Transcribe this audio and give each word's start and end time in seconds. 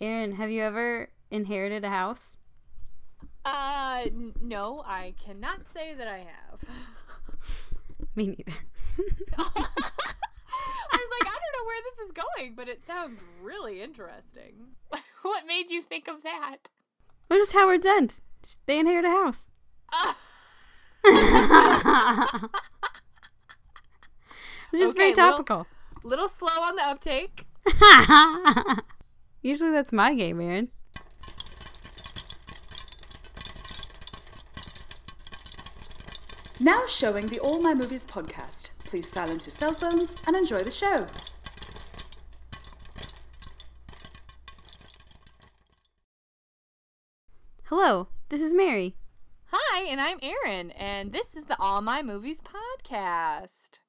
Aaron, 0.00 0.32
have 0.32 0.50
you 0.50 0.62
ever 0.62 1.08
inherited 1.30 1.84
a 1.84 1.90
house? 1.90 2.36
Uh, 3.44 4.02
n- 4.06 4.34
no, 4.40 4.82
I 4.86 5.14
cannot 5.24 5.60
say 5.72 5.94
that 5.94 6.08
I 6.08 6.18
have. 6.18 6.60
Me 8.16 8.26
neither. 8.28 8.52
I 9.38 9.42
was 10.92 11.10
like, 11.20 11.28
I 11.28 11.36
don't 11.36 11.54
know 11.56 11.66
where 11.66 11.82
this 11.84 11.98
is 12.06 12.12
going, 12.12 12.54
but 12.54 12.68
it 12.68 12.82
sounds 12.84 13.20
really 13.42 13.82
interesting. 13.82 14.68
what 15.22 15.46
made 15.46 15.70
you 15.70 15.82
think 15.82 16.08
of 16.08 16.22
that? 16.22 16.56
Or 17.30 17.36
just 17.36 17.52
Howard's 17.52 17.86
End. 17.86 18.20
They 18.66 18.78
inherit 18.78 19.04
a 19.04 19.10
house. 19.10 19.48
it's 24.72 24.80
just 24.80 24.96
very 24.96 25.10
Okay, 25.12 25.22
little- 25.22 25.32
topical. 25.44 25.66
Little 26.02 26.28
slow 26.28 26.62
on 26.62 26.76
the 26.76 26.82
uptake. 26.84 27.46
Usually 29.42 29.70
that's 29.70 29.92
my 29.92 30.14
game, 30.14 30.40
Aaron. 30.40 30.68
Now 36.62 36.84
showing 36.86 37.28
the 37.28 37.40
All 37.40 37.60
My 37.60 37.72
Movies 37.72 38.04
podcast. 38.04 38.68
Please 38.84 39.08
silence 39.08 39.46
your 39.46 39.52
cell 39.52 39.72
phones 39.72 40.16
and 40.26 40.36
enjoy 40.36 40.58
the 40.58 40.70
show. 40.70 41.06
Hello, 47.64 48.08
this 48.28 48.42
is 48.42 48.52
Mary. 48.52 48.96
Hi, 49.46 49.84
and 49.90 50.00
I'm 50.00 50.18
Erin, 50.20 50.70
and 50.72 51.12
this 51.12 51.34
is 51.34 51.44
the 51.44 51.56
All 51.58 51.80
My 51.80 52.02
Movies 52.02 52.42
podcast. 52.42 53.79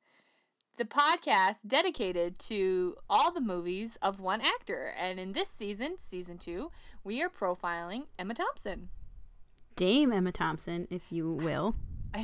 The 0.77 0.85
podcast 0.85 1.57
dedicated 1.67 2.39
to 2.39 2.95
all 3.09 3.31
the 3.31 3.41
movies 3.41 3.97
of 4.01 4.19
one 4.19 4.41
actor. 4.41 4.93
And 4.97 5.19
in 5.19 5.33
this 5.33 5.49
season, 5.49 5.97
season 5.97 6.37
two, 6.37 6.71
we 7.03 7.21
are 7.21 7.29
profiling 7.29 8.05
Emma 8.17 8.33
Thompson. 8.33 8.89
Dame 9.75 10.11
Emma 10.11 10.31
Thompson, 10.31 10.87
if 10.89 11.11
you 11.11 11.31
will. 11.33 11.75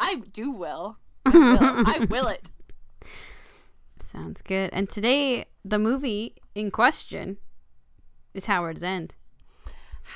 I 0.00 0.22
do 0.32 0.50
will. 0.50 0.98
I 1.26 1.30
will. 1.30 1.58
I 1.60 2.06
will 2.10 2.28
it. 2.28 2.50
Sounds 4.02 4.40
good. 4.42 4.70
And 4.72 4.88
today, 4.88 5.46
the 5.64 5.78
movie 5.78 6.36
in 6.54 6.70
question 6.70 7.38
is 8.34 8.46
Howard's 8.46 8.82
End. 8.82 9.14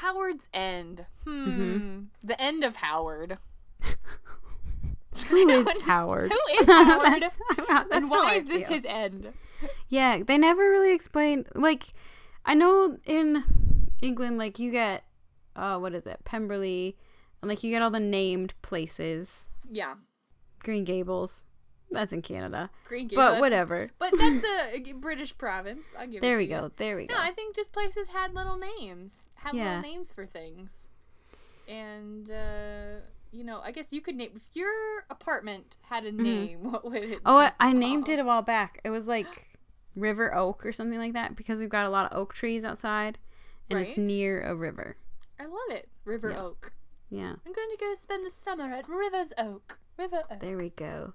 Howard's 0.01 0.49
End. 0.55 1.07
Hmm. 1.27 2.05
The 2.23 2.41
end 2.41 2.65
of 2.65 2.77
Howard. 2.77 3.39
Who 5.29 5.49
is 5.49 5.87
Howard? 5.87 6.33
Who 6.33 6.39
is 6.61 6.67
Howard? 6.67 7.23
That's 7.23 7.37
how- 7.49 7.65
that's 7.85 7.89
and 7.93 8.11
why 8.11 8.35
is 8.37 8.45
this 8.45 8.67
his 8.69 8.85
end? 8.87 9.33
Yeah, 9.89 10.23
they 10.27 10.39
never 10.39 10.63
really 10.63 10.93
explain. 10.93 11.45
Like, 11.55 11.93
I 12.45 12.55
know 12.55 12.99
in 13.07 13.45
England, 14.01 14.39
like 14.39 14.59
you 14.59 14.71
get, 14.71 15.05
uh, 15.55 15.79
what 15.79 15.95
is 15.95 16.07
it, 16.07 16.21
Pemberley, 16.25 16.97
and 17.41 17.49
like 17.49 17.63
you 17.63 17.71
get 17.71 17.83
all 17.83 17.91
the 17.91 18.01
named 18.01 18.55
places. 18.63 19.47
Yeah. 19.71 19.95
Green 20.61 20.85
Gables, 20.85 21.45
that's 21.91 22.13
in 22.13 22.23
Canada, 22.23 22.71
Green 22.89 23.07
Gables. 23.09 23.31
but 23.33 23.41
whatever. 23.41 23.91
But 23.99 24.13
that's 24.19 24.45
a 24.75 24.93
British 24.95 25.37
province. 25.37 25.87
I'll 25.99 26.07
give 26.07 26.17
it 26.17 26.21
There 26.23 26.37
we 26.39 26.45
you. 26.45 26.49
go. 26.51 26.71
There 26.77 26.97
we 26.97 27.07
go. 27.07 27.15
No, 27.15 27.21
I 27.21 27.31
think 27.33 27.55
just 27.55 27.73
places 27.73 28.09
had 28.09 28.35
little 28.35 28.57
names. 28.57 29.29
Have 29.35 29.55
Yeah. 29.55 29.77
little 29.77 29.83
names 29.83 30.13
for 30.13 30.25
things. 30.25 30.89
And 31.69 32.31
uh 32.31 33.01
you 33.33 33.43
know, 33.45 33.61
I 33.65 33.73
guess 33.73 33.89
you 33.91 34.01
could 34.01 34.15
name 34.15 34.33
if 34.37 34.43
your 34.55 34.71
apartment 35.11 35.77
had 35.83 36.05
a 36.05 36.13
name, 36.13 36.63
what 36.71 36.85
would 36.85 37.03
it 37.03 37.11
Mm-hmm. 37.11 37.27
Oh, 37.27 37.39
I, 37.39 37.53
I 37.59 37.73
named 37.73 38.09
it 38.09 38.19
a 38.19 38.25
while 38.25 38.43
back. 38.43 38.81
It 38.85 38.91
was 38.91 39.09
like 39.09 39.59
River 39.97 40.35
Oak 40.35 40.65
or 40.65 40.73
something 40.73 40.99
like 40.99 41.15
that 41.15 41.35
because 41.35 41.59
we've 41.59 41.69
got 41.69 41.87
a 41.87 41.91
lot 41.91 42.11
of 42.11 42.17
oak 42.17 42.35
trees 42.35 42.65
outside, 42.65 43.19
and 43.71 43.79
it's 43.79 43.97
near 43.97 44.41
a 44.43 44.55
river. 44.55 44.97
I 45.41 45.45
love 45.45 45.71
it. 45.71 45.89
River 46.05 46.31
Yeah. 46.31 46.43
Oak. 46.43 46.73
Yeah, 47.11 47.33
I'm 47.47 47.53
going 47.53 47.69
to 47.71 47.77
go 47.79 47.93
spend 47.95 48.25
the 48.25 48.31
summer 48.31 48.73
at 48.73 48.89
Rivers 48.89 49.33
Oak. 49.37 49.79
River 49.99 50.23
Oak. 50.31 50.41
there 50.41 50.57
we 50.57 50.71
go. 50.71 51.15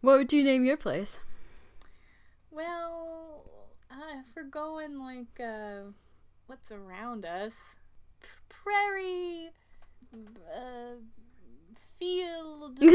What 0.00 0.18
would 0.18 0.32
you 0.32 0.42
name 0.42 0.64
your 0.64 0.76
place? 0.76 1.18
Well, 2.50 3.44
uh, 3.90 4.18
if 4.20 4.26
we're 4.36 4.44
going 4.44 4.98
like 4.98 5.38
uh, 5.40 5.90
what's 6.46 6.70
around 6.70 7.24
us, 7.24 7.54
P- 8.22 8.28
prairie, 8.48 9.50
uh, 10.12 10.96
field, 11.98 12.78
uh, 12.82 12.86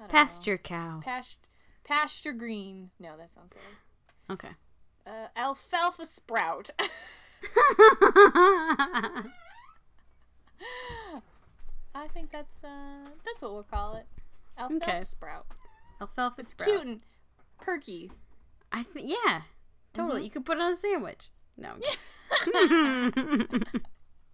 I 0.00 0.06
Pasture 0.08 0.58
cow. 0.58 1.00
Past- 1.02 1.36
pasture 1.84 2.32
green. 2.32 2.90
No, 2.98 3.16
that 3.16 3.30
sounds 3.32 3.52
silly. 3.52 3.64
Okay. 4.30 4.50
Uh, 5.06 5.28
alfalfa 5.36 6.06
sprout. 6.06 6.70
I 11.94 12.08
think 12.12 12.30
that's 12.30 12.56
uh, 12.64 13.08
that's 13.24 13.42
what 13.42 13.52
we'll 13.52 13.62
call 13.64 13.94
it. 13.96 14.06
Alfalfa 14.58 14.84
Okay. 14.84 15.02
sprout. 15.02 15.46
Alfalfa 16.00 16.34
sprout. 16.34 16.38
It's 16.44 16.50
sprout. 16.50 16.68
cute 16.68 16.84
and 16.86 17.00
perky. 17.60 18.10
I 18.72 18.82
think 18.82 19.08
yeah, 19.08 19.42
totally. 19.92 20.16
Mm-hmm. 20.20 20.24
You 20.24 20.30
could 20.30 20.44
put 20.44 20.58
it 20.58 20.62
on 20.62 20.72
a 20.72 20.76
sandwich. 20.76 21.30
No. 21.56 21.74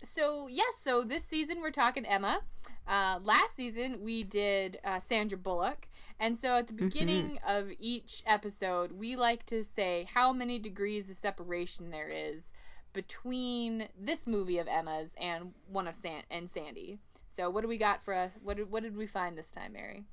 So 0.03 0.47
yes, 0.48 0.75
so 0.81 1.03
this 1.03 1.25
season 1.25 1.60
we're 1.60 1.70
talking 1.70 2.04
Emma. 2.06 2.41
Uh, 2.86 3.19
last 3.22 3.56
season 3.56 4.00
we 4.03 4.22
did 4.22 4.78
uh, 4.84 4.98
Sandra 4.98 5.36
Bullock, 5.36 5.88
and 6.19 6.36
so 6.38 6.56
at 6.56 6.69
the 6.69 6.72
beginning 6.72 7.38
of 7.47 7.70
each 7.78 8.22
episode, 8.26 8.92
we 8.92 9.16
like 9.16 9.44
to 9.47 9.62
say 9.62 10.06
how 10.14 10.32
many 10.32 10.58
degrees 10.58 11.10
of 11.10 11.19
separation 11.19 11.91
there 11.91 12.08
is 12.08 12.50
between 12.92 13.88
this 13.98 14.26
movie 14.26 14.58
of 14.58 14.66
Emma's 14.66 15.14
and 15.20 15.53
one 15.70 15.87
of 15.87 15.94
San- 15.94 16.22
and 16.31 16.48
Sandy. 16.48 16.98
So 17.28 17.50
what 17.50 17.60
do 17.60 17.69
we 17.69 17.76
got 17.76 18.03
for 18.03 18.14
us? 18.14 18.32
What 18.42 18.56
did, 18.56 18.70
what 18.70 18.82
did 18.82 18.97
we 18.97 19.06
find 19.06 19.37
this 19.37 19.50
time, 19.50 19.75
Mary? 19.75 20.04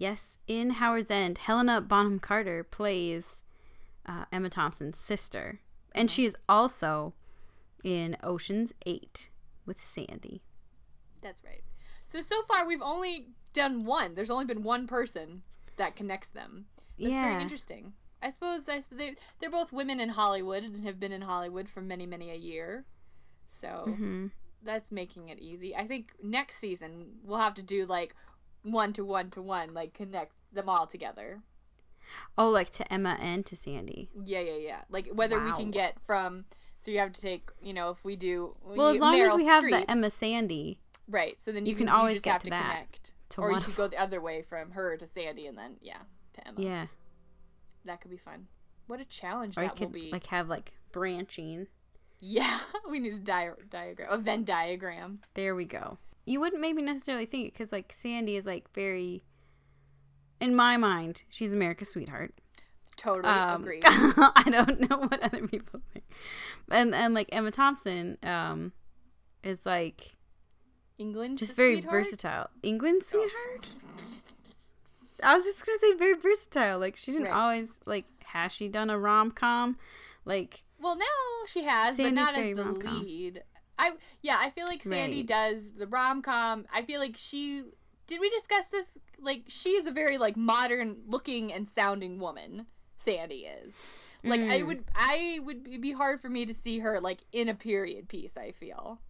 yes, 0.00 0.38
in 0.48 0.70
Howard's 0.70 1.10
End, 1.10 1.38
Helena 1.38 1.80
Bonham 1.80 2.18
Carter 2.18 2.64
plays 2.64 3.44
uh, 4.06 4.24
Emma 4.32 4.48
Thompson's 4.48 4.98
sister, 4.98 5.60
and 5.94 6.10
she 6.10 6.24
is 6.24 6.34
also 6.48 7.12
in 7.84 8.16
Ocean's 8.22 8.72
Eight 8.86 9.28
with 9.66 9.82
Sandy. 9.82 10.42
That's 11.20 11.42
right. 11.44 11.62
So 12.04 12.20
so 12.20 12.42
far 12.42 12.66
we've 12.66 12.82
only 12.82 13.28
done 13.52 13.84
one. 13.84 14.14
There's 14.14 14.30
only 14.30 14.44
been 14.46 14.62
one 14.62 14.86
person 14.86 15.42
that 15.76 15.96
connects 15.96 16.28
them. 16.28 16.66
That's 16.98 17.12
Yeah. 17.12 17.30
very 17.30 17.42
interesting. 17.42 17.92
I 18.22 18.30
suppose 18.30 18.68
I, 18.68 18.82
they 18.90 19.16
they're 19.38 19.50
both 19.50 19.72
women 19.72 20.00
in 20.00 20.10
Hollywood 20.10 20.62
and 20.62 20.84
have 20.84 21.00
been 21.00 21.12
in 21.12 21.22
Hollywood 21.22 21.68
for 21.68 21.80
many 21.80 22.06
many 22.06 22.30
a 22.30 22.34
year. 22.36 22.84
So 23.50 23.84
Mm-hmm. 23.88 24.26
that's 24.62 24.90
making 24.90 25.28
it 25.28 25.38
easy. 25.38 25.74
I 25.76 25.86
think 25.86 26.12
next 26.22 26.56
season 26.58 27.18
we'll 27.22 27.38
have 27.38 27.54
to 27.54 27.62
do 27.62 27.86
like 27.86 28.14
one 28.62 28.92
to 28.94 29.04
one 29.04 29.30
to 29.30 29.40
one, 29.42 29.72
like 29.74 29.94
connect 29.94 30.32
them 30.52 30.68
all 30.68 30.86
together. 30.86 31.40
Oh, 32.36 32.48
like 32.50 32.70
to 32.70 32.92
Emma 32.92 33.16
and 33.20 33.46
to 33.46 33.54
Sandy. 33.56 34.10
Yeah, 34.24 34.40
yeah, 34.40 34.56
yeah. 34.56 34.80
Like 34.90 35.08
whether 35.12 35.40
we 35.42 35.52
can 35.52 35.70
get 35.70 35.98
from. 36.04 36.44
So 36.80 36.90
you 36.90 36.98
have 36.98 37.12
to 37.12 37.20
take, 37.20 37.50
you 37.60 37.72
know, 37.74 37.90
if 37.90 38.04
we 38.04 38.16
do. 38.16 38.56
Well, 38.62 38.88
as 38.88 38.94
you- 38.96 39.00
long 39.00 39.14
as 39.20 39.28
Meryl 39.28 39.36
we 39.36 39.46
have 39.46 39.64
Streep, 39.64 39.70
the 39.82 39.90
Emma 39.90 40.10
Sandy, 40.10 40.78
Right. 41.08 41.40
So 41.40 41.50
then 41.52 41.66
You 41.66 41.70
you, 41.70 41.76
can 41.76 41.86
can, 41.86 41.94
always 41.96 42.14
you 42.16 42.20
get 42.20 42.32
have 42.34 42.42
to 42.42 42.46
to, 42.46 42.50
that, 42.50 42.62
connect, 42.72 43.12
to 43.30 43.40
or 43.40 43.52
you 43.52 43.60
could 43.60 43.74
go 43.76 43.88
the 43.88 44.00
other 44.00 44.20
way 44.20 44.42
from 44.42 44.70
her 44.72 44.96
to 44.96 45.06
Sandy, 45.06 45.46
and 45.46 45.58
then 45.58 45.76
yeah, 45.82 45.98
to 46.34 46.48
Emma. 46.48 46.60
yeah. 46.60 46.86
That 47.84 48.00
could 48.00 48.10
be 48.10 48.16
fun. 48.16 48.46
What 48.86 49.00
a 49.00 49.04
challenge 49.04 49.56
Or 49.58 49.62
that 49.62 49.78
will 49.78 49.86
could 49.88 49.92
be. 49.92 50.10
like 50.12 50.26
have 50.26 50.48
like 50.48 50.72
branching. 50.92 51.66
yeah, 52.20 52.60
we 52.90 53.00
need 53.00 53.14
a 53.14 53.18
di- 53.18 53.50
diagram, 53.68 54.08
a 54.12 54.18
Venn 54.18 54.44
diagram. 54.44 55.20
There 55.34 55.54
we 55.54 55.64
go. 55.64 55.98
You 56.26 56.38
wouldn't 56.40 56.60
maybe 56.62 56.80
necessarily 56.82 57.26
think 57.26 57.48
it 57.48 57.52
because 57.54 57.72
like 57.72 57.92
Sandy 57.92 58.36
is 58.36 58.46
like 58.46 58.72
very, 58.74 59.22
in 60.40 60.54
my 60.54 60.76
mind, 60.76 61.24
she's 61.28 61.52
America's 61.52 61.90
sweetheart. 61.90 62.34
Totally 62.96 63.32
Um, 63.32 63.62
agree. 63.62 63.80
I 63.84 64.44
don't 64.50 64.88
know 64.88 64.98
what 64.98 65.20
other 65.22 65.46
people 65.48 65.80
think, 65.92 65.99
and 66.70 66.94
and 66.94 67.14
like 67.14 67.28
Emma 67.32 67.50
Thompson, 67.50 68.18
um, 68.22 68.72
is 69.42 69.64
like 69.66 70.16
England, 70.98 71.38
just 71.38 71.56
very 71.56 71.80
versatile. 71.80 72.48
England 72.62 73.02
sweetheart. 73.02 73.66
I 75.22 75.34
was 75.34 75.44
just 75.44 75.64
gonna 75.66 75.78
say 75.78 75.94
very 75.94 76.14
versatile. 76.14 76.78
Like 76.78 76.96
she 76.96 77.12
didn't 77.12 77.26
Right. 77.28 77.34
always 77.36 77.80
like 77.86 78.06
has 78.26 78.52
she 78.52 78.68
done 78.68 78.90
a 78.90 78.98
rom 78.98 79.30
com, 79.30 79.76
like 80.24 80.64
Well, 80.80 80.96
now 80.96 81.04
she 81.46 81.64
has, 81.64 81.96
Sandy's 81.96 82.24
but 82.26 82.32
not 82.32 82.34
as 82.42 82.56
the 82.56 82.64
rom-com. 82.64 83.00
lead. 83.02 83.42
I 83.78 83.92
yeah, 84.22 84.36
I 84.38 84.50
feel 84.50 84.66
like 84.66 84.82
Sandy 84.82 85.18
Right. 85.18 85.26
does 85.26 85.72
the 85.76 85.86
rom 85.86 86.22
com. 86.22 86.66
I 86.72 86.82
feel 86.82 87.00
like 87.00 87.16
she. 87.16 87.64
Did 88.06 88.20
we 88.20 88.28
discuss 88.30 88.66
this? 88.66 88.86
Like 89.20 89.44
she 89.48 89.70
is 89.70 89.86
a 89.86 89.90
very 89.90 90.16
like 90.18 90.36
modern 90.36 91.02
looking 91.06 91.52
and 91.52 91.68
sounding 91.68 92.18
woman. 92.18 92.66
Sandy 92.98 93.46
is. 93.46 93.72
Like 94.24 94.42
I 94.42 94.60
Mm. 94.60 94.66
would, 94.66 94.84
I 94.94 95.40
would 95.44 95.66
it'd 95.68 95.80
be 95.80 95.92
hard 95.92 96.20
for 96.20 96.28
me 96.28 96.44
to 96.46 96.54
see 96.54 96.80
her 96.80 97.00
like 97.00 97.24
in 97.32 97.48
a 97.48 97.54
period 97.54 98.08
piece. 98.08 98.36
I 98.36 98.50
feel. 98.52 99.00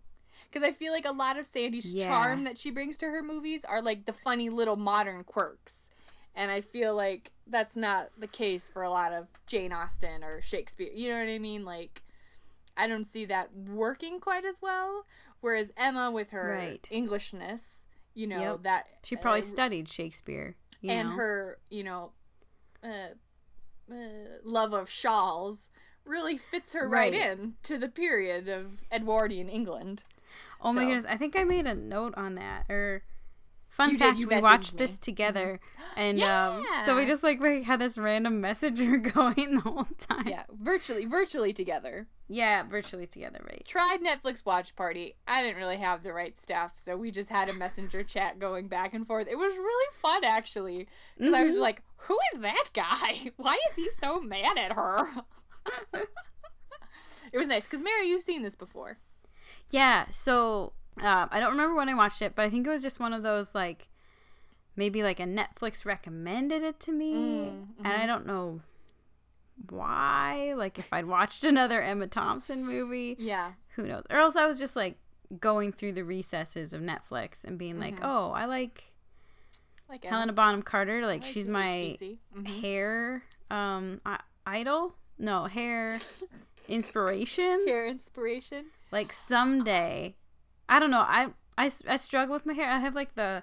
Because 0.50 0.66
I 0.66 0.72
feel 0.72 0.92
like 0.92 1.04
a 1.06 1.12
lot 1.12 1.38
of 1.38 1.46
Sandy's 1.46 1.92
Yeah. 1.92 2.06
charm 2.08 2.44
that 2.44 2.56
she 2.58 2.70
brings 2.70 2.96
to 2.98 3.06
her 3.06 3.22
movies 3.22 3.64
are 3.64 3.82
like 3.82 4.06
the 4.06 4.12
funny 4.12 4.48
little 4.48 4.76
modern 4.76 5.22
quirks. 5.24 5.88
And 6.34 6.50
I 6.50 6.60
feel 6.60 6.94
like 6.94 7.32
that's 7.46 7.76
not 7.76 8.10
the 8.16 8.26
case 8.28 8.68
for 8.68 8.82
a 8.82 8.90
lot 8.90 9.12
of 9.12 9.28
Jane 9.46 9.72
Austen 9.72 10.22
or 10.24 10.40
Shakespeare. 10.40 10.90
You 10.94 11.08
know 11.10 11.18
what 11.18 11.28
I 11.28 11.38
mean? 11.38 11.64
Like, 11.64 12.02
I 12.76 12.86
don't 12.86 13.04
see 13.04 13.24
that 13.26 13.50
working 13.54 14.20
quite 14.20 14.44
as 14.44 14.58
well. 14.62 15.04
Whereas 15.40 15.72
Emma, 15.76 16.10
with 16.10 16.30
her 16.30 16.48
Right. 16.56 16.86
Englishness, 16.90 17.86
you 18.14 18.26
know, 18.26 18.40
Yep. 18.40 18.62
that. 18.62 18.86
She 19.04 19.16
probably 19.16 19.40
uh, 19.40 19.44
studied 19.44 19.88
Shakespeare. 19.88 20.56
You 20.80 20.92
and 20.92 21.08
know? 21.10 21.14
her, 21.16 21.58
you 21.68 21.84
know, 21.84 22.12
uh, 22.82 23.14
uh, 23.90 24.38
love 24.44 24.72
of 24.72 24.90
shawls 24.90 25.68
really 26.04 26.36
fits 26.36 26.72
her 26.72 26.88
right, 26.88 27.12
Right. 27.12 27.26
in 27.30 27.54
to 27.64 27.78
the 27.78 27.88
period 27.88 28.48
of 28.48 28.82
Edwardian 28.92 29.48
England. 29.48 30.02
Oh 30.62 30.72
my 30.72 30.84
goodness, 30.84 31.06
I 31.08 31.16
think 31.16 31.36
I 31.36 31.44
made 31.44 31.66
a 31.66 31.74
note 31.74 32.14
on 32.16 32.34
that. 32.34 32.64
Or 32.68 33.02
fun 33.70 33.92
You 33.92 33.96
did, 33.98 34.04
fact, 34.04 34.18
you 34.18 34.26
we 34.28 34.38
watched 34.40 34.74
me. 34.74 34.78
this 34.78 34.98
together, 34.98 35.58
and 35.96 36.20
um, 36.22 36.62
so 36.84 36.94
we 36.96 37.06
just 37.06 37.22
like 37.22 37.40
we 37.40 37.62
had 37.62 37.80
this 37.80 37.96
random 37.96 38.40
messenger 38.42 38.96
going 39.14 39.54
the 39.54 39.60
whole 39.60 39.86
time. 39.98 40.26
Yeah, 40.28 40.42
virtually, 40.52 41.06
virtually 41.06 41.52
together. 41.54 42.06
Yeah, 42.28 42.62
virtually 42.62 43.06
together, 43.08 43.40
right? 43.44 43.64
Tried 43.66 43.98
Netflix 44.02 44.44
watch 44.44 44.76
party. 44.76 45.16
I 45.26 45.40
didn't 45.42 45.56
really 45.56 45.78
have 45.78 46.02
the 46.04 46.12
right 46.12 46.36
stuff, 46.38 46.74
so 46.76 46.96
we 46.96 47.10
just 47.10 47.28
had 47.30 47.48
a 47.48 47.52
messenger 47.52 48.02
chat 48.04 48.38
going 48.38 48.68
back 48.68 48.92
and 48.94 49.06
forth. 49.06 49.26
It 49.28 49.36
was 49.38 49.56
really 49.56 49.88
fun, 50.00 50.22
actually, 50.24 50.86
because 51.18 51.34
I 51.34 51.42
was 51.44 51.56
Mhm. 51.56 51.60
like, 51.60 51.82
"Who 52.06 52.18
is 52.34 52.40
that 52.40 52.66
guy? 52.74 53.32
Why 53.36 53.56
is 53.70 53.76
he 53.76 53.88
so 54.00 54.20
mad 54.20 54.56
at 54.58 54.72
her?" 54.74 55.06
it 57.32 57.38
was 57.38 57.48
nice 57.48 57.64
because 57.64 57.80
Mary, 57.80 58.08
you've 58.08 58.22
seen 58.22 58.42
this 58.42 58.54
before. 58.54 58.98
Yeah, 59.70 60.06
so 60.10 60.72
uh, 61.00 61.26
I 61.30 61.40
don't 61.40 61.52
remember 61.52 61.74
when 61.76 61.88
I 61.88 61.94
watched 61.94 62.22
it, 62.22 62.34
but 62.34 62.44
I 62.44 62.50
think 62.50 62.66
it 62.66 62.70
was 62.70 62.82
just 62.82 63.00
one 63.00 63.12
of 63.12 63.22
those 63.22 63.54
like 63.54 63.88
maybe 64.76 65.02
like 65.02 65.20
a 65.20 65.24
Netflix 65.24 65.84
recommended 65.84 66.62
it 66.62 66.80
to 66.80 66.92
me, 66.92 67.12
Mm, 67.52 67.66
and 67.84 67.88
I 67.88 68.06
don't 68.06 68.26
know 68.26 68.60
why. 69.68 70.54
Like 70.56 70.78
if 70.78 70.92
I'd 70.92 71.06
watched 71.06 71.44
another 71.52 71.82
Emma 71.82 72.06
Thompson 72.06 72.64
movie, 72.64 73.16
Yeah. 73.18 73.52
who 73.76 73.84
knows? 73.86 74.04
Or 74.10 74.18
else 74.18 74.36
I 74.36 74.46
was 74.46 74.58
just 74.58 74.76
like 74.76 74.96
going 75.38 75.72
through 75.72 75.92
the 75.92 76.04
recesses 76.04 76.72
of 76.72 76.80
Netflix 76.80 77.44
and 77.44 77.58
being 77.58 77.78
like, 77.78 77.96
Mm-hmm. 77.96 78.04
oh, 78.06 78.32
I 78.32 78.46
like 78.46 78.92
Like 79.88 80.04
Helena 80.04 80.32
Bonham 80.32 80.62
Carter. 80.62 81.06
Like, 81.06 81.22
like 81.22 81.30
she's 81.32 81.46
my. 81.48 81.96
Mhm. 82.36 82.46
hair 82.60 83.22
um 83.50 84.00
I- 84.06 84.20
idol. 84.46 84.94
No 85.18 85.44
hair 85.44 86.00
inspiration. 86.68 87.64
hair 87.66 87.86
inspiration. 87.86 88.66
Like 88.90 89.12
someday, 89.12 90.14
I 90.70 90.78
don't 90.78 90.90
know. 90.90 91.04
I, 91.06 91.28
I 91.58 91.70
I 91.86 91.96
struggle 91.96 92.32
with 92.32 92.46
my 92.46 92.54
hair. 92.54 92.70
I 92.70 92.78
have 92.78 92.94
like 92.94 93.14
the 93.16 93.42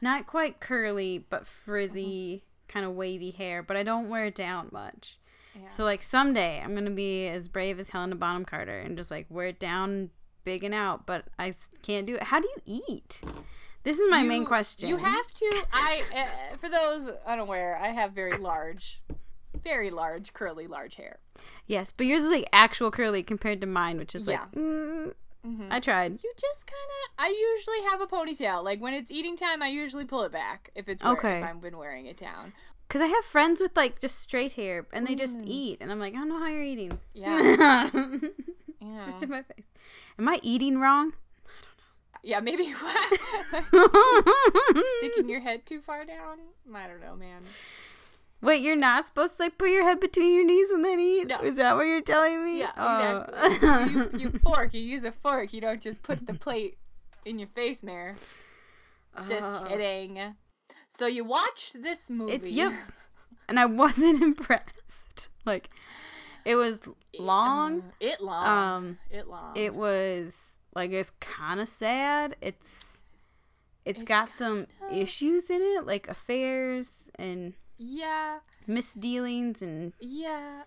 not 0.00 0.26
quite 0.26 0.60
curly 0.60 1.24
but 1.28 1.46
frizzy 1.46 2.44
kind 2.68 2.86
of 2.86 2.92
wavy 2.92 3.32
hair, 3.32 3.62
but 3.62 3.76
I 3.76 3.82
don't 3.82 4.08
wear 4.08 4.26
it 4.26 4.34
down 4.36 4.68
much. 4.70 5.18
Yeah. 5.54 5.68
So 5.68 5.82
like 5.84 6.02
someday 6.02 6.60
I'm 6.62 6.74
gonna 6.74 6.90
be 6.90 7.26
as 7.26 7.48
brave 7.48 7.80
as 7.80 7.88
Helena 7.90 8.14
Bonham 8.14 8.44
Carter 8.44 8.78
and 8.78 8.96
just 8.96 9.10
like 9.10 9.26
wear 9.28 9.46
it 9.46 9.58
down 9.58 10.10
big 10.44 10.62
and 10.62 10.74
out. 10.74 11.06
But 11.06 11.24
I 11.38 11.54
can't 11.82 12.06
do 12.06 12.14
it. 12.14 12.24
How 12.24 12.40
do 12.40 12.48
you 12.48 12.82
eat? 12.88 13.20
This 13.82 13.98
is 13.98 14.10
my 14.10 14.22
main 14.22 14.44
question. 14.44 14.88
You 14.90 14.98
have 14.98 15.30
to. 15.32 15.64
I 15.72 16.02
uh, 16.14 16.56
for 16.58 16.68
those 16.68 17.10
unaware, 17.26 17.78
I 17.82 17.88
have 17.88 18.12
very 18.12 18.36
large, 18.36 19.00
very 19.64 19.90
large 19.90 20.34
curly 20.34 20.66
large 20.66 20.96
hair. 20.96 21.18
yes, 21.66 21.90
but 21.96 22.04
yours 22.04 22.22
is 22.24 22.30
like 22.30 22.46
actual 22.52 22.90
curly 22.90 23.22
compared 23.22 23.60
to 23.62 23.66
mine, 23.66 23.96
which 23.96 24.14
is 24.14 24.26
like 24.26 24.52
mm, 24.52 25.14
Mhm. 25.46 25.68
I 25.70 25.80
tried. 25.80 26.22
You 26.22 26.32
just 26.38 26.66
kind 26.66 26.90
of. 26.90 27.10
I 27.18 27.28
usually 27.56 27.82
have 27.90 28.00
a 28.00 28.06
ponytail. 28.06 28.62
Like 28.62 28.80
when 28.80 28.92
it's 28.94 29.10
eating 29.10 29.36
time, 29.36 29.62
I 29.62 29.68
usually 29.68 30.04
pull 30.04 30.22
it 30.22 30.32
back 30.32 30.70
if 30.74 30.88
it's 30.88 31.02
Okay. 31.02 31.38
if 31.38 31.44
I've 31.44 31.60
been 31.60 31.78
wearing 31.78 32.06
it 32.06 32.16
down. 32.16 32.52
Cause 32.88 33.00
I 33.00 33.06
have 33.06 33.24
friends 33.24 33.60
with 33.60 33.76
like 33.76 34.00
just 34.00 34.18
straight 34.20 34.54
hair 34.54 34.84
and 34.92 35.06
they 35.06 35.14
just 35.14 35.38
eat, 35.44 35.78
and 35.80 35.92
I'm 35.92 36.00
like, 36.00 36.12
I 36.14 36.16
don't 36.18 36.28
know 36.28 36.40
how 36.40 36.48
you're 36.48 36.62
eating. 36.62 36.98
Yeah. 37.14 37.90
Yeah. 38.82 39.04
just 39.04 39.22
in 39.22 39.28
my 39.28 39.42
face. 39.42 39.66
Am 40.18 40.26
I 40.28 40.40
eating 40.42 40.78
wrong? 40.78 41.12
I 41.46 41.50
don't 41.62 41.76
know. 41.76 42.20
Yeah. 42.22 42.40
Maybe 42.40 42.72
what 42.72 43.20
sticking 44.98 45.28
your 45.28 45.40
head 45.40 45.66
too 45.66 45.80
far 45.80 46.04
down. 46.04 46.38
I 46.74 46.86
don't 46.86 47.00
know, 47.00 47.14
man. 47.14 47.42
Wait, 48.42 48.62
you're 48.62 48.76
not 48.76 49.06
supposed 49.06 49.36
to 49.36 49.42
like 49.44 49.58
put 49.58 49.70
your 49.70 49.82
head 49.84 50.00
between 50.00 50.34
your 50.34 50.44
knees 50.46 50.70
and 50.70 50.84
then 50.84 50.98
eat? 50.98 51.26
No. 51.28 51.40
Is 51.40 51.56
that 51.56 51.76
what 51.76 51.82
you're 51.82 52.00
telling 52.00 52.44
me? 52.44 52.60
Yeah, 52.60 52.70
Oh. 52.76 53.24
exactly. 53.44 54.20
you, 54.20 54.32
you 54.32 54.38
fork. 54.42 54.72
You 54.74 54.80
use 54.80 55.02
a 55.04 55.12
fork. 55.12 55.52
You 55.52 55.60
don't 55.60 55.80
just 55.80 56.02
put 56.02 56.26
the 56.26 56.34
plate 56.34 56.78
in 57.26 57.38
your 57.38 57.48
face, 57.48 57.82
Mare. 57.82 58.16
Just 59.28 59.44
Oh. 59.44 59.66
kidding. 59.68 60.34
So 60.96 61.06
you 61.06 61.24
watched 61.24 61.82
this 61.82 62.08
movie. 62.08 62.32
It's 62.34 62.46
yep. 62.46 62.72
and 63.48 63.60
I 63.60 63.66
wasn't 63.66 64.22
impressed. 64.30 65.28
Like 65.44 65.68
it 66.44 66.54
was 66.56 66.80
long. 67.18 67.80
Uh, 67.80 67.82
it 68.00 68.20
long. 68.22 68.46
Um 68.76 68.98
it 69.10 69.26
long. 69.28 69.56
it 69.56 69.74
was 69.74 70.58
like 70.74 70.92
it's 70.92 71.10
kind 71.20 71.60
of 71.60 71.68
sad. 71.68 72.36
It's 72.40 72.89
it's 73.90 74.02
got 74.02 74.28
some 74.30 74.66
issues 74.92 75.50
in 75.50 75.60
it, 75.60 75.86
like 75.86 76.08
affairs 76.08 77.04
and 77.16 77.54
yeah, 77.78 78.38
misdealings 78.66 79.62
and 79.62 79.92
yeah, 80.00 80.62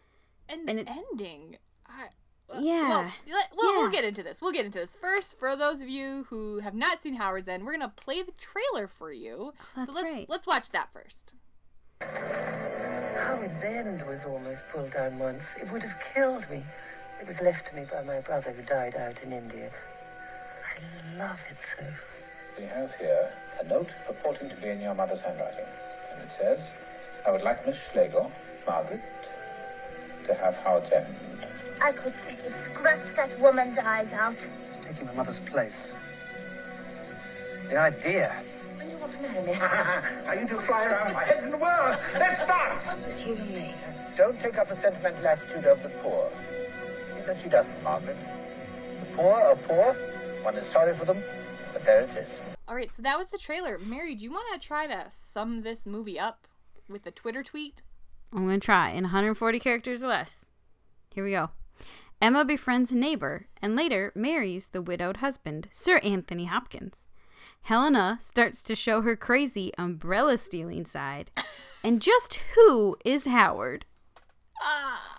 and, 0.50 0.70
And 0.70 0.80
the 0.80 0.84
it- 0.84 0.90
ending. 0.90 1.58
I, 1.86 2.06
uh, 2.54 2.60
Yeah. 2.60 2.90
Well, 2.90 3.12
let, 3.31 3.50
well, 3.56 3.74
we'll 3.78 3.90
get 3.90 4.04
into 4.04 4.24
this. 4.24 4.42
We'll 4.42 4.52
get 4.52 4.66
into 4.66 4.80
this 4.80 4.96
first. 5.00 5.38
For 5.40 5.56
those 5.56 5.80
of 5.81 5.90
you 5.90 6.25
who 6.30 6.60
have 6.60 6.74
not 6.75 7.02
seen 7.02 7.16
Howard's 7.16 7.48
End, 7.48 7.66
we're 7.66 7.74
gonna 7.74 7.94
play 7.96 8.22
the 8.22 8.34
trailer 8.34 8.88
for 8.88 9.12
you. 9.12 9.54
That's 9.75 9.92
so 9.94 10.02
let's 10.02 10.14
right. 10.14 10.25
let's 10.30 10.48
watch 10.48 10.70
that 10.72 10.92
first. 10.92 11.34
Howard's 12.02 13.64
End 13.64 14.02
was 14.08 14.25
almost 14.25 14.70
pulled 14.72 14.92
down 14.92 15.18
once. 15.20 15.56
It 15.62 15.72
would 15.72 15.81
have 15.81 15.98
killed 16.14 16.46
me. 16.50 16.62
It 17.22 17.28
was 17.28 17.42
left 17.42 17.68
to 17.70 17.75
me 17.75 17.86
by 17.92 18.04
my 18.04 18.20
brother 18.22 18.52
who 18.52 18.64
died 18.64 18.96
out 18.96 19.22
in 19.24 19.31
India. 19.31 19.70
I 19.72 21.18
love 21.18 21.42
it 21.50 21.60
so. 21.60 21.86
We 22.58 22.66
have 22.66 22.94
here 22.96 23.30
a 23.62 23.68
note 23.68 23.94
purporting 24.06 24.50
to 24.50 24.56
be 24.58 24.70
in 24.70 24.82
your 24.82 24.94
mother's 24.94 25.22
handwriting. 25.22 25.66
And 26.14 26.22
it 26.22 26.30
says, 26.30 26.72
I 27.26 27.32
would 27.32 27.42
like 27.42 27.66
Miss 27.66 27.92
Schlegel, 27.92 28.32
Margaret, 28.68 29.02
to 30.28 30.34
have 30.36 30.58
Howard's 30.64 30.92
End. 30.92 31.08
I 31.82 31.92
could 31.92 32.14
see 32.14 32.36
you 32.36 32.50
scratch 32.50 33.16
that 33.16 33.36
woman's 33.42 33.78
eyes 33.80 34.14
out. 34.14 34.36
She's 34.36 34.80
taking 34.86 35.08
my 35.08 35.14
mother's 35.16 35.40
place. 35.40 35.96
The 37.70 37.80
idea. 37.80 38.30
When 38.78 38.88
do 38.88 38.94
you 38.94 39.00
want 39.00 39.14
to 39.14 39.22
marry 39.22 39.46
me? 39.48 39.54
Are 40.28 40.36
you 40.36 40.48
two 40.48 40.60
fly 40.60 40.86
around 40.86 41.14
my 41.14 41.24
heads 41.24 41.46
in 41.46 41.52
the 41.52 41.58
world? 41.58 41.98
Let's 42.14 42.44
start! 42.44 42.76
Just 42.76 43.26
you 43.26 43.34
and 43.34 43.50
me. 43.50 43.74
Don't 44.16 44.40
take 44.40 44.60
up 44.60 44.68
the 44.68 44.76
sentimental 44.76 45.28
attitude 45.28 45.66
of 45.66 45.82
the 45.82 45.89
poor. 46.04 46.30
See 46.30 47.25
that 47.25 47.39
she 47.39 47.50
doesn't, 47.50 47.84
Margaret. 47.84 48.18
The 48.18 49.13
poor 49.16 49.34
are 49.42 49.56
poor. 49.56 49.94
One 50.44 50.56
is 50.56 50.66
sorry 50.66 50.94
for 50.94 51.06
them, 51.06 51.18
but 51.74 51.84
there 51.84 52.01
it 52.01 52.16
is. 52.16 52.52
All 52.67 52.75
right, 52.75 52.91
so 52.91 53.01
that 53.01 53.17
was 53.17 53.29
the 53.29 53.38
trailer. 53.38 53.77
Mary, 53.77 54.15
do 54.15 54.24
you 54.24 54.32
want 54.32 54.48
to 54.53 54.65
try 54.67 54.88
to 54.88 55.05
sum 55.10 55.62
this 55.62 55.86
movie 55.86 56.20
up 56.20 56.48
with 56.89 57.05
a 57.05 57.12
Twitter 57.12 57.43
tweet? 57.43 57.82
I'm 58.32 58.46
gonna 58.46 58.60
try 58.60 58.89
in 58.89 59.03
140 59.03 59.60
characters 59.60 60.03
or 60.03 60.08
less. 60.08 60.46
Here 61.13 61.24
we 61.24 61.32
go. 61.32 61.51
Emma 62.22 62.46
befriends 62.46 62.91
a 62.91 62.96
neighbor 62.98 63.48
and 63.62 63.75
later 63.75 64.12
marries 64.15 64.67
the 64.67 64.82
widowed 64.82 65.17
husband, 65.17 65.67
Sir 65.72 65.98
Anthony 66.00 66.46
Hopkins. 66.46 67.08
Helena 67.63 68.17
starts 68.22 68.63
to 68.63 68.75
show 68.75 69.01
her 69.01 69.15
crazy 69.15 69.72
umbrella 69.77 70.38
stealing 70.38 70.86
side. 70.86 71.32
And 71.84 72.01
just 72.01 72.36
who 72.55 72.96
is 73.05 73.25
Howard? 73.25 73.86
Ah, 74.62 75.17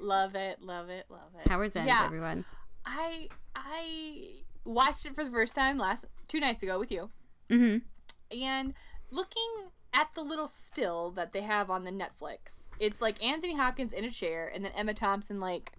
love 0.00 0.34
it, 0.34 0.62
love 0.62 0.88
it, 0.88 1.04
love 1.10 1.30
it. 1.38 1.48
Howard's 1.48 1.76
End, 1.76 1.88
Yeah, 1.88 2.02
everyone. 2.04 2.44
I 2.86 3.28
I 3.54 4.40
watched 4.68 5.04
it 5.06 5.14
for 5.14 5.24
the 5.24 5.30
first 5.30 5.54
time 5.54 5.78
last 5.78 6.04
two 6.28 6.40
nights 6.40 6.62
ago 6.62 6.78
with 6.78 6.90
you, 6.92 7.10
Mm-hmm. 7.50 7.78
and 8.40 8.74
looking 9.10 9.70
at 9.94 10.08
the 10.14 10.20
little 10.22 10.46
still 10.46 11.10
that 11.12 11.32
they 11.32 11.40
have 11.40 11.70
on 11.70 11.84
the 11.84 11.90
Netflix, 11.90 12.68
it's 12.78 13.00
like 13.00 13.24
Anthony 13.24 13.56
Hopkins 13.56 13.92
in 13.92 14.04
a 14.04 14.10
chair, 14.10 14.50
and 14.54 14.64
then 14.64 14.72
Emma 14.76 14.92
Thompson 14.94 15.40
like 15.40 15.72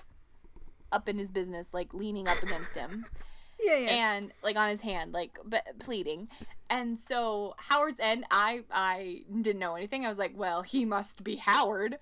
up 0.92 1.08
in 1.08 1.18
his 1.20 1.30
business, 1.30 1.68
like 1.74 1.94
leaning 1.94 2.28
up 2.28 2.42
against 2.44 2.76
him. 2.76 3.06
Yeah, 3.62 3.76
yeah. 3.76 4.14
and 4.16 4.32
like 4.42 4.56
on 4.56 4.70
his 4.70 4.80
hand, 4.80 5.12
like 5.12 5.38
b- 5.50 5.58
pleading. 5.80 6.30
And 6.70 6.98
so 6.98 7.56
Howard's 7.58 8.00
End, 8.00 8.24
I 8.32 8.64
I 8.72 9.24
didn't 9.42 9.60
know 9.60 9.76
anything. 9.76 10.06
I 10.06 10.08
was 10.08 10.18
like, 10.18 10.32
well, 10.34 10.62
he 10.62 10.86
must 10.86 11.26
be 11.26 11.36
Howard, 11.36 11.98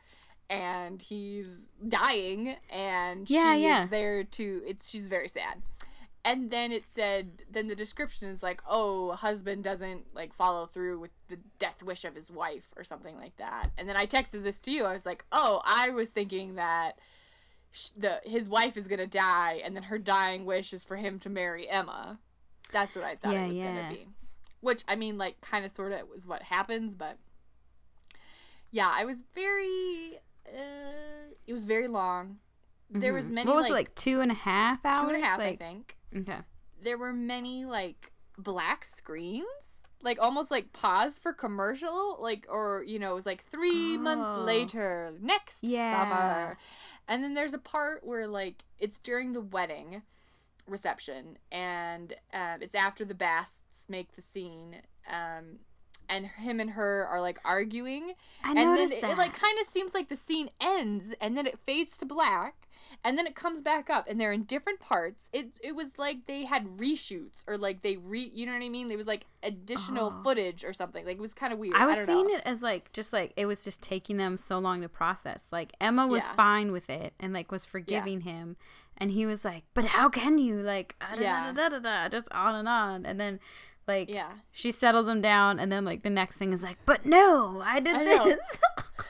and 0.51 1.01
he's 1.01 1.65
dying, 1.89 2.57
and 2.69 3.27
Yeah, 3.27 3.55
she 3.55 3.63
yeah. 3.63 3.87
there 3.87 4.23
to. 4.23 4.61
It's 4.67 4.87
she's 4.87 5.07
very 5.07 5.27
sad. 5.27 5.63
And 6.27 6.51
then 6.51 6.73
it 6.73 6.83
said, 6.93 7.43
then 7.49 7.67
the 7.67 7.75
description 7.75 8.27
is 8.27 8.43
like, 8.43 8.61
oh, 8.69 9.13
husband 9.13 9.63
doesn't 9.63 10.13
like 10.13 10.33
follow 10.33 10.65
through 10.65 10.99
with 10.99 11.11
the 11.29 11.37
death 11.57 11.81
wish 11.81 12.03
of 12.03 12.15
his 12.15 12.29
wife 12.29 12.73
or 12.75 12.83
something 12.83 13.15
like 13.15 13.37
that. 13.37 13.71
And 13.77 13.87
then 13.87 13.95
I 13.95 14.05
texted 14.05 14.43
this 14.43 14.59
to 14.61 14.71
you. 14.71 14.83
I 14.83 14.91
was 14.91 15.05
like, 15.05 15.23
oh, 15.31 15.61
I 15.63 15.89
was 15.89 16.09
thinking 16.09 16.55
that 16.55 16.99
sh- 17.71 17.89
the 17.95 18.19
his 18.25 18.49
wife 18.49 18.75
is 18.75 18.87
gonna 18.87 19.07
die, 19.07 19.61
and 19.63 19.75
then 19.75 19.83
her 19.83 19.97
dying 19.97 20.45
wish 20.45 20.73
is 20.73 20.83
for 20.83 20.97
him 20.97 21.17
to 21.19 21.29
marry 21.29 21.69
Emma. 21.69 22.19
That's 22.73 22.95
what 22.95 23.05
I 23.05 23.15
thought 23.15 23.33
Yeah, 23.33 23.45
it 23.45 23.47
was 23.47 23.57
yeah. 23.57 23.75
gonna 23.81 23.93
be. 23.93 24.07
Which 24.59 24.83
I 24.87 24.95
mean, 24.95 25.17
like, 25.17 25.39
kind 25.41 25.63
of, 25.63 25.71
sort 25.71 25.93
of, 25.93 26.09
was 26.09 26.27
what 26.27 26.43
happens, 26.43 26.93
but 26.95 27.17
yeah, 28.71 28.91
I 28.91 29.05
was 29.05 29.23
very. 29.33 30.19
Uh, 30.47 31.33
it 31.45 31.53
was 31.53 31.65
very 31.65 31.87
long. 31.87 32.37
There 32.89 33.13
was 33.13 33.29
many. 33.29 33.41
Mm-hmm. 33.41 33.49
what 33.49 33.57
was 33.57 33.63
like, 33.65 33.69
it 33.69 33.73
like 33.73 33.95
two 33.95 34.21
and 34.21 34.31
a 34.31 34.35
half 34.35 34.85
hours? 34.85 35.01
two 35.01 35.13
and 35.15 35.23
a 35.23 35.25
half, 35.25 35.39
I 35.39 35.55
think. 35.55 35.96
Okay. 36.17 36.39
There 36.81 36.97
were 36.97 37.13
many 37.13 37.65
like 37.65 38.11
black 38.37 38.83
screens, 38.83 39.83
like 40.01 40.21
almost 40.21 40.51
like 40.51 40.73
pause 40.73 41.17
for 41.17 41.33
commercial, 41.33 42.17
like 42.19 42.45
or 42.49 42.83
you 42.85 42.99
know 42.99 43.11
it 43.11 43.15
was 43.15 43.25
like 43.25 43.43
three 43.45 43.97
months 43.97 44.29
Oh. 44.33 44.41
later, 44.41 45.11
next 45.21 45.63
Yeah. 45.63 46.03
summer, 46.03 46.57
and 47.07 47.23
then 47.23 47.33
there's 47.33 47.53
a 47.53 47.57
part 47.59 48.05
where 48.05 48.27
like 48.27 48.63
it's 48.79 48.99
during 48.99 49.33
the 49.33 49.41
wedding 49.41 50.03
reception, 50.67 51.37
and 51.51 52.13
uh, 52.33 52.57
it's 52.61 52.75
after 52.75 53.05
the 53.05 53.15
Basts 53.15 53.85
make 53.89 54.15
the 54.15 54.21
scene. 54.21 54.81
Um, 55.09 55.59
and 56.09 56.25
him 56.25 56.59
and 56.61 56.71
her 56.71 57.05
are 57.05 57.19
like 57.19 57.37
arguing, 57.43 58.13
I 58.43 58.49
and 58.51 58.57
then 58.77 58.91
it, 58.91 59.03
it 59.03 59.17
like 59.17 59.33
kind 59.33 59.59
of 59.59 59.67
seems 59.67 59.93
like 59.93 60.07
the 60.07 60.15
scene 60.15 60.49
ends 60.61 61.13
and 61.19 61.35
then 61.35 61.45
it 61.45 61.59
fades 61.65 61.97
to 61.97 62.05
black 62.05 62.66
and 63.03 63.17
then 63.17 63.25
it 63.27 63.35
comes 63.35 63.61
back 63.61 63.89
up 63.89 64.05
and 64.09 64.19
they're 64.19 64.31
in 64.33 64.43
different 64.43 64.79
parts 64.79 65.29
it 65.31 65.47
it 65.61 65.75
was 65.75 65.97
like 65.97 66.25
they 66.27 66.45
had 66.45 66.65
reshoots 66.77 67.43
or 67.47 67.57
like 67.57 67.81
they 67.81 67.97
re 67.97 68.29
you 68.33 68.45
know 68.45 68.51
what 68.53 68.63
i 68.63 68.69
mean 68.69 68.89
it 68.91 68.97
was 68.97 69.07
like 69.07 69.25
additional 69.43 70.13
Oh. 70.17 70.23
footage 70.23 70.63
or 70.63 70.73
something 70.73 71.05
like 71.05 71.15
it 71.17 71.21
was 71.21 71.33
kind 71.33 71.53
of 71.53 71.59
weird 71.59 71.75
I 71.75 71.85
was 71.85 71.97
don't 71.97 72.05
seeing 72.05 72.27
know. 72.27 72.35
it 72.35 72.41
as 72.45 72.61
like 72.61 72.91
just 72.93 73.13
like 73.13 73.33
it 73.35 73.45
was 73.45 73.63
just 73.63 73.81
taking 73.81 74.17
them 74.17 74.37
so 74.37 74.59
long 74.59 74.81
to 74.81 74.89
process. 74.89 75.45
Like 75.51 75.73
Emma 75.79 76.05
was 76.07 76.23
Yeah. 76.25 76.33
fine 76.35 76.71
with 76.71 76.89
it 76.89 77.13
and 77.19 77.33
like 77.33 77.51
was 77.51 77.63
forgiving 77.65 78.21
him, 78.21 78.57
and 78.97 79.11
he 79.11 79.25
was 79.25 79.45
like, 79.45 79.63
"But 79.73 79.85
how 79.85 80.09
can 80.09 80.37
you?" 80.37 80.61
Like, 80.61 80.95
ah, 81.01 81.15
Yeah. 81.19 81.51
da, 81.53 81.69
da, 81.69 81.77
da, 81.77 81.79
da, 81.79 82.09
just 82.09 82.31
on 82.31 82.55
and 82.55 82.67
on, 82.67 83.05
and 83.05 83.19
then 83.19 83.39
like 83.87 84.09
yeah 84.09 84.31
she 84.51 84.71
settles 84.71 85.07
him 85.07 85.21
down, 85.21 85.59
and 85.59 85.71
then 85.71 85.85
like 85.85 86.03
the 86.03 86.09
next 86.09 86.37
thing 86.37 86.51
is 86.51 86.63
like, 86.63 86.77
"But 86.85 87.05
no, 87.05 87.61
I 87.63 87.79
did 87.79 87.95
I 87.95 88.03
this." 88.05 88.59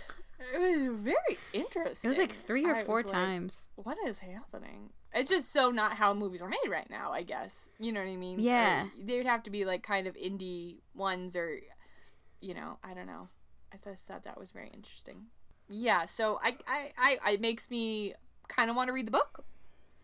it 0.54 0.60
was 0.60 1.00
very 1.00 1.38
interesting. 1.54 2.08
It 2.08 2.08
was 2.10 2.18
like 2.18 2.34
three 2.36 2.66
or 2.66 2.75
I 2.75 2.84
four 2.84 2.98
was 2.98 3.06
like, 3.06 3.13
times. 3.13 3.70
what 3.75 3.98
is 4.06 4.20
happening? 4.20 4.92
It's 5.13 5.30
just 5.30 5.51
so 5.54 5.72
not 5.72 5.94
how 5.94 6.13
movies 6.13 6.42
are 6.42 6.50
made 6.50 6.70
right 6.70 6.89
now 6.89 7.12
i 7.12 7.24
guess. 7.24 7.51
You 7.80 7.92
know 7.92 8.01
what 8.01 8.10
i 8.10 8.16
mean? 8.16 8.39
Or 8.39 8.42
Yeah. 8.42 8.88
they 9.00 9.18
would 9.18 9.25
have 9.25 9.44
to 9.44 9.50
be 9.50 9.63
like 9.66 9.84
kind 9.84 10.08
of 10.08 10.16
indie 10.16 10.77
ones 10.96 11.36
or 11.36 11.58
you 12.42 12.54
know 12.54 12.77
i 12.84 12.94
don't 12.94 13.08
know. 13.08 13.30
I 13.74 13.77
just 13.84 14.06
thought 14.06 14.24
that 14.24 14.38
was 14.39 14.51
very 14.51 14.70
interesting. 14.74 15.27
Yeah 15.70 16.06
so 16.06 16.39
i 16.44 16.56
i, 16.68 16.92
I, 16.98 17.18
I 17.25 17.32
it 17.34 17.42
makes 17.42 17.70
me 17.70 18.13
kind 18.48 18.70
of 18.70 18.75
want 18.75 18.88
to 18.88 18.94
read 18.94 19.08
the 19.08 19.12
book. 19.12 19.46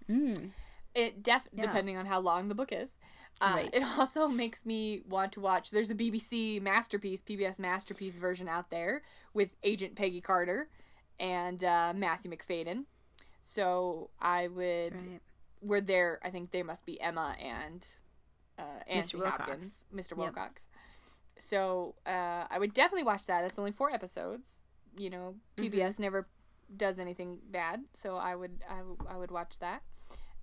Mm. 0.09 0.51
it 0.95 1.23
def 1.23 1.47
Yeah. 1.53 1.61
depending 1.63 1.97
on 1.97 2.05
how 2.05 2.19
long 2.19 2.47
the 2.49 2.55
book 2.55 2.71
is 2.71 2.97
uh, 3.41 3.53
Right. 3.55 3.69
It 3.73 3.83
also 3.97 4.27
makes 4.27 4.65
me 4.65 5.01
want 5.07 5.31
to 5.33 5.39
watch. 5.39 5.71
There's 5.71 5.89
a 5.91 5.95
BBC 5.95 6.61
masterpiece, 6.61 7.21
PBS 7.21 7.59
masterpiece 7.59 8.15
version 8.15 8.47
out 8.47 8.69
there 8.69 9.01
with 9.33 9.55
Agent 9.63 9.95
Peggy 9.95 10.21
Carter 10.21 10.69
and 11.19 11.63
uh, 11.63 11.93
Matthew 11.95 12.31
Macfadyen. 12.31 12.85
So 13.43 14.09
I 14.21 14.47
would. 14.47 14.93
That's 14.93 14.95
right. 14.95 15.21
We're 15.61 15.81
there. 15.81 16.19
I 16.23 16.29
think 16.29 16.51
they 16.51 16.61
must 16.63 16.85
be 16.85 16.99
Emma 16.99 17.35
and 17.41 17.85
uh, 18.59 18.63
Anthony 18.87 19.21
Wilcox. 19.21 19.39
Hopkins, 19.49 19.85
Mr. 19.95 20.09
Yep. 20.11 20.17
Wilcox. 20.17 20.63
So 21.39 21.95
uh, 22.05 22.45
I 22.49 22.57
would 22.59 22.73
definitely 22.73 23.03
watch 23.05 23.25
that. 23.27 23.43
It's 23.45 23.57
only 23.57 23.71
four 23.71 23.89
episodes. 23.91 24.61
You 24.97 25.09
know, 25.09 25.35
PBS 25.57 25.73
Mm-hmm. 25.93 26.01
never 26.03 26.27
does 26.75 26.99
anything 26.99 27.39
bad, 27.49 27.83
so 27.93 28.15
I 28.17 28.35
would 28.35 28.61
I, 28.69 28.77
w- 28.79 28.97
I 29.09 29.17
would 29.17 29.31
watch 29.31 29.57
that. 29.59 29.83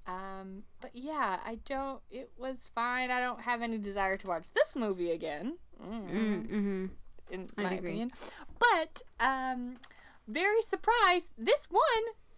Um, 0.06 0.64
but 0.80 0.90
yeah, 0.94 1.38
I 1.44 1.58
don't. 1.64 2.00
It 2.10 2.30
was 2.38 2.68
fine. 2.74 3.10
I 3.10 3.20
don't 3.20 3.42
have 3.42 3.62
any 3.62 3.78
desire 3.78 4.16
to 4.16 4.26
watch 4.26 4.46
this 4.54 4.74
movie 4.74 5.10
again. 5.12 5.58
Mm, 5.82 6.08
Mm-hmm. 6.10 6.86
in 7.30 7.48
I'd 7.56 7.62
my 7.62 7.72
agree. 7.74 7.90
opinion. 7.90 8.12
But 8.58 9.02
um, 9.20 9.76
very 10.26 10.62
surprised. 10.62 11.30
This 11.38 11.68
won 11.70 11.80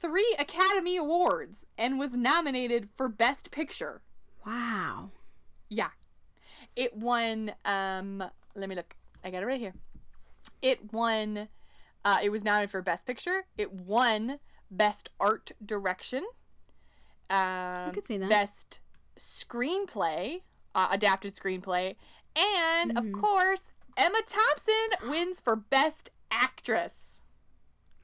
three 0.00 0.37
Academy 0.38 0.97
Awards 0.97 1.64
and 1.78 1.99
was 1.99 2.12
nominated 2.14 2.88
for 2.95 3.09
Best 3.09 3.50
Picture. 3.50 4.02
Wow. 4.47 5.11
Yeah. 5.69 5.90
It 6.76 6.97
won 6.97 7.52
um 7.64 8.23
let 8.54 8.69
me 8.69 8.75
look. 8.75 8.97
I 9.25 9.31
got 9.31 9.42
it 9.42 9.47
right 9.47 9.61
here. 9.61 9.75
It 10.61 10.92
won 10.92 11.49
uh 12.04 12.19
it 12.23 12.31
was 12.31 12.42
nominated 12.45 12.71
for 12.71 12.83
Best 12.83 13.07
Picture. 13.07 13.45
It 13.57 13.73
won 13.73 14.38
Best 14.71 15.11
Art 15.21 15.52
Direction. 15.64 16.25
Um 17.31 17.93
could 17.93 18.07
see 18.07 18.19
that. 18.19 18.29
Best 18.29 18.81
Screenplay, 19.19 20.43
uh, 20.75 20.88
adapted 20.91 21.35
screenplay, 21.35 21.97
and 22.37 22.97
of 22.97 23.12
course, 23.12 23.71
Emma 23.97 24.21
Thompson 24.26 25.11
wins 25.11 25.38
for 25.41 25.55
Best 25.55 26.11
Actress. 26.31 27.21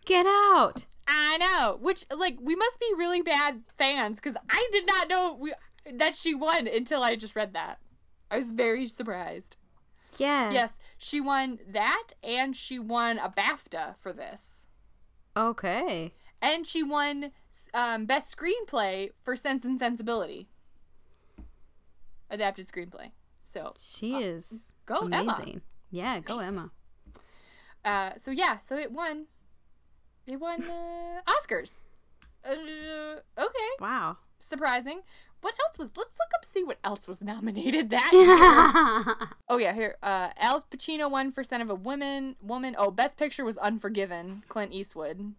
Get 0.04 0.26
out. 0.26 0.86
I 1.06 1.38
know, 1.38 1.78
which 1.80 2.04
like 2.14 2.36
we 2.40 2.54
must 2.54 2.78
be 2.78 2.92
really 2.96 3.22
bad 3.22 3.62
fans 3.76 4.18
because 4.20 4.36
I 4.50 4.68
did 4.70 4.86
not 4.86 5.08
know 5.08 5.36
we, 5.38 5.54
that 5.90 6.16
she 6.16 6.34
won 6.34 6.66
until 6.66 7.02
I 7.02 7.16
just 7.16 7.34
read 7.34 7.54
that. 7.54 7.78
I 8.30 8.36
was 8.36 8.50
very 8.50 8.84
surprised. 8.86 9.56
Yeah. 10.18 10.50
Yes, 10.50 10.78
she 10.98 11.20
won 11.20 11.58
that, 11.68 12.08
and 12.22 12.54
she 12.54 12.78
won 12.78 13.18
a 13.18 13.30
BAFTA 13.30 13.96
for 13.96 14.12
this, 14.12 14.66
Okay. 15.36 16.12
and 16.42 16.66
she 16.66 16.82
won 16.82 17.30
um, 17.74 18.06
best 18.06 18.34
screenplay 18.36 19.10
for 19.22 19.34
Sense 19.36 19.64
and 19.64 19.78
Sensibility, 19.78 20.48
adapted 22.30 22.66
screenplay. 22.68 23.10
So, 23.44 23.72
She 23.78 24.14
is 24.16 24.72
go 24.86 24.96
Emma. 25.10 25.22
amazing. 25.36 25.62
Yeah, 25.90 26.20
go 26.20 26.38
Emma. 26.40 26.70
uh, 27.84 28.10
so 28.18 28.30
yeah, 28.30 28.58
so 28.58 28.76
it 28.76 28.92
won. 28.92 29.26
It 30.26 30.36
won 30.38 30.62
uh, 30.62 31.20
Oscars. 31.26 31.80
Uh, 32.44 32.52
okay. 33.38 33.68
Wow. 33.80 34.18
surprising. 34.38 35.00
What 35.40 35.54
else 35.66 35.78
was? 35.78 35.88
Let's 35.96 36.18
look 36.18 36.30
up 36.34 36.44
see 36.44 36.64
what 36.64 36.78
else 36.84 37.06
was 37.06 37.22
nominated 37.22 37.90
that 37.90 38.10
year. 39.18 39.28
oh 39.48 39.56
yeah, 39.58 39.72
here. 39.72 39.96
Uh, 40.02 40.30
Al 40.36 40.60
Pacino 40.62 41.10
won 41.10 41.30
for 41.30 41.42
Son 41.44 41.60
of 41.60 41.70
a 41.70 41.74
Woman. 41.74 42.36
Woman. 42.42 42.74
Oh, 42.78 42.90
Best 42.90 43.16
Picture 43.18 43.44
was 43.44 43.56
Unforgiven. 43.58 44.42
Clint 44.48 44.72
Eastwood. 44.72 45.34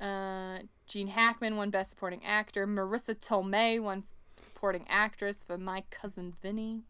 Uh, 0.00 0.58
Gene 0.86 1.08
Hackman 1.08 1.56
won 1.56 1.70
Best 1.70 1.90
Supporting 1.90 2.24
Actor. 2.24 2.66
Marisa 2.66 3.14
Tomei 3.14 3.80
won 3.82 4.04
Supporting 4.36 4.84
Actress 4.88 5.44
for 5.46 5.56
My 5.58 5.84
Cousin 5.90 6.32
Vinny. 6.42 6.82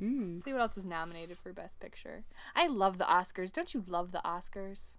mm. 0.00 0.42
See 0.44 0.52
what 0.52 0.62
else 0.62 0.74
was 0.74 0.84
nominated 0.84 1.38
for 1.38 1.52
Best 1.52 1.80
Picture. 1.80 2.24
I 2.54 2.66
love 2.66 2.98
the 2.98 3.04
Oscars. 3.04 3.52
Don't 3.52 3.72
you 3.74 3.82
love 3.86 4.12
the 4.12 4.20
Oscars? 4.24 4.96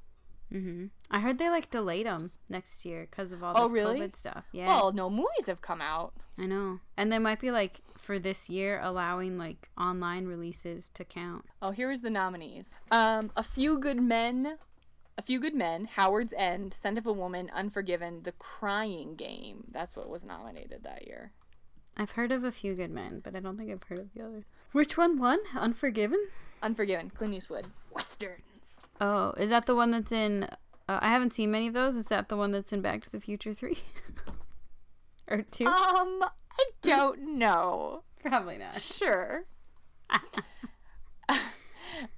Mm-hmm. 0.54 0.86
I 1.10 1.20
heard 1.22 1.40
they 1.40 1.50
like 1.50 1.72
delayed 1.72 2.06
them 2.06 2.32
next 2.50 2.86
year 2.86 3.08
because 3.10 3.32
of 3.32 3.44
all 3.44 3.54
Oh, 3.56 3.68
really? 3.68 4.00
COVID 4.00 4.16
stuff. 4.16 4.46
Yeah, 4.52 4.68
Well, 4.68 4.92
no 4.94 5.10
movies 5.10 5.48
have 5.48 5.60
come 5.62 5.82
out. 5.82 6.14
I 6.38 6.46
know. 6.46 6.80
And 6.96 7.12
they 7.12 7.18
might 7.18 7.40
be 7.40 7.50
like 7.50 7.82
for 7.98 8.20
this 8.20 8.48
year 8.48 8.80
allowing 8.84 9.38
like 9.40 9.70
online 9.78 10.26
releases 10.28 10.90
to 10.94 11.04
count. 11.04 11.46
Oh, 11.64 11.72
here 11.72 11.92
is 11.92 12.02
the 12.02 12.12
nominees. 12.12 12.70
Um, 12.92 13.32
A 13.36 13.42
Few 13.42 13.80
Good 13.80 14.00
Men, 14.02 14.58
A 15.18 15.22
Few 15.22 15.40
Good 15.40 15.54
Men, 15.56 15.86
Howard's 15.86 16.34
End, 16.36 16.74
Scent 16.74 16.98
of 16.98 17.08
a 17.08 17.14
Woman, 17.14 17.50
Unforgiven, 17.54 18.24
The 18.24 18.34
Crying 18.34 19.16
Game. 19.16 19.66
That's 19.72 19.96
what 19.96 20.10
was 20.10 20.26
nominated 20.26 20.84
that 20.84 21.08
year. 21.08 21.32
I've 21.96 22.12
heard 22.12 22.34
of 22.34 22.44
a 22.44 22.52
few 22.52 22.74
good 22.74 22.92
men, 22.92 23.22
but 23.24 23.36
I 23.36 23.40
don't 23.40 23.58
think 23.58 23.72
I've 23.72 23.84
heard 23.84 24.00
of 24.00 24.14
the 24.14 24.22
other. 24.26 24.44
Which 24.74 24.98
one 24.98 25.18
won? 25.18 25.40
Unforgiven? 25.58 26.20
Unforgiven, 26.62 27.10
Clint 27.12 27.34
Eastwood. 27.34 27.68
Westerns. 27.94 28.82
Oh, 29.00 29.32
is 29.38 29.50
that 29.52 29.66
the 29.66 29.76
one 29.76 29.92
that's 29.92 30.12
in? 30.12 30.44
Uh, 30.90 31.00
I 31.02 31.10
haven't 31.10 31.34
seen 31.34 31.52
many 31.52 31.68
of 31.68 31.74
those. 31.74 31.96
Is 31.96 32.08
that 32.08 32.28
the 32.28 32.36
one 32.36 32.52
that's 32.52 32.74
in 32.74 32.82
Back 32.82 33.02
to 33.04 33.12
the 33.12 33.22
Future 33.22 33.54
three 33.54 33.80
or 35.30 35.44
two? 35.44 35.66
Um, 35.66 36.22
I 36.24 36.66
don't 36.82 37.38
know. 37.38 38.04
Probably 38.22 38.58
not. 38.58 38.82
Sure. 38.82 39.46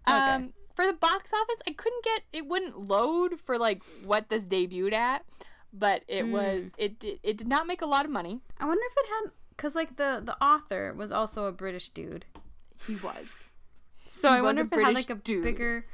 Um, 0.08 0.54
for 0.77 0.86
the 0.86 0.93
box 0.93 1.31
office, 1.34 1.57
I 1.67 1.72
couldn't 1.72 2.03
get 2.03 2.22
it 2.31 2.46
wouldn't 2.46 2.88
load 2.88 3.39
for 3.39 3.57
like 3.57 3.81
what 4.05 4.29
this 4.29 4.43
debuted 4.43 4.96
at, 4.96 5.25
but 5.74 6.03
it 6.07 6.25
hmm. 6.25 6.31
was 6.31 6.69
it 6.77 7.00
did, 7.00 7.19
it 7.24 7.36
did 7.36 7.48
not 7.48 7.65
make 7.65 7.81
a 7.81 7.88
lot 7.88 8.05
of 8.05 8.12
money. 8.12 8.41
I 8.60 8.65
wonder 8.65 8.84
if 8.86 8.96
it 8.96 9.10
had 9.10 9.31
because 9.50 9.74
like 9.74 9.96
the 9.96 10.22
the 10.24 10.39
author 10.39 10.93
was 10.96 11.12
also 11.12 11.46
a 11.46 11.51
British 11.51 11.89
dude. 11.89 12.25
He 12.86 12.93
was. 12.93 13.50
So 14.05 14.29
He 14.29 14.36
I 14.36 14.41
was 14.41 14.55
wonder 14.55 14.62
if 14.72 14.79
it 14.79 14.86
had 14.86 14.93
like 14.93 15.10
a 15.10 15.15
dude. 15.15 15.43
bigger 15.43 15.88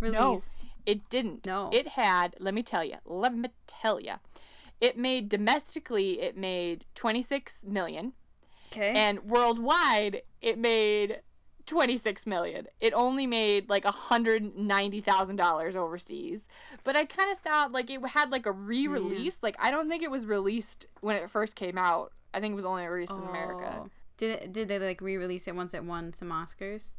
release. 0.00 0.18
No, 0.18 0.42
it 0.84 1.08
didn't. 1.08 1.46
No. 1.46 1.70
It 1.72 1.88
had, 1.88 2.34
let 2.40 2.54
me 2.54 2.64
tell 2.64 2.82
you, 2.82 2.96
let 3.04 3.32
me 3.32 3.50
tell 3.68 4.00
you. 4.00 4.14
It 4.80 4.98
made 4.98 5.28
domestically, 5.28 6.20
it 6.20 6.36
made 6.36 6.86
26 6.96 7.62
million. 7.64 8.14
Okay. 8.72 8.92
And 8.96 9.22
worldwide, 9.22 10.22
it 10.42 10.58
made 10.58 11.20
26 11.66 12.26
million. 12.26 12.66
It 12.80 12.92
only 12.94 13.26
made 13.26 13.68
like 13.68 13.84
$190,000 13.84 15.76
overseas. 15.76 16.48
But 16.82 16.96
I 16.96 17.04
kind 17.04 17.30
of 17.30 17.38
thought 17.38 17.72
like 17.72 17.90
it 17.90 18.04
had 18.08 18.30
like 18.30 18.46
a 18.46 18.52
re 18.52 18.86
release. 18.86 19.38
Like, 19.42 19.56
I 19.62 19.70
don't 19.70 19.88
think 19.88 20.02
it 20.02 20.10
was 20.10 20.26
released 20.26 20.86
when 21.00 21.16
it 21.16 21.30
first 21.30 21.56
came 21.56 21.78
out. 21.78 22.12
I 22.32 22.40
think 22.40 22.52
it 22.52 22.56
was 22.56 22.64
only 22.64 22.86
released 22.86 23.12
in 23.12 23.22
America. 23.22 23.82
Oh. 23.82 23.88
Did 24.16 24.30
it, 24.30 24.52
did 24.52 24.68
they 24.68 24.78
like 24.78 25.00
re-release 25.00 25.48
it 25.48 25.56
once 25.56 25.74
it 25.74 25.84
won 25.84 26.12
some 26.12 26.30
Oscars? 26.30 26.94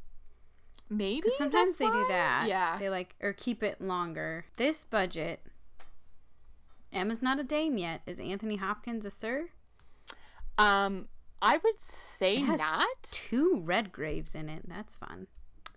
Maybe. 0.90 1.30
sometimes 1.38 1.78
they 1.78 1.86
do 1.86 2.06
that. 2.10 2.46
Yeah. 2.48 2.78
They 2.78 2.90
like 2.90 3.16
or 3.22 3.34
keep 3.34 3.64
it 3.64 3.82
longer. 3.82 4.46
This 4.58 4.84
budget. 4.84 5.42
Emma's 6.92 7.22
not 7.22 7.40
a 7.40 7.44
dame 7.44 7.78
yet. 7.78 8.02
Is 8.06 8.20
Anthony 8.20 8.58
Hopkins 8.58 9.06
a 9.06 9.12
sir? 9.12 9.50
Um, 10.58 11.08
I 11.42 11.58
would 11.64 11.80
say 11.80 12.42
not. 12.42 12.86
Two 13.12 13.62
Redgraves 13.66 14.36
in 14.36 14.50
it. 14.50 14.64
That's 14.68 14.96
fun. 14.96 15.28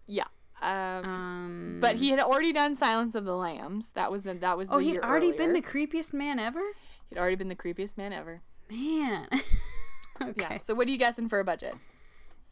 Yeah. 0.06 0.24
Um, 0.60 1.04
Um, 1.04 1.78
but 1.80 1.96
he 1.96 2.10
had 2.10 2.20
already 2.20 2.52
done 2.52 2.74
Silence 2.74 3.14
of 3.14 3.24
the 3.24 3.36
Lambs. 3.36 3.90
That 3.92 4.10
was 4.10 4.22
the, 4.24 4.34
that 4.34 4.56
was 4.56 4.68
the 4.68 4.74
oh, 4.76 4.78
he'd 4.78 4.98
already 5.00 5.32
been 5.32 5.52
the 5.52 5.62
creepiest 5.62 6.12
man 6.12 6.38
ever. 6.38 6.62
He'd 7.08 7.18
already 7.18 7.36
been 7.36 7.48
the 7.48 7.54
creepiest 7.56 7.96
man 7.96 8.12
ever. 8.12 8.40
Man. 8.70 9.28
okay. 10.22 10.32
Yeah. 10.50 10.58
So 10.58 10.74
what 10.74 10.88
are 10.88 10.90
you 10.90 10.98
guessing 10.98 11.28
for 11.28 11.38
a 11.40 11.44
budget? 11.44 11.74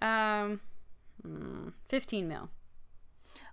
Um, 0.01 0.61
mm, 1.27 1.73
fifteen 1.89 2.29
mil. 2.29 2.51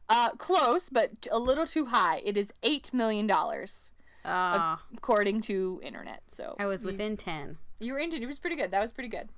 Uh, 0.10 0.31
close, 0.31 0.89
but 0.89 1.27
a 1.31 1.39
little 1.39 1.65
too 1.65 1.86
high. 1.88 2.22
It 2.25 2.38
is 2.38 2.51
eight 2.62 2.93
million 2.93 3.25
dollars 3.25 3.91
Ah, 4.25 4.83
according 4.95 5.41
to 5.41 5.79
internet. 5.83 6.22
So 6.27 6.55
I 6.60 6.65
was 6.65 6.83
you- 6.83 6.91
within 6.91 7.17
ten. 7.17 7.57
You 7.79 7.93
were 7.93 8.00
in. 8.00 8.13
it. 8.13 8.25
was 8.27 8.39
pretty 8.39 8.55
good. 8.55 8.72
That 8.72 8.81
was 8.81 8.93
pretty 8.93 9.10
good. 9.10 9.29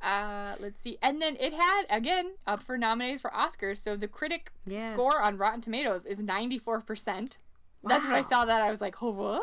Uh, 0.00 0.54
let's 0.60 0.80
see. 0.80 0.96
And 1.02 1.20
then 1.20 1.36
it 1.40 1.52
had 1.52 1.82
again 1.90 2.32
up 2.46 2.62
for 2.62 2.78
nominated 2.78 3.20
for 3.20 3.30
Oscars. 3.30 3.78
So 3.78 3.96
the 3.96 4.08
critic 4.08 4.52
Yeah. 4.66 4.92
score 4.92 5.20
on 5.20 5.38
Rotten 5.38 5.60
Tomatoes 5.60 6.06
is 6.06 6.18
ninety 6.18 6.58
four 6.58 6.80
percent. 6.80 7.38
That's 7.84 8.06
when 8.06 8.14
I 8.16 8.20
saw 8.22 8.44
that. 8.44 8.60
I 8.60 8.70
was 8.70 8.80
like, 8.80 9.02
oh, 9.02 9.10
what? 9.10 9.42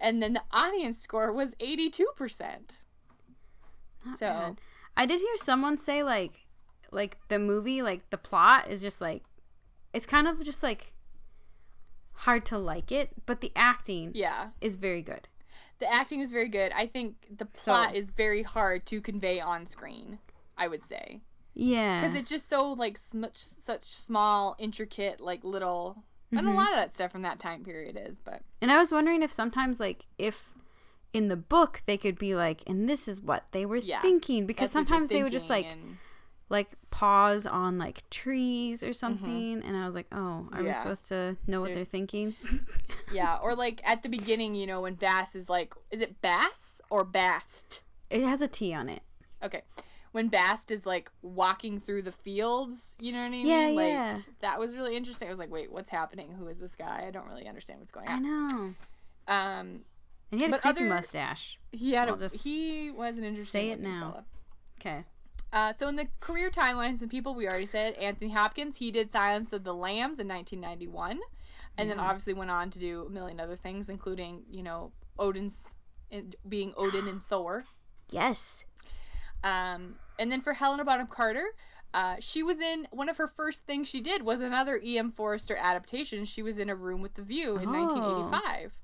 And 0.00 0.22
then 0.22 0.32
the 0.32 0.42
audience 0.52 0.98
score 0.98 1.32
was 1.32 1.54
eighty 1.60 1.90
two 1.90 2.08
percent. 2.16 2.80
So 4.18 4.28
bad. 4.28 4.60
I 4.96 5.06
did 5.06 5.20
hear 5.20 5.36
someone 5.36 5.76
say 5.78 6.02
like, 6.02 6.46
like 6.90 7.18
the 7.28 7.38
movie, 7.38 7.82
like 7.82 8.08
the 8.10 8.18
plot 8.18 8.70
is 8.70 8.80
just 8.80 9.00
like, 9.00 9.24
it's 9.92 10.06
kind 10.06 10.28
of 10.28 10.42
just 10.42 10.62
like 10.62 10.92
hard 12.18 12.46
to 12.46 12.58
like 12.58 12.92
it, 12.92 13.10
but 13.26 13.40
the 13.40 13.50
acting 13.56 14.12
yeah, 14.14 14.50
is 14.60 14.76
very 14.76 15.02
good. 15.02 15.28
The 15.84 15.94
acting 15.94 16.20
is 16.20 16.30
very 16.30 16.48
good. 16.48 16.72
I 16.74 16.86
think 16.86 17.26
the 17.30 17.44
plot 17.46 17.90
So- 17.90 17.94
is 17.94 18.10
very 18.10 18.42
hard 18.42 18.86
to 18.86 19.00
convey 19.00 19.40
on 19.40 19.66
screen. 19.66 20.18
I 20.56 20.68
would 20.68 20.84
say. 20.84 21.20
Yeah. 21.56 22.00
because 22.00 22.16
it's 22.16 22.30
just 22.30 22.48
so 22.48 22.72
like 22.72 22.96
sm- 22.98 23.24
such 23.34 23.82
small 23.82 24.56
intricate 24.58 25.20
like 25.20 25.44
little 25.44 26.02
and 26.32 26.40
Mm-hmm. 26.40 26.48
a 26.48 26.54
lot 26.56 26.70
of 26.70 26.74
that 26.76 26.92
stuff 26.92 27.12
from 27.12 27.22
that 27.22 27.38
time 27.38 27.62
period 27.62 27.96
is 28.08 28.18
but 28.18 28.42
And 28.60 28.72
I 28.72 28.78
was 28.78 28.90
wondering 28.90 29.22
if 29.22 29.30
sometimes, 29.30 29.78
like, 29.78 30.06
if 30.18 30.36
in 31.12 31.28
the 31.28 31.36
book 31.36 31.82
they 31.86 31.96
could 31.96 32.18
be 32.18 32.34
like, 32.34 32.62
and 32.66 32.88
this 32.88 33.06
is 33.06 33.20
what 33.20 33.44
they 33.52 33.64
were 33.66 33.76
Yeah, 33.76 34.00
thinking, 34.00 34.46
because 34.46 34.70
sometimes 34.72 35.10
they 35.10 35.22
would 35.22 35.30
just 35.32 35.48
like, 35.50 35.66
and- 35.70 35.98
like 36.50 36.68
pause 36.90 37.46
on 37.46 37.78
like 37.78 38.02
trees 38.10 38.82
or 38.82 38.92
something, 38.92 39.62
and 39.64 39.76
I 39.76 39.86
was 39.86 39.94
like, 39.94 40.06
oh, 40.12 40.48
are 40.52 40.62
we 40.62 40.68
Mm-hmm. 40.68 40.72
Supposed 40.74 41.08
to 41.08 41.36
know 41.46 41.60
what 41.60 41.68
They're- 41.68 41.76
they're 41.76 41.84
thinking? 41.84 42.34
yeah 43.12 43.36
or 43.42 43.54
like 43.54 43.80
at 43.84 44.02
the 44.02 44.08
beginning 44.08 44.54
you 44.54 44.66
know 44.66 44.80
when 44.82 44.94
bass 44.94 45.34
is 45.34 45.48
like 45.48 45.74
is 45.90 46.00
it 46.00 46.20
bass 46.20 46.80
or 46.90 47.04
bast 47.04 47.80
it 48.10 48.22
has 48.22 48.42
a 48.42 48.48
T 48.48 48.72
on 48.74 48.88
it. 48.88 49.02
okay 49.42 49.62
when 50.12 50.28
bast 50.28 50.70
is 50.70 50.86
like 50.86 51.10
walking 51.22 51.78
through 51.78 52.02
the 52.02 52.12
fields 52.12 52.94
you 53.00 53.10
know 53.12 53.18
what 53.18 53.26
i 53.26 53.30
mean 53.30 53.46
Yeah, 53.46 53.68
like 53.68 53.88
yeah. 53.92 54.18
that 54.40 54.58
was 54.60 54.76
really 54.76 54.96
interesting 54.96 55.28
i 55.28 55.30
was 55.30 55.38
like 55.40 55.50
wait 55.50 55.70
what's 55.72 55.90
happening 55.90 56.32
who 56.38 56.46
is 56.48 56.58
this 56.58 56.74
guy 56.74 57.04
i 57.06 57.10
don't 57.10 57.28
really 57.28 57.46
understand 57.48 57.80
what's 57.80 57.90
going 57.92 58.08
on. 58.08 58.16
I 58.16 58.18
know. 58.20 58.74
um 59.28 59.80
And 60.30 60.40
he 60.40 60.42
had 60.42 60.54
a 60.54 60.58
creepy 60.58 60.68
other- 60.80 60.88
mustache. 60.88 61.58
he 61.72 61.92
had 61.92 62.08
I'll 62.08 62.14
a 62.14 62.18
just 62.18 62.42
he 62.44 62.90
was 62.90 63.18
an 63.18 63.24
interesting 63.24 63.60
say 63.60 63.70
it 63.70 63.80
now. 63.80 64.00
fella. 64.10 64.24
Okay. 64.80 65.04
Uh, 65.54 65.72
so 65.72 65.86
in 65.88 65.94
the 65.96 66.08
career 66.20 66.50
timelines 66.50 67.00
and 67.00 67.08
people 67.10 67.32
we 67.34 67.46
already 67.46 67.64
said 67.64 67.94
Anthony 67.94 68.32
Hopkins 68.32 68.78
he 68.78 68.90
did 68.90 69.10
Silence 69.12 69.52
of 69.52 69.62
the 69.64 69.72
Lambs 69.72 70.18
in 70.18 70.26
1991 70.28 71.20
and 71.78 71.88
then 71.88 72.00
obviously 72.00 72.34
went 72.34 72.50
on 72.50 72.70
to 72.70 72.78
do 72.80 73.06
a 73.06 73.10
million 73.10 73.38
other 73.40 73.54
things 73.56 73.88
including 73.88 74.42
you 74.50 74.62
know 74.64 74.90
Odin's 75.18 75.74
in, 76.10 76.34
being 76.48 76.74
Odin 76.76 77.06
and 77.06 77.22
Thor 77.30 77.64
Yes. 78.10 78.64
um, 79.44 79.94
and 80.18 80.30
then 80.32 80.40
for 80.40 80.54
Helena 80.54 80.84
Bonham 80.84 81.06
Carter 81.06 81.46
uh, 81.94 82.16
she 82.18 82.42
was 82.42 82.58
in 82.60 82.88
one 82.90 83.08
of 83.08 83.18
her 83.18 83.28
first 83.28 83.64
things 83.64 83.88
she 83.88 84.00
did 84.00 84.22
was 84.24 84.40
another 84.40 84.80
E.M. 84.82 85.12
Forster 85.12 85.56
adaptation 85.56 86.24
she 86.24 86.42
was 86.42 86.58
in 86.58 86.68
A 86.68 86.74
Room 86.74 87.00
with 87.00 87.14
the 87.14 87.22
View 87.22 87.56
in 87.58 87.68
Oh. 87.68 87.72
1985 87.72 88.78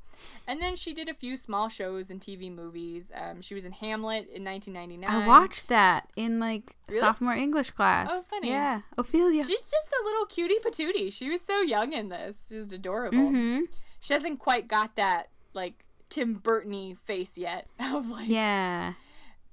and 0.47 0.61
then 0.61 0.77
she 0.77 0.93
did 0.95 1.09
a 1.09 1.15
few 1.15 1.37
small 1.37 1.69
shows 1.69 2.11
and 2.11 2.21
TV 2.21 2.53
movies 2.53 3.11
um, 3.15 3.41
she 3.41 3.55
was 3.55 3.65
in 3.65 3.73
Hamlet 3.73 4.29
in 4.33 4.45
1999 4.45 5.05
I 5.11 5.27
watched 5.27 5.69
that 5.69 6.09
in 6.17 6.39
like 6.41 6.77
Really? 6.89 7.01
sophomore 7.01 7.35
English 7.35 7.71
class. 7.71 8.09
Oh, 8.11 8.23
funny. 8.29 8.49
Yeah. 8.51 8.81
Ophelia. 8.99 9.45
She's 9.45 9.63
just 9.65 9.89
a 9.89 10.05
little 10.05 10.27
cutie 10.27 10.59
patootie. 10.65 11.13
She 11.13 11.29
was 11.31 11.41
so 11.41 11.61
young 11.63 11.93
in 11.93 12.09
this. 12.09 12.39
She's 12.49 12.65
adorable. 12.73 13.19
mm-hmm. 13.19 13.61
She 14.01 14.13
hasn't 14.15 14.39
quite 14.41 14.67
got 14.67 14.97
that 14.97 15.29
like 15.55 15.85
Tim 16.09 16.35
Burton 16.35 16.97
face 16.97 17.39
yet 17.39 17.67
of 17.81 18.09
like 18.11 18.29
Yeah. 18.29 18.95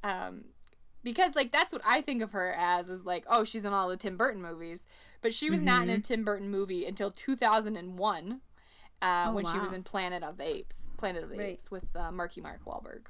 um 0.03 0.45
because 1.03 1.35
like 1.35 1.51
that's 1.51 1.71
what 1.73 1.81
I 1.85 2.01
think 2.01 2.21
of 2.23 2.31
her 2.31 2.53
as 2.57 2.89
is 2.89 3.05
like 3.05 3.23
oh 3.29 3.43
she's 3.43 3.63
in 3.65 3.73
all 3.73 3.87
the 3.89 3.97
Tim 3.97 4.17
Burton 4.17 4.41
movies, 4.41 4.85
but 5.21 5.33
she 5.33 5.49
was 5.49 5.61
not 5.61 5.83
in 5.83 5.89
Mm-hmm. 5.89 5.99
a 5.99 6.01
Tim 6.01 6.23
Burton 6.25 6.49
movie 6.49 6.85
until 6.85 7.11
2001. 7.11 8.41
Uh, 9.01 9.27
Oh, 9.27 9.33
when 9.33 9.45
she 9.45 9.60
was 9.60 9.71
in 9.71 9.83
Planet 9.83 10.23
of 10.23 10.38
the 10.38 10.47
Apes, 10.47 10.88
Planet 10.97 11.23
of 11.23 11.29
the 11.29 11.38
Right. 11.38 11.49
Apes 11.49 11.69
with 11.69 11.95
uh, 11.95 12.12
Marky 12.12 12.41
Mark 12.41 12.65
Wahlberg. 12.65 13.05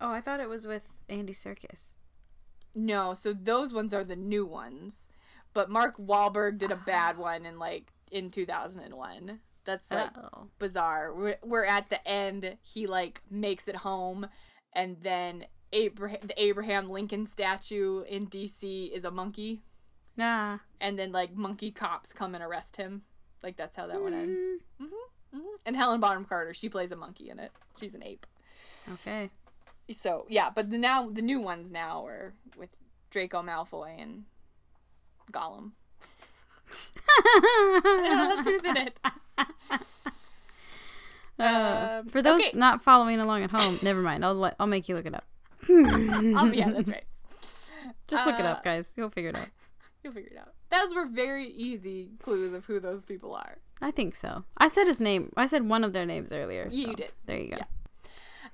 Oh, 0.00 0.12
I 0.12 0.20
thought 0.20 0.40
it 0.40 0.48
was 0.48 0.66
with 0.66 0.88
Andy 1.08 1.32
Serkis. 1.32 1.94
No, 2.74 3.14
so 3.14 3.32
those 3.32 3.72
ones 3.72 3.92
are 3.92 4.04
the 4.04 4.16
new 4.16 4.46
ones. 4.46 5.06
But 5.54 5.70
Mark 5.70 5.96
Wahlberg 5.98 6.58
did 6.58 6.70
a 6.70 6.76
bad 6.86 7.18
one 7.18 7.44
in 7.44 7.58
like 7.58 7.92
in 8.10 8.30
2001. 8.30 9.40
That's 9.64 9.90
like 9.90 10.10
oh. 10.16 10.48
bizarre. 10.58 11.14
We're, 11.14 11.36
we're 11.42 11.64
at 11.64 11.88
the 11.88 12.06
end. 12.06 12.56
He 12.62 12.86
like 12.86 13.22
makes 13.30 13.68
it 13.68 13.76
home, 13.76 14.26
and 14.72 14.96
then 15.02 15.46
Abraham, 15.72 16.18
the 16.22 16.42
Abraham 16.42 16.88
Lincoln 16.88 17.26
statue 17.26 18.02
in 18.02 18.26
D.C. 18.26 18.86
is 18.86 19.04
a 19.04 19.10
monkey, 19.10 19.62
Nah. 20.16 20.58
and 20.80 20.98
then 20.98 21.12
like 21.12 21.36
monkey 21.36 21.70
cops 21.70 22.12
come 22.12 22.34
and 22.34 22.42
arrest 22.42 22.76
him. 22.76 23.02
Like 23.42 23.56
that's 23.56 23.76
how 23.76 23.86
that 23.86 24.00
one 24.00 24.14
ends. 24.14 24.38
Mm. 24.80 24.86
hmm 25.34 25.38
And 25.66 25.76
Helen 25.76 26.00
Bonham 26.00 26.24
Carter, 26.24 26.54
she 26.54 26.68
plays 26.68 26.92
a 26.92 26.96
monkey 26.96 27.28
in 27.30 27.38
it. 27.38 27.50
She's 27.78 27.94
an 27.94 28.02
ape. 28.02 28.26
Okay. 28.94 29.30
So 29.96 30.26
yeah, 30.28 30.50
but 30.54 30.70
the 30.70 30.78
now 30.78 31.08
the 31.08 31.22
new 31.22 31.40
ones 31.40 31.70
now 31.70 32.06
are 32.06 32.34
with 32.56 32.70
Draco 33.10 33.42
Malfoy 33.42 34.00
and 34.00 34.24
Gollum. 35.32 35.72
I 37.08 37.80
don't 37.82 38.16
know, 38.16 38.34
that's 38.36 38.46
who's 38.46 38.64
in 38.64 38.76
it. 38.76 38.98
Uh, 41.38 42.00
Um, 42.02 42.08
for 42.08 42.22
those 42.22 42.40
okay. 42.46 42.56
not 42.56 42.82
following 42.82 43.18
along 43.18 43.42
at 43.42 43.50
home, 43.50 43.78
never 43.82 44.00
mind. 44.02 44.24
I'll 44.24 44.34
let, 44.34 44.54
I'll 44.60 44.66
make 44.66 44.88
you 44.88 44.94
look 44.94 45.06
it 45.06 45.14
up. 45.14 45.24
Um, 45.68 46.52
yeah, 46.54 46.70
that's 46.70 46.88
right. 46.88 47.04
Just 48.06 48.26
look 48.26 48.38
it 48.38 48.44
Uh, 48.44 48.50
up, 48.50 48.62
guys. 48.62 48.92
You'll 48.96 49.10
figure 49.10 49.30
it 49.30 49.36
out. 49.38 49.48
You'll 50.04 50.12
figure 50.12 50.30
it 50.30 50.38
out. 50.38 50.52
Those 50.72 50.94
were 50.94 51.06
very 51.06 51.46
easy 51.46 52.10
clues 52.20 52.52
of 52.52 52.64
who 52.64 52.80
those 52.80 53.02
people 53.02 53.34
are. 53.34 53.58
I 53.80 53.90
think 53.90 54.14
so. 54.16 54.44
I 54.56 54.68
said 54.68 54.86
his 54.86 54.98
name. 55.00 55.32
I 55.36 55.46
said 55.46 55.68
one 55.68 55.84
of 55.84 55.92
their 55.92 56.06
names 56.06 56.32
earlier. 56.32 56.68
You 56.70 56.86
so 56.86 56.92
did. 56.94 57.12
There 57.26 57.38
you 57.38 57.50
go. 57.50 57.56
Yeah. 57.58 57.64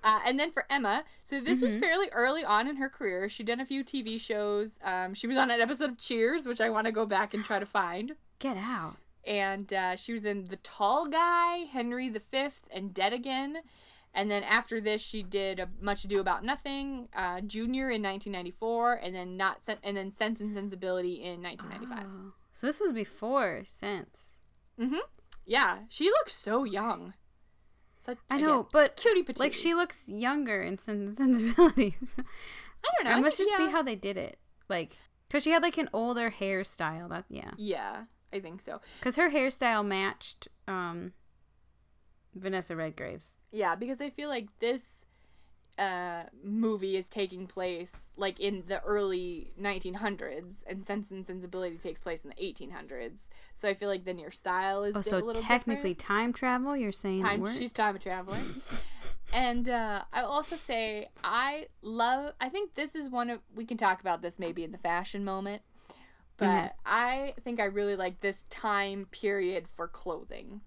Uh, 0.05 0.21
and 0.27 0.39
then 0.39 0.51
for 0.53 0.65
Emma, 0.71 1.05
so 1.25 1.41
this 1.41 1.57
Mm-hmm. 1.59 1.65
was 1.67 1.77
fairly 1.77 2.09
early 2.13 2.45
on 2.45 2.69
in 2.69 2.77
her 2.77 2.89
career. 2.89 3.29
She'd 3.29 3.47
done 3.47 3.61
a 3.61 3.67
few 3.67 3.83
TV 3.85 4.21
shows. 4.21 4.79
Um, 4.85 5.13
she 5.15 5.27
was 5.27 5.37
on 5.37 5.51
an 5.51 5.61
episode 5.61 5.91
of 5.91 5.99
Cheers, 5.99 6.47
which 6.47 6.61
I 6.61 6.71
want 6.71 6.87
to 6.87 6.93
go 6.93 7.05
back 7.05 7.35
and 7.35 7.45
try 7.45 7.59
to 7.59 7.67
find. 7.67 8.15
Get 8.39 8.57
out. 8.57 8.97
And 9.27 9.73
uh, 9.73 9.97
she 9.97 10.13
was 10.13 10.25
in 10.25 10.45
The 10.47 10.57
Tall 10.57 11.07
Guy, 11.09 11.67
Henry 11.71 12.09
V, 12.09 12.21
and 12.73 12.95
Dead 12.95 13.13
Again. 13.13 13.59
And 14.15 14.31
then 14.31 14.43
after 14.43 14.81
this, 14.81 15.03
she 15.03 15.23
did 15.23 15.61
a 15.61 15.69
Much 15.81 16.05
Ado 16.05 16.19
About 16.21 16.45
Nothing, 16.45 17.09
uh, 17.15 17.41
Junior 17.41 17.91
in 17.91 18.03
1994, 18.03 18.95
and 18.95 19.15
then 19.15 19.37
not 19.37 19.63
Sen- 19.63 19.79
and 19.83 19.97
then 19.97 20.11
Sense 20.11 20.41
and 20.41 20.55
Sensibility 20.55 21.23
in 21.23 21.43
1995. 21.43 22.07
Oh. 22.09 22.33
So 22.53 22.67
this 22.67 22.81
was 22.81 22.93
before 22.93 23.63
Sense. 23.65 24.39
Mm-hmm. 24.81 24.97
Yeah, 25.47 25.79
she 25.89 26.07
looks 26.07 26.35
so 26.35 26.65
young. 26.65 27.15
Such, 28.05 28.19
I 28.31 28.37
again, 28.37 28.49
know, 28.49 28.69
but 28.73 28.97
cutie 28.97 29.23
patootie. 29.23 29.39
like 29.39 29.55
she 29.55 29.75
looks 29.75 30.09
younger 30.09 30.63
in 30.63 30.79
Sense 30.79 31.19
and 31.21 31.37
Sensibilities. 31.37 31.95
I 32.19 32.23
don't 32.97 33.05
know. 33.05 33.11
it 33.11 33.19
I 33.19 33.21
must 33.21 33.39
just 33.39 33.53
yeah. 33.53 33.67
be 33.67 33.71
how 33.71 33.83
they 33.83 33.97
did 33.97 34.17
it. 34.17 34.39
Like, 34.69 34.97
cause 35.31 35.43
she 35.43 35.51
had 35.51 35.63
like 35.63 35.79
an 35.79 35.89
older 35.93 36.31
hairstyle. 36.31 37.09
That 37.09 37.25
yeah. 37.29 37.51
Yeah, 37.57 38.05
I 38.33 38.41
think 38.41 38.61
so. 38.61 38.81
Cause 39.01 39.17
her 39.17 39.31
hairstyle 39.31 39.85
matched 39.87 40.49
um 40.67 41.13
Vanessa 42.41 42.75
Redgrave's. 42.75 43.37
Yeah, 43.51 43.75
because 43.75 44.01
I 44.01 44.11
feel 44.11 44.29
like 44.29 44.49
this 44.61 45.05
uh 45.79 46.25
movie 46.43 46.97
is 46.97 47.09
taking 47.09 47.47
place 47.47 47.93
like 48.17 48.41
in 48.41 48.65
the 48.67 48.83
early 48.83 49.53
1900s 49.61 50.65
and 50.67 50.85
Sense 50.85 51.13
and 51.13 51.25
Sensibility 51.25 51.77
takes 51.77 52.01
place 52.01 52.25
in 52.25 52.31
the 52.31 52.37
1800s. 52.37 53.29
So 53.55 53.69
I 53.69 53.75
feel 53.75 53.89
like 53.89 54.05
then 54.05 54.19
your 54.19 54.33
style 54.33 54.83
is 54.83 54.97
Oh, 54.97 55.01
a 55.01 55.03
so 55.05 55.19
little 55.19 55.41
technically 55.43 55.95
different. 55.95 55.99
time 56.01 56.33
travel. 56.33 56.77
You're 56.77 56.91
saying 56.91 57.23
time 57.23 57.47
she's 57.55 57.73
time 57.73 57.97
traveling. 57.99 58.61
and 59.33 59.69
uh 59.69 60.03
I'll 60.13 60.27
also 60.27 60.57
say 60.57 61.09
I 61.23 61.69
love 61.81 62.33
I 62.41 62.49
think 62.49 62.75
this 62.75 62.97
is 62.97 63.09
one 63.09 63.31
of 63.31 63.41
we 63.55 63.65
can 63.65 63.77
talk 63.77 64.01
about 64.01 64.21
this 64.21 64.39
maybe 64.39 64.65
in 64.65 64.73
the 64.73 64.79
fashion 64.79 65.25
moment. 65.25 65.63
But 66.39 66.75
I 66.87 67.35
think 67.43 67.59
I 67.61 67.65
really 67.65 67.97
like 67.97 68.21
this 68.21 68.45
time 68.49 69.07
period 69.11 69.67
for 69.69 69.89
clothing. 69.89 70.61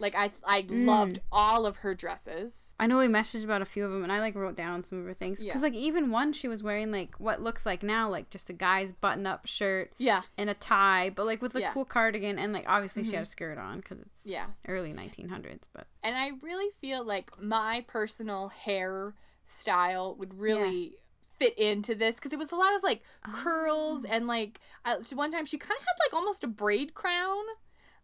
Like 0.00 0.14
I 0.16 0.30
I 0.44 0.64
loved 0.68 1.20
all 1.30 1.66
of 1.66 1.76
her 1.78 1.94
dresses. 1.94 2.74
I 2.80 2.86
know 2.86 2.98
we 2.98 3.06
messaged 3.06 3.44
about 3.44 3.60
a 3.62 3.66
few 3.66 3.84
of 3.84 3.92
them, 3.92 4.02
and 4.02 4.10
I 4.10 4.18
like 4.20 4.34
wrote 4.34 4.56
down 4.56 4.82
some 4.82 4.98
of 4.98 5.04
her 5.06 5.14
things 5.14 5.38
because 5.38 5.56
Yeah. 5.56 5.60
like 5.60 5.74
even 5.74 6.10
one 6.10 6.32
she 6.32 6.48
was 6.48 6.62
wearing 6.62 6.90
like 6.90 7.14
what 7.20 7.42
looks 7.42 7.66
like 7.66 7.82
now 7.82 8.08
like 8.08 8.30
just 8.30 8.48
a 8.48 8.54
guy's 8.54 8.90
button-up 8.92 9.46
shirt 9.46 9.92
Yeah. 9.98 10.22
and 10.38 10.48
a 10.50 10.54
tie, 10.54 11.10
but 11.10 11.26
like 11.26 11.42
with 11.42 11.54
a 11.54 11.60
Yeah. 11.60 11.66
Mm-hmm. 11.68 11.74
cool 11.74 11.84
cardigan 11.84 12.38
and 12.38 12.52
like 12.52 12.64
obviously 12.66 13.04
she 13.04 13.12
had 13.12 13.22
a 13.22 13.26
skirt 13.26 13.58
on 13.58 13.80
because 13.80 14.00
it's 14.00 14.24
Yeah. 14.26 14.46
early 14.66 14.92
1900s. 14.94 15.64
But 15.72 15.86
And 16.02 16.16
I 16.16 16.30
really 16.42 16.70
feel 16.80 17.04
like 17.04 17.40
my 17.40 17.84
personal 17.86 18.48
hair 18.48 19.14
style 19.46 20.14
would 20.14 20.38
really 20.40 20.94
fit 21.38 21.56
into 21.58 21.94
this 21.94 22.16
because 22.16 22.32
it 22.32 22.38
was 22.38 22.52
a 22.52 22.56
lot 22.56 22.74
of 22.74 22.82
like 22.82 23.02
curls 23.22 24.04
Oh. 24.06 24.10
and 24.10 24.26
like 24.26 24.60
uh, 24.84 24.96
one 25.14 25.30
time 25.32 25.44
she 25.46 25.58
kind 25.58 25.76
of 25.78 25.84
had 25.84 25.94
like 26.06 26.14
almost 26.14 26.44
a 26.44 26.46
braid 26.46 26.94
crown. 26.94 27.44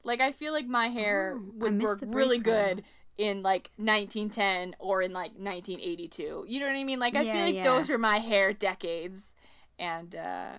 Like 0.07 0.21
I 0.21 0.33
feel 0.33 0.53
like 0.53 0.67
my 0.67 0.87
hair 0.89 1.35
Oh, 1.37 1.43
would 1.57 1.83
work 1.83 1.99
really 2.07 2.39
good 2.39 2.85
in 3.19 3.43
like 3.43 3.71
1910 3.77 4.77
or 4.79 5.03
in 5.03 5.13
like 5.13 5.33
1982. 5.33 6.45
You 6.49 6.61
know 6.61 6.67
what 6.67 6.77
I 6.77 6.85
mean? 6.85 6.99
Like 6.99 7.15
I 7.17 7.23
Yeah, 7.23 7.33
feel 7.33 7.43
like 7.47 7.55
yeah. 7.57 7.65
those 7.65 7.89
were 7.89 7.99
my 7.99 8.19
hair 8.19 8.53
decades 8.53 9.35
and 9.79 10.15
uh 10.15 10.53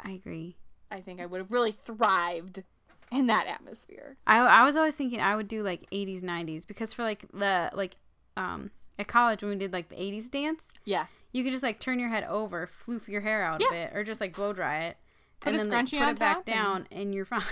I 0.00 0.10
agree. 0.12 0.56
I 0.90 1.00
think 1.00 1.20
I 1.20 1.26
would 1.26 1.38
have 1.38 1.52
really 1.52 1.72
thrived 1.72 2.62
in 3.10 3.26
that 3.26 3.46
atmosphere. 3.46 4.16
I 4.26 4.38
I 4.38 4.64
was 4.64 4.76
always 4.76 4.94
thinking 4.94 5.20
I 5.20 5.36
would 5.36 5.48
do 5.48 5.62
like 5.62 5.88
80s 5.90 6.22
90s 6.22 6.66
because 6.66 6.92
for 6.92 7.02
like 7.02 7.24
the 7.32 7.70
like 7.74 7.96
um 8.36 8.70
at 8.98 9.08
college 9.08 9.42
when 9.42 9.50
we 9.52 9.58
did 9.58 9.72
like 9.72 9.88
the 9.88 9.96
80s 9.96 10.30
dance, 10.30 10.68
Yeah. 10.84 11.06
you 11.32 11.42
could 11.42 11.52
just 11.52 11.62
like 11.62 11.80
turn 11.80 11.98
your 11.98 12.10
head 12.10 12.24
over, 12.24 12.66
floof 12.66 13.08
your 13.08 13.22
hair 13.22 13.42
out 13.42 13.60
a 13.62 13.64
Yeah. 13.64 13.86
bit, 13.86 13.96
or 13.96 14.04
just 14.04 14.20
like 14.20 14.34
blow 14.36 14.52
dry 14.52 14.84
it, 14.84 14.96
Put 15.40 15.54
and 15.54 15.56
a 15.56 15.64
then 15.64 15.70
like, 15.70 15.90
put 15.90 16.08
it 16.10 16.18
back 16.18 16.36
and- 16.38 16.44
down, 16.46 16.88
and 16.92 17.14
you're 17.14 17.24
fine. 17.36 17.42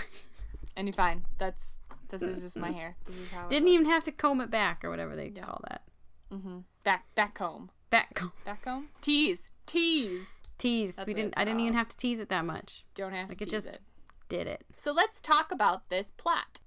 And 0.75 0.87
you're 0.87 0.93
fine. 0.93 1.25
That's 1.37 1.77
this 2.09 2.21
is 2.21 2.43
just 2.43 2.57
my 2.57 2.71
hair. 2.71 2.97
This 3.05 3.15
is 3.17 3.31
how 3.31 3.47
Didn't 3.47 3.69
even 3.69 3.85
have 3.85 4.03
to 4.03 4.11
comb 4.11 4.41
it 4.41 4.49
back 4.51 4.83
or 4.83 4.89
whatever 4.89 5.15
they 5.15 5.31
Yeah. 5.35 5.43
call 5.43 5.61
that. 5.69 5.83
Mm-hmm. 6.31 6.59
back 6.83 7.13
back 7.15 7.33
comb. 7.35 7.69
Back 7.89 8.13
comb. 8.15 8.31
Back 8.45 8.61
comb? 8.63 8.89
Tease. 9.01 9.49
Tease. 9.65 10.25
Tease. 10.57 10.95
That's 10.95 11.07
we 11.07 11.13
didn't. 11.13 11.33
I 11.37 11.43
didn't 11.45 11.59
even 11.61 11.73
have 11.73 11.87
to 11.89 11.97
tease 11.97 12.19
it 12.19 12.29
that 12.29 12.45
much. 12.45 12.85
Don't 12.95 13.13
have 13.13 13.27
to. 13.27 13.31
Like, 13.31 13.37
to 13.39 13.43
it 13.45 13.49
just- 13.49 13.67
it. 13.67 13.81
Did 14.29 14.47
it? 14.47 14.63
So 14.77 14.93
let's 14.93 15.19
talk 15.19 15.51
about 15.51 15.89
this 15.89 16.11
plot. 16.11 16.61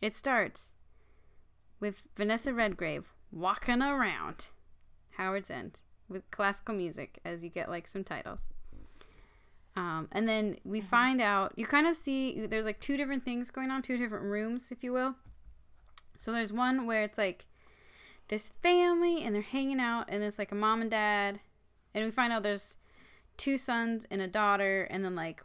It 0.00 0.14
starts 0.14 0.74
with 1.78 2.02
Vanessa 2.16 2.54
Redgrave 2.54 3.12
walking 3.30 3.82
around 3.82 4.46
Howard's 5.18 5.50
End 5.50 5.80
with 6.08 6.30
classical 6.30 6.74
music 6.74 7.18
as 7.24 7.44
you 7.44 7.50
get 7.50 7.68
like 7.68 7.86
some 7.86 8.04
titles. 8.04 8.52
Um, 9.76 10.08
and 10.12 10.28
then 10.28 10.56
we 10.64 10.80
find 10.80 11.20
out 11.20 11.52
you 11.56 11.64
kind 11.64 11.86
of 11.86 11.96
see 11.96 12.46
there's 12.46 12.66
like 12.66 12.80
two 12.80 12.96
different 12.96 13.24
things 13.24 13.50
going 13.50 13.70
on, 13.70 13.82
two 13.82 13.96
different 13.96 14.24
rooms, 14.24 14.70
if 14.70 14.82
you 14.82 14.92
will. 14.92 15.14
So 16.16 16.32
there's 16.32 16.52
one 16.52 16.86
where 16.86 17.02
it's 17.02 17.18
like 17.18 17.46
this 18.28 18.52
family 18.62 19.24
and 19.24 19.34
they're 19.34 19.42
hanging 19.42 19.80
out, 19.80 20.06
and 20.08 20.22
it's 20.22 20.38
like 20.38 20.52
a 20.52 20.56
mom 20.56 20.82
and 20.82 20.90
dad, 20.90 21.40
and 21.94 22.04
we 22.04 22.10
find 22.10 22.32
out 22.32 22.42
there's 22.42 22.76
two 23.36 23.56
sons 23.58 24.06
and 24.10 24.20
a 24.20 24.28
daughter, 24.28 24.82
and 24.90 25.04
then 25.04 25.14
like 25.14 25.42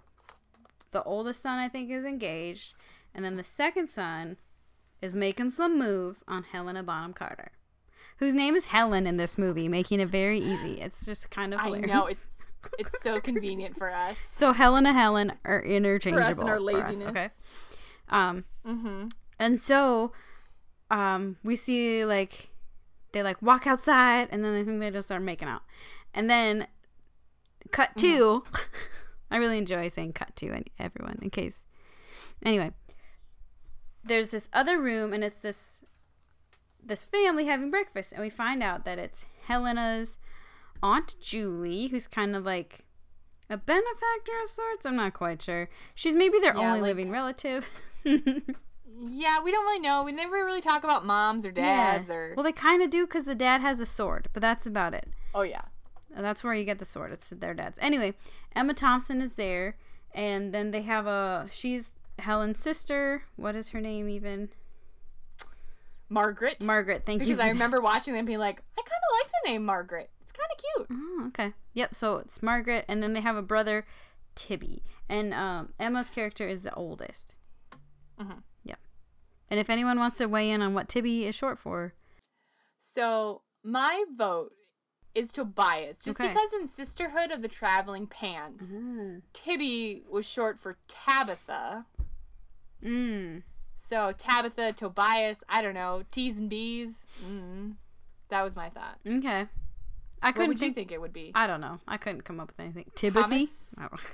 the 0.91 1.03
oldest 1.03 1.41
son 1.41 1.59
I 1.59 1.69
think 1.69 1.89
is 1.89 2.03
engaged, 2.03 2.73
and 3.13 3.23
then 3.23 3.37
the 3.37 3.43
second 3.43 3.89
son 3.89 4.37
is 5.01 5.15
making 5.15 5.51
some 5.51 5.77
moves 5.79 6.23
on 6.27 6.43
Helena 6.43 6.83
Bonham 6.83 7.13
Carter, 7.13 7.51
whose 8.17 8.33
name 8.33 8.55
is 8.55 8.65
Helen 8.65 9.07
in 9.07 9.17
this 9.17 9.37
movie, 9.37 9.69
making 9.69 9.99
it 9.99 10.09
very 10.09 10.39
easy. 10.39 10.81
It's 10.81 11.05
just 11.05 11.29
kind 11.29 11.53
of 11.53 11.61
I 11.61 11.79
know 11.79 12.07
it's 12.07 12.27
it's 12.79 13.01
so 13.01 13.19
convenient 13.19 13.77
for 13.77 13.91
us. 13.93 14.17
So 14.31 14.51
Helen 14.53 14.85
and 14.85 14.95
Helen 14.97 15.33
are 15.45 15.61
interchangeable 15.63 16.23
For 16.25 16.31
us 16.31 16.39
and 16.39 16.49
our 16.49 16.57
for 16.57 16.61
us, 16.77 16.87
laziness. 16.87 17.09
okay. 17.09 17.27
Um, 18.09 18.43
Mm-hmm. 18.65 19.07
and 19.39 19.59
so, 19.59 20.11
um, 20.91 21.37
we 21.43 21.55
see 21.55 22.03
like 22.05 22.49
they 23.11 23.21
like 23.23 23.41
walk 23.41 23.65
outside, 23.67 24.27
and 24.31 24.43
then 24.43 24.53
I 24.55 24.63
think 24.63 24.79
they 24.79 24.91
just 24.91 25.07
start 25.07 25.21
making 25.21 25.47
out, 25.47 25.61
and 26.13 26.29
then 26.29 26.67
cut 27.71 27.95
to. 27.97 28.43
I 29.31 29.37
really 29.37 29.57
enjoy 29.57 29.87
saying 29.87 30.13
cut 30.13 30.35
to 30.37 30.49
any- 30.51 30.71
everyone 30.79 31.19
in 31.21 31.29
case. 31.29 31.65
Anyway, 32.43 32.71
there's 34.03 34.31
this 34.31 34.49
other 34.53 34.79
room, 34.79 35.13
and 35.13 35.23
it's 35.23 35.39
this 35.41 35.83
this 36.83 37.05
family 37.05 37.45
having 37.45 37.71
breakfast, 37.71 38.11
and 38.11 38.21
we 38.21 38.29
find 38.29 38.61
out 38.61 38.85
that 38.85 38.99
it's 38.99 39.25
Helena's 39.47 40.17
aunt 40.85 41.15
Julie, 41.19 41.87
who's 41.87 42.07
kind 42.07 42.35
of 42.35 42.45
like 42.45 42.85
a 43.49 43.57
benefactor 43.57 44.31
of 44.43 44.49
sorts. 44.49 44.85
I'm 44.85 44.95
not 44.95 45.13
quite 45.13 45.41
sure. 45.41 45.69
She's 45.95 46.13
maybe 46.15 46.39
their 46.39 46.55
Yeah, 46.55 46.61
only 46.67 46.81
like- 46.81 46.87
living 46.89 47.11
relative. 47.11 47.69
Yeah, 49.07 49.43
we 49.43 49.51
don't 49.51 49.65
really 49.65 49.81
know. 49.81 50.03
We 50.05 50.13
never 50.13 50.45
really 50.45 50.61
talk 50.61 50.85
about 50.85 51.05
moms 51.05 51.43
or 51.45 51.51
dads 51.51 52.09
or. 52.09 52.33
Well, 52.37 52.45
they 52.45 52.53
kind 52.53 52.81
of 52.81 52.89
do 52.89 53.05
because 53.05 53.25
the 53.25 53.35
dad 53.35 53.59
has 53.59 53.81
a 53.81 53.85
sword, 53.85 54.29
but 54.31 54.41
that's 54.41 54.65
about 54.65 54.93
it. 54.93 55.09
oh 55.33 55.41
yeah. 55.41 55.63
And 56.15 56.23
That's 56.23 56.45
where 56.45 56.53
you 56.53 56.63
get 56.63 56.79
the 56.79 56.85
sword. 56.85 57.11
It's 57.11 57.29
their 57.29 57.53
dad's. 57.53 57.77
Anyway, 57.81 58.13
Emma 58.55 58.73
Thompson 58.73 59.19
is 59.21 59.33
there, 59.33 59.75
and 60.13 60.53
then 60.53 60.71
they 60.71 60.83
have 60.83 61.07
a. 61.07 61.47
She's 61.51 61.91
Helen's 62.19 62.57
sister. 62.59 63.23
What 63.35 63.53
is 63.53 63.69
her 63.71 63.81
name 63.81 64.07
even? 64.07 64.47
Margaret. 66.07 66.63
Margaret. 66.63 67.03
Thank 67.05 67.21
you. 67.21 67.27
because 67.27 67.39
I 67.43 67.49
remember 67.49 67.81
watching 67.81 68.13
them 68.13 68.25
being 68.25 68.39
like, 68.39 68.61
I 68.77 68.81
kind 68.81 68.87
of 68.87 69.25
like 69.25 69.31
the 69.43 69.49
name 69.51 69.65
Margaret. 69.65 70.09
Kind 70.37 70.49
of 70.51 70.57
cute. 70.57 70.87
Oh, 70.91 71.25
okay. 71.27 71.53
Yep. 71.73 71.95
So 71.95 72.17
it's 72.17 72.43
Margaret, 72.43 72.85
and 72.87 73.01
then 73.01 73.13
they 73.13 73.21
have 73.21 73.35
a 73.37 73.41
brother, 73.41 73.85
Tibby, 74.35 74.83
and 75.07 75.33
um, 75.33 75.73
Emma's 75.79 76.09
character 76.09 76.47
is 76.47 76.63
the 76.63 76.73
oldest. 76.73 77.35
Mhm. 78.19 78.43
Yep. 78.63 78.79
And 79.49 79.59
if 79.59 79.69
anyone 79.69 79.97
wants 79.99 80.17
to 80.17 80.25
weigh 80.27 80.49
in 80.51 80.61
on 80.61 80.73
what 80.73 80.89
Tibby 80.89 81.25
is 81.25 81.35
short 81.35 81.57
for, 81.59 81.93
So 82.79 83.41
my 83.63 84.05
vote 84.15 84.53
is 85.13 85.31
Tobias, 85.31 86.03
just 86.03 86.19
Okay. 86.19 86.29
because 86.29 86.53
in 86.53 86.67
Sisterhood 86.67 87.31
of 87.31 87.41
the 87.41 87.47
Traveling 87.47 88.07
Pants, 88.07 88.73
Tibby 89.33 90.03
was 90.09 90.25
short 90.27 90.59
for 90.59 90.77
Tabitha. 90.87 91.85
mm, 92.83 93.43
So 93.89 94.11
Tabitha, 94.13 94.73
Tobias, 94.73 95.43
I 95.49 95.61
don't 95.61 95.73
know, 95.73 96.03
T's 96.11 96.37
and 96.39 96.49
B's. 96.49 97.05
Mm. 97.25 97.75
That 98.29 98.43
was 98.43 98.55
my 98.55 98.69
thought. 98.69 98.99
okay. 99.07 99.47
I 100.25 100.29
What 100.29 100.35
couldn't 100.35 100.47
would 100.49 100.59
you 100.59 100.65
think. 100.71 100.75
think 100.75 100.91
it 100.91 100.99
would 101.01 101.13
be? 101.13 101.31
I 101.35 101.45
don't 101.45 101.61
know. 101.61 101.79
I 101.87 101.97
couldn't 101.97 102.23
come 102.23 102.39
up 102.39 102.47
with 102.47 102.59
anything. 102.59 102.85
Timothy. 102.95 103.47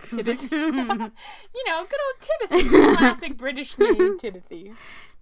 Timothy. 0.09 0.47
you 0.55 1.63
know, 1.67 1.85
good 1.85 1.99
old 2.05 2.49
Timothy. 2.59 2.97
Classic 2.97 3.37
British 3.37 3.77
name, 3.79 4.17
Timothy. 4.19 4.73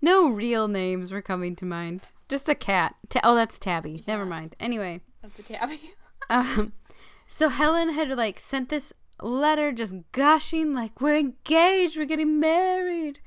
no 0.01 0.27
real 0.27 0.67
names 0.67 1.11
were 1.11 1.21
coming 1.21 1.55
to 1.57 1.65
mind. 1.65 2.09
Just 2.27 2.49
a 2.49 2.55
cat. 2.55 2.95
Ta- 3.09 3.19
oh, 3.23 3.35
that's 3.35 3.59
Tabby. 3.59 4.03
Never 4.07 4.25
mind. 4.25 4.55
Anyway, 4.59 5.01
That's 5.21 5.37
a 5.37 5.43
tabby. 5.43 5.79
um, 6.29 6.73
so 7.27 7.49
Helen 7.49 7.89
had 7.93 8.09
like 8.17 8.39
sent 8.39 8.69
this 8.69 8.91
letter, 9.21 9.71
just 9.71 9.93
gushing 10.11 10.73
like 10.73 10.99
we're 10.99 11.17
engaged, 11.17 11.97
we're 11.97 12.05
getting 12.05 12.39
married. 12.39 13.19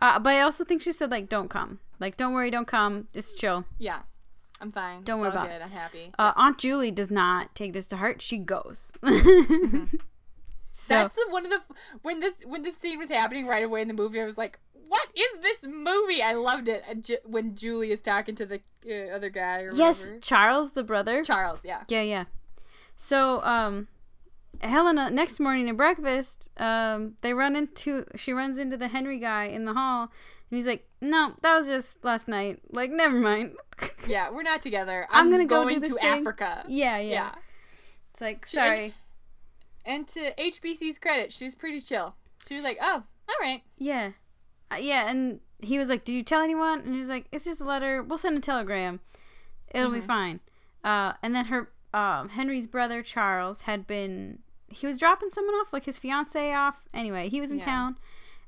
Uh, 0.00 0.18
but 0.20 0.34
I 0.34 0.40
also 0.40 0.64
think 0.64 0.82
she 0.82 0.92
said 0.92 1.10
like 1.10 1.28
don't 1.28 1.48
come, 1.50 1.80
like 1.98 2.16
don't 2.16 2.32
worry, 2.32 2.50
don't 2.52 2.68
come, 2.68 3.08
just 3.12 3.36
chill. 3.36 3.64
yeah. 3.78 4.02
I'm 4.62 4.70
fine. 4.70 5.02
Don't 5.02 5.18
It's 5.18 5.22
worry 5.22 5.30
about 5.32 5.48
good. 5.48 5.60
I'm 5.60 5.70
happy. 5.70 6.12
Uh, 6.18 6.32
Aunt 6.36 6.56
Julie 6.56 6.90
does 6.92 7.10
not 7.10 7.54
take 7.54 7.72
this 7.72 7.86
to 7.88 7.96
heart. 7.96 8.22
She 8.22 8.38
goes. 8.38 8.92
So 10.74 10.94
That's 10.94 11.14
the, 11.14 11.26
one 11.30 11.44
of 11.44 11.52
the 11.52 11.60
when 12.02 12.18
this 12.18 12.34
when 12.44 12.62
this 12.62 12.76
scene 12.76 12.98
was 12.98 13.08
happening 13.08 13.46
right 13.46 13.62
away 13.62 13.82
in 13.82 13.88
the 13.88 13.94
movie. 13.94 14.20
I 14.20 14.24
was 14.24 14.36
like, 14.36 14.58
"What 14.88 15.06
is 15.14 15.40
this 15.40 15.64
movie?" 15.64 16.20
I 16.20 16.32
loved 16.32 16.68
it. 16.68 16.82
When 17.24 17.54
Julie 17.54 17.92
is 17.92 18.00
talking 18.00 18.34
to 18.34 18.44
the 18.44 18.60
uh, 18.90 19.14
other 19.14 19.30
guy 19.30 19.60
or 19.60 19.72
yes, 19.72 20.00
whatever. 20.00 20.18
Charles 20.18 20.72
the 20.72 20.82
brother. 20.82 21.22
Charles. 21.22 21.60
Yeah. 21.64 21.82
Yeah, 21.86 22.02
yeah. 22.02 22.24
So, 22.96 23.42
um, 23.44 23.86
Helena 24.60 25.08
next 25.08 25.38
morning 25.38 25.68
at 25.68 25.76
breakfast, 25.76 26.48
um, 26.56 27.14
they 27.22 27.32
run 27.32 27.54
into 27.54 28.04
she 28.16 28.32
runs 28.32 28.58
into 28.58 28.76
the 28.76 28.88
Henry 28.88 29.20
guy 29.20 29.44
in 29.44 29.66
the 29.66 29.74
hall, 29.74 30.10
and 30.52 30.58
he's 30.58 30.66
like, 30.66 30.86
"No, 31.00 31.32
that 31.42 31.56
was 31.56 31.66
just 31.66 32.04
last 32.04 32.28
night. 32.28 32.60
Like, 32.70 32.90
never 32.92 33.18
mind." 33.18 33.56
Yeah, 34.06 34.30
we're 34.30 34.42
not 34.44 34.62
together. 34.62 35.06
I'm 35.10 35.24
I'm, 35.26 35.30
gonna 35.32 35.44
go 35.46 35.62
going 35.64 35.80
to 35.80 35.88
thing. 35.88 35.98
Africa. 36.04 36.64
yeah, 36.68 36.98
yeah, 36.98 37.10
Yeah. 37.12 37.34
It's 38.12 38.20
like, 38.20 38.46
She- 38.46 38.58
and- 38.58 38.66
sorry. 38.68 38.94
And 39.84 40.06
to 40.08 40.32
HBC's 40.38 40.98
credit, 41.00 41.32
she 41.32 41.42
was 41.44 41.54
pretty 41.56 41.80
chill. 41.80 42.14
She 42.48 42.54
was 42.54 42.62
like, 42.62 42.78
"Oh, 42.80 43.02
all 43.28 43.34
right." 43.40 43.62
Yeah, 43.78 44.12
uh, 44.70 44.76
yeah. 44.76 45.08
And 45.10 45.40
he 45.60 45.78
was 45.78 45.88
like, 45.88 46.04
"Did 46.04 46.12
you 46.12 46.22
tell 46.22 46.42
anyone?" 46.42 46.80
And 46.80 46.92
he 46.92 47.00
was 47.00 47.08
like, 47.08 47.26
"It's 47.32 47.44
just 47.44 47.60
a 47.60 47.64
letter. 47.64 48.02
We'll 48.02 48.18
send 48.18 48.36
a 48.36 48.40
telegram. 48.40 49.00
It'll 49.74 49.90
be 49.90 50.00
fine." 50.00 50.38
Uh, 50.84 51.14
and 51.22 51.34
then 51.34 51.46
her, 51.46 51.70
uh, 51.94 52.28
Henry's 52.28 52.66
brother 52.68 53.02
Charles 53.02 53.62
had 53.62 53.86
been. 53.86 54.40
He 54.68 54.86
was 54.86 54.98
dropping 54.98 55.30
someone 55.30 55.54
off, 55.56 55.72
like 55.72 55.84
his 55.84 55.98
fiance 55.98 56.52
off. 56.52 56.82
Anyway, 56.94 57.28
he 57.28 57.40
was 57.40 57.50
in 57.50 57.58
Yeah. 57.58 57.64
town, 57.64 57.96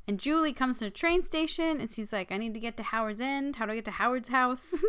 And 0.07 0.21
Julie 0.21 0.53
comes 0.53 0.79
to 0.79 0.85
the 0.85 0.91
train 0.91 1.23
station 1.23 1.81
and 1.81 1.91
she's 1.91 2.13
like, 2.13 2.31
I 2.31 2.37
need 2.37 2.53
to 2.55 2.61
get 2.61 2.77
to 2.77 2.83
Howard's 2.83 3.23
End. 3.23 3.57
How 3.57 3.65
do 3.65 3.73
I 3.73 3.77
get 3.77 3.87
to 3.87 3.91
Howard's 3.93 4.29
house? 4.29 4.85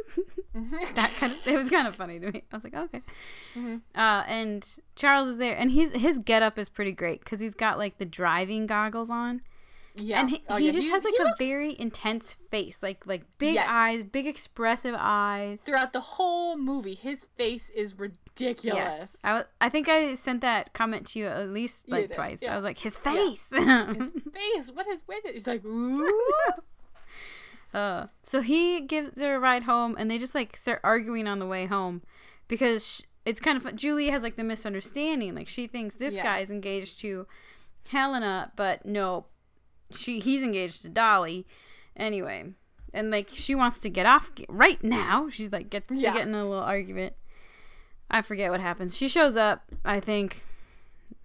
that 0.95 1.13
kind 1.17 1.31
of 1.31 1.47
it 1.47 1.55
was 1.55 1.69
kind 1.69 1.87
of 1.87 1.95
funny 1.95 2.19
to 2.19 2.31
me. 2.31 2.43
I 2.51 2.55
was 2.55 2.63
like, 2.65 2.75
okay. 2.75 3.01
Mm-hmm. 3.55 3.77
Uh, 3.95 4.23
and 4.27 4.67
Charles 4.95 5.29
is 5.29 5.37
there, 5.37 5.55
and 5.55 5.71
he's 5.71 5.91
his 5.91 6.19
getup 6.19 6.59
is 6.59 6.67
pretty 6.67 6.91
great 6.91 7.21
because 7.21 7.39
he's 7.39 7.53
got 7.53 7.77
like 7.77 7.97
the 7.97 8.05
driving 8.05 8.67
goggles 8.67 9.09
on, 9.09 9.41
Yeah. 9.97 10.19
and 10.19 10.29
he, 10.29 10.43
Oh, 10.49 10.57
he 10.57 10.65
yeah, 10.67 10.71
just 10.71 10.89
has 10.89 11.03
like 11.05 11.13
a 11.19 11.23
looks- 11.23 11.37
very 11.39 11.75
intense 11.79 12.35
face, 12.51 12.83
like 12.83 13.05
like 13.07 13.23
big 13.37 13.55
Yes. 13.55 13.67
eyes, 13.69 14.03
big 14.03 14.27
expressive 14.27 14.95
eyes. 14.97 15.61
throughout 15.61 15.93
the 15.93 15.99
whole 16.01 16.57
movie, 16.57 16.95
his 16.95 17.25
face 17.37 17.69
is 17.69 17.97
ridiculous. 17.97 18.75
Yes, 18.75 19.17
I, 19.23 19.43
I 19.61 19.69
think 19.69 19.87
I 19.87 20.13
sent 20.15 20.41
that 20.41 20.73
comment 20.73 21.07
to 21.07 21.19
you 21.19 21.27
at 21.27 21.49
least 21.49 21.87
like 21.89 22.13
twice. 22.13 22.41
yeah. 22.41 22.53
I 22.53 22.55
was 22.57 22.65
like, 22.65 22.79
his 22.79 22.97
face. 22.97 23.47
His 23.49 24.09
face, 24.33 24.71
what 24.73 24.87
is 24.87 24.99
with 25.07 25.25
it? 25.25 25.33
He's 25.33 25.47
like, 25.47 25.63
ooh. 25.65 26.11
Uh, 27.73 28.07
so 28.23 28.41
he 28.41 28.79
gives 28.79 29.19
her 29.21 29.35
a 29.35 29.39
ride 29.39 29.63
home, 29.63 29.95
and 29.99 30.09
they 30.09 30.17
just 30.17 30.33
like 30.33 30.55
start 30.55 30.79
arguing 30.83 31.27
on 31.27 31.39
the 31.39 31.45
way 31.45 31.65
home 31.65 32.01
because 32.47 32.85
sh- 32.87 33.01
it's 33.25 33.41
kind 33.41 33.57
of 33.57 33.63
fun. 33.63 33.75
Julie 33.75 34.09
has 34.11 34.23
like 34.23 34.37
the 34.37 34.45
misunderstanding. 34.45 35.35
Like 35.35 35.49
she 35.49 35.67
thinks 35.67 35.95
this 35.95 36.13
Yeah. 36.15 36.23
guy 36.23 36.39
is 36.39 36.49
engaged 36.49 37.01
to 37.01 37.27
Helena, 37.89 38.53
but 38.55 38.85
no, 38.85 39.25
she 39.97 40.19
he's 40.19 40.43
engaged 40.43 40.81
to 40.83 40.89
Dolly. 40.89 41.45
Anyway, 41.95 42.51
and 42.93 43.11
like 43.11 43.29
she 43.31 43.55
wants 43.55 43.79
to 43.79 43.89
get 43.89 44.05
off 44.05 44.31
right 44.49 44.83
now. 44.83 45.29
She's 45.29 45.51
like 45.51 45.69
gets 45.69 45.91
Yeah. 45.91 46.13
get 46.13 46.27
in 46.27 46.33
a 46.35 46.43
little 46.45 46.63
argument. 46.63 47.13
I 48.09 48.21
forget 48.21 48.51
what 48.51 48.59
happens. 48.61 48.95
She 48.95 49.07
shows 49.07 49.35
up. 49.37 49.63
I 49.83 49.99
think 49.99 50.43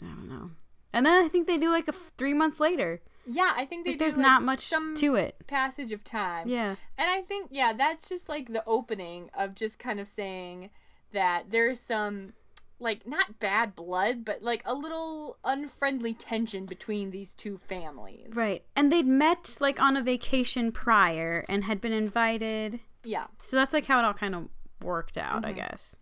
I 0.03 0.07
don't 0.07 0.29
know, 0.29 0.51
and 0.93 1.05
then 1.05 1.25
I 1.25 1.29
think 1.29 1.47
they 1.47 1.59
do 1.59 1.71
like 1.71 1.89
a 1.89 1.93
f- 1.95 2.13
three 2.17 2.35
months 2.35 2.59
later. 2.61 3.01
Yeah, 3.27 3.53
I 3.55 3.65
think 3.67 3.85
they 3.85 3.93
Like, 3.93 3.99
do, 3.99 4.05
there's 4.05 4.17
like, 4.17 4.27
not 4.27 4.43
much 4.43 4.71
to 4.97 5.15
it. 5.15 5.37
passage 5.47 5.93
of 5.93 6.03
time. 6.03 6.49
Yeah. 6.49 6.77
And 6.99 7.11
I 7.11 7.21
think, 7.21 7.49
yeah, 7.53 7.73
that's 7.77 8.09
just 8.09 8.29
like 8.31 8.49
the 8.53 8.65
opening 8.67 9.31
of 9.39 9.55
just 9.55 9.79
kind 9.79 10.01
of 10.01 10.09
saying 10.09 10.71
that 11.13 11.51
there's 11.51 11.79
some, 11.79 12.33
like, 12.81 13.07
not 13.07 13.39
bad 13.39 13.77
blood, 13.77 14.25
but 14.25 14.43
like 14.43 14.63
a 14.65 14.75
little 14.75 15.37
unfriendly 15.45 16.15
tension 16.15 16.67
between 16.67 17.11
these 17.11 17.35
two 17.35 17.59
families. 17.59 18.29
Right. 18.33 18.65
And 18.75 18.91
they'd 18.91 19.07
met 19.07 19.57
like 19.61 19.81
on 19.81 19.97
a 19.97 20.03
vacation 20.03 20.73
prior 20.73 21.45
and 21.49 21.65
had 21.65 21.81
been 21.81 21.93
invited. 21.93 22.81
Yeah. 23.05 23.27
So 23.43 23.57
that's 23.57 23.73
like 23.73 23.87
how 23.87 23.99
it 23.99 24.05
all 24.05 24.15
kind 24.15 24.35
of 24.35 24.49
worked 24.83 25.17
out, 25.19 25.43
Mm-hmm. 25.43 25.47
I 25.47 25.53
guess. 25.53 25.95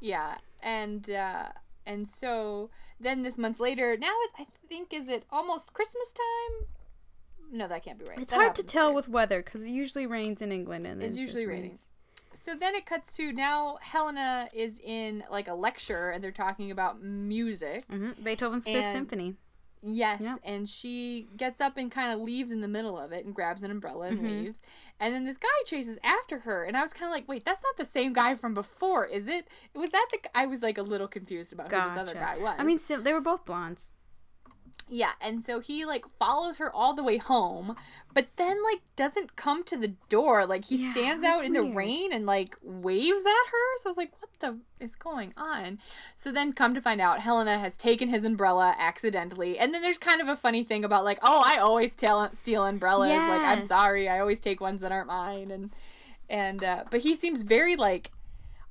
Yeah. 0.00 0.36
And, 0.62 1.08
uh, 1.10 1.46
and 1.86 2.06
so 2.06 2.70
then 3.00 3.22
this 3.22 3.38
months 3.38 3.58
later, 3.60 3.96
now 3.98 4.12
it's, 4.24 4.34
I 4.38 4.46
think, 4.68 4.92
is 4.92 5.08
it 5.08 5.24
almost 5.30 5.72
Christmas 5.72 6.08
time? 6.08 6.68
No, 7.50 7.66
that 7.68 7.82
can't 7.82 7.98
be 7.98 8.04
right. 8.04 8.18
It's 8.18 8.32
That 8.32 8.36
hard 8.40 8.54
to 8.56 8.62
tell 8.62 8.88
later. 8.88 8.96
with 8.96 9.08
weather 9.08 9.42
because 9.42 9.62
it 9.62 9.70
usually 9.70 10.06
rains 10.06 10.42
in 10.42 10.52
England 10.52 10.86
and 10.86 11.00
then 11.00 11.08
It's 11.08 11.16
it 11.16 11.20
usually 11.20 11.46
raining. 11.46 11.78
So 12.34 12.54
then 12.54 12.74
it 12.74 12.86
cuts 12.86 13.12
to 13.16 13.32
now 13.32 13.78
Helena 13.82 14.48
is 14.52 14.80
in 14.84 15.24
like 15.30 15.48
a 15.48 15.54
lecture 15.54 16.10
and 16.10 16.22
they're 16.22 16.30
talking 16.30 16.70
about 16.70 17.02
music. 17.02 17.86
Mhm. 17.88 18.22
Beethoven's 18.22 18.64
Fifth 18.64 18.84
Symphony. 18.92 19.36
Yes, 19.80 20.22
Yep. 20.22 20.40
and 20.42 20.68
she 20.68 21.28
gets 21.36 21.60
up 21.60 21.76
and 21.76 21.88
kind 21.88 22.12
of 22.12 22.18
leaves 22.18 22.50
in 22.50 22.60
the 22.62 22.66
middle 22.68 22.98
of 22.98 23.12
it 23.12 23.24
and 23.24 23.32
grabs 23.32 23.62
an 23.62 23.70
umbrella 23.70 24.08
and 24.08 24.18
Mm-hmm. 24.18 24.26
leaves. 24.26 24.60
And 24.98 25.14
then 25.14 25.24
this 25.24 25.38
guy 25.38 25.46
chases 25.66 25.98
after 26.02 26.40
her, 26.40 26.64
and 26.64 26.76
I 26.76 26.82
was 26.82 26.92
kind 26.92 27.08
of 27.08 27.12
like, 27.14 27.28
"Wait, 27.28 27.44
that's 27.44 27.62
not 27.62 27.76
the 27.76 27.84
same 27.84 28.12
guy 28.12 28.34
from 28.34 28.54
before, 28.54 29.06
is 29.06 29.28
it? 29.28 29.46
Was 29.74 29.90
that 29.90 30.06
the?" 30.10 30.18
I 30.36 30.46
was 30.46 30.64
like 30.64 30.78
a 30.78 30.82
little 30.82 31.06
confused 31.06 31.52
about 31.52 31.70
who 31.72 31.90
this 31.90 31.96
other 31.98 32.14
guy 32.14 32.38
was. 32.38 32.56
I 32.58 32.64
mean, 32.64 32.80
sim- 32.80 33.04
they 33.04 33.12
were 33.12 33.20
both 33.20 33.44
blondes. 33.44 33.92
Yeah, 34.90 35.12
and 35.20 35.44
so 35.44 35.60
he 35.60 35.84
like 35.84 36.04
follows 36.18 36.58
her 36.58 36.72
all 36.72 36.94
the 36.94 37.02
way 37.02 37.18
home, 37.18 37.76
but 38.14 38.28
then 38.36 38.62
like 38.62 38.80
doesn't 38.96 39.36
come 39.36 39.64
to 39.64 39.76
the 39.76 39.94
door. 40.08 40.46
Like 40.46 40.66
he 40.66 40.76
Yeah, 40.76 40.92
stands 40.92 41.24
out 41.24 41.44
in 41.44 41.52
the 41.52 41.62
rain 41.62 42.12
and 42.12 42.26
like 42.26 42.56
waves 42.62 43.24
at 43.24 43.50
her. 43.52 43.78
So 43.78 43.86
I 43.86 43.90
was 43.90 43.96
like, 43.96 44.12
what 44.20 44.30
the 44.40 44.58
is 44.80 44.94
going 44.94 45.34
on? 45.36 45.78
So 46.16 46.32
then 46.32 46.52
come 46.52 46.74
to 46.74 46.80
find 46.80 47.00
out 47.00 47.20
Helena 47.20 47.58
has 47.58 47.74
taken 47.76 48.08
his 48.08 48.24
umbrella 48.24 48.74
accidentally. 48.78 49.58
And 49.58 49.74
then 49.74 49.82
there's 49.82 49.98
kind 49.98 50.20
of 50.20 50.28
a 50.28 50.36
funny 50.36 50.64
thing 50.64 50.84
about 50.84 51.04
like, 51.04 51.18
oh, 51.22 51.42
I 51.44 51.58
always 51.58 51.94
tell 51.94 52.32
steal 52.32 52.64
umbrellas. 52.64 53.26
Like 53.26 53.44
I'm 53.44 53.60
sorry, 53.60 54.08
I 54.08 54.20
always 54.20 54.40
take 54.40 54.60
ones 54.60 54.80
that 54.80 54.92
aren't 54.92 55.08
mine 55.08 55.50
and 55.50 55.70
and 56.30 56.62
uh 56.62 56.84
but 56.90 57.00
he 57.00 57.14
seems 57.14 57.42
very 57.42 57.74
like 57.76 58.10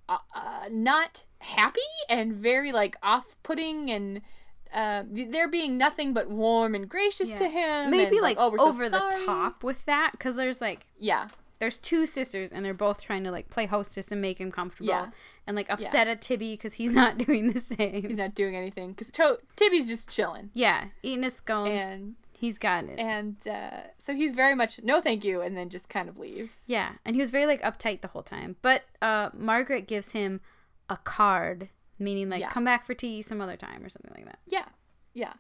uh, 0.10 0.18
uh, 0.36 0.70
not 0.72 1.24
happy 1.40 1.80
and 2.10 2.34
very 2.34 2.72
like 2.72 2.96
off-putting 3.04 3.92
and 3.92 4.22
uh, 4.74 5.04
they're 5.10 5.48
being 5.50 5.78
nothing 5.78 6.14
but 6.14 6.30
warm 6.30 6.76
and 6.76 6.88
gracious 6.90 7.30
to 7.30 7.48
him. 7.50 7.92
Maybe 7.92 8.18
and, 8.18 8.22
like, 8.24 8.38
oh, 8.40 8.50
we're 8.52 8.58
so 8.58 8.68
over 8.70 8.90
the 8.90 9.00
top 9.26 9.64
with 9.64 9.86
that 9.86 10.12
because 10.14 10.36
there's 10.36 10.62
like 10.62 10.88
Yeah, 11.00 11.28
there's 11.60 11.78
two 11.78 12.06
sisters 12.06 12.52
and 12.52 12.64
they're 12.66 12.74
both 12.74 13.02
trying 13.02 13.24
to 13.24 13.32
like 13.32 13.50
play 13.50 13.66
hostess 13.66 14.12
and 14.12 14.22
make 14.22 14.40
him 14.40 14.52
comfortable 14.52 14.90
Yeah. 14.90 15.08
and 15.48 15.56
like 15.56 15.70
upset 15.70 16.08
at 16.08 16.22
Tibby 16.22 16.54
because 16.54 16.74
he's 16.76 16.92
not 17.04 17.18
doing 17.18 17.54
the 17.54 17.62
same. 17.62 18.04
he's 18.08 18.18
not 18.18 18.36
doing 18.36 18.56
anything 18.56 18.90
because 18.92 19.10
to- 19.12 19.40
Tibby's 19.56 19.88
just 19.88 20.10
chilling, 20.10 20.52
yeah, 20.54 20.86
eating 21.04 21.24
his 21.24 21.36
scones. 21.36 21.82
and 21.82 22.16
he's 22.38 22.58
got 22.60 22.84
it. 22.84 23.00
and 23.00 23.36
uh, 23.48 23.82
so 23.98 24.14
he's 24.14 24.34
very 24.36 24.54
much 24.54 24.80
no 24.84 25.02
thank 25.02 25.26
you, 25.26 25.42
and 25.42 25.58
then 25.58 25.70
just 25.70 25.90
kind 25.90 26.08
of 26.10 26.20
leaves. 26.20 26.60
Yeah, 26.68 26.94
and 27.06 27.16
he 27.16 27.22
was 27.22 27.32
very 27.32 27.46
like 27.48 27.62
uptight 27.64 28.02
the 28.02 28.10
whole 28.10 28.24
time. 28.24 28.58
But 28.62 28.84
uh 29.02 29.30
Margaret 29.34 29.88
gives 29.88 30.12
him 30.12 30.42
a 30.90 30.98
card, 30.98 31.70
meaning 32.00 32.30
like 32.30 32.42
Yeah. 32.42 32.50
come 32.50 32.66
back 32.66 32.86
for 32.86 32.94
tea 32.94 33.22
some 33.22 33.42
other 33.42 33.58
time 33.58 33.84
or 33.84 33.90
something 33.90 34.12
like 34.16 34.26
that. 34.26 34.40
Yeah, 34.48 34.66
yeah, 35.14 35.34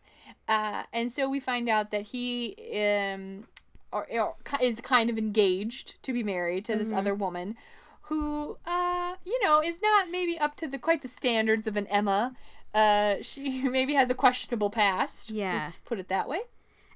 uh, 0.47 0.83
and 0.93 1.11
so 1.11 1.29
we 1.29 1.39
find 1.39 1.67
out 1.69 1.91
that 1.91 2.07
he 2.07 2.55
um 2.81 3.47
or, 3.91 4.05
or 4.11 4.35
is 4.61 4.81
kind 4.81 5.09
of 5.09 5.17
engaged 5.17 6.01
to 6.03 6.11
be 6.13 6.23
married 6.23 6.65
to 6.65 6.73
Mm-hmm. 6.73 6.83
this 6.83 6.91
other 6.93 7.15
woman, 7.15 7.55
who 8.03 8.57
uh 8.65 9.15
you 9.25 9.39
know 9.43 9.61
is 9.61 9.81
not 9.81 10.09
maybe 10.09 10.37
up 10.37 10.55
to 10.57 10.67
the 10.67 10.77
quite 10.79 11.01
the 11.01 11.07
standards 11.07 11.67
of 11.67 11.75
an 11.77 11.87
Emma. 11.87 12.35
Uh, 12.73 13.15
she 13.21 13.63
maybe 13.69 13.93
has 13.93 14.09
a 14.09 14.13
questionable 14.15 14.69
past. 14.69 15.29
Yeah. 15.31 15.63
let's 15.65 15.79
put 15.79 15.99
it 15.99 16.09
that 16.09 16.27
way. 16.27 16.41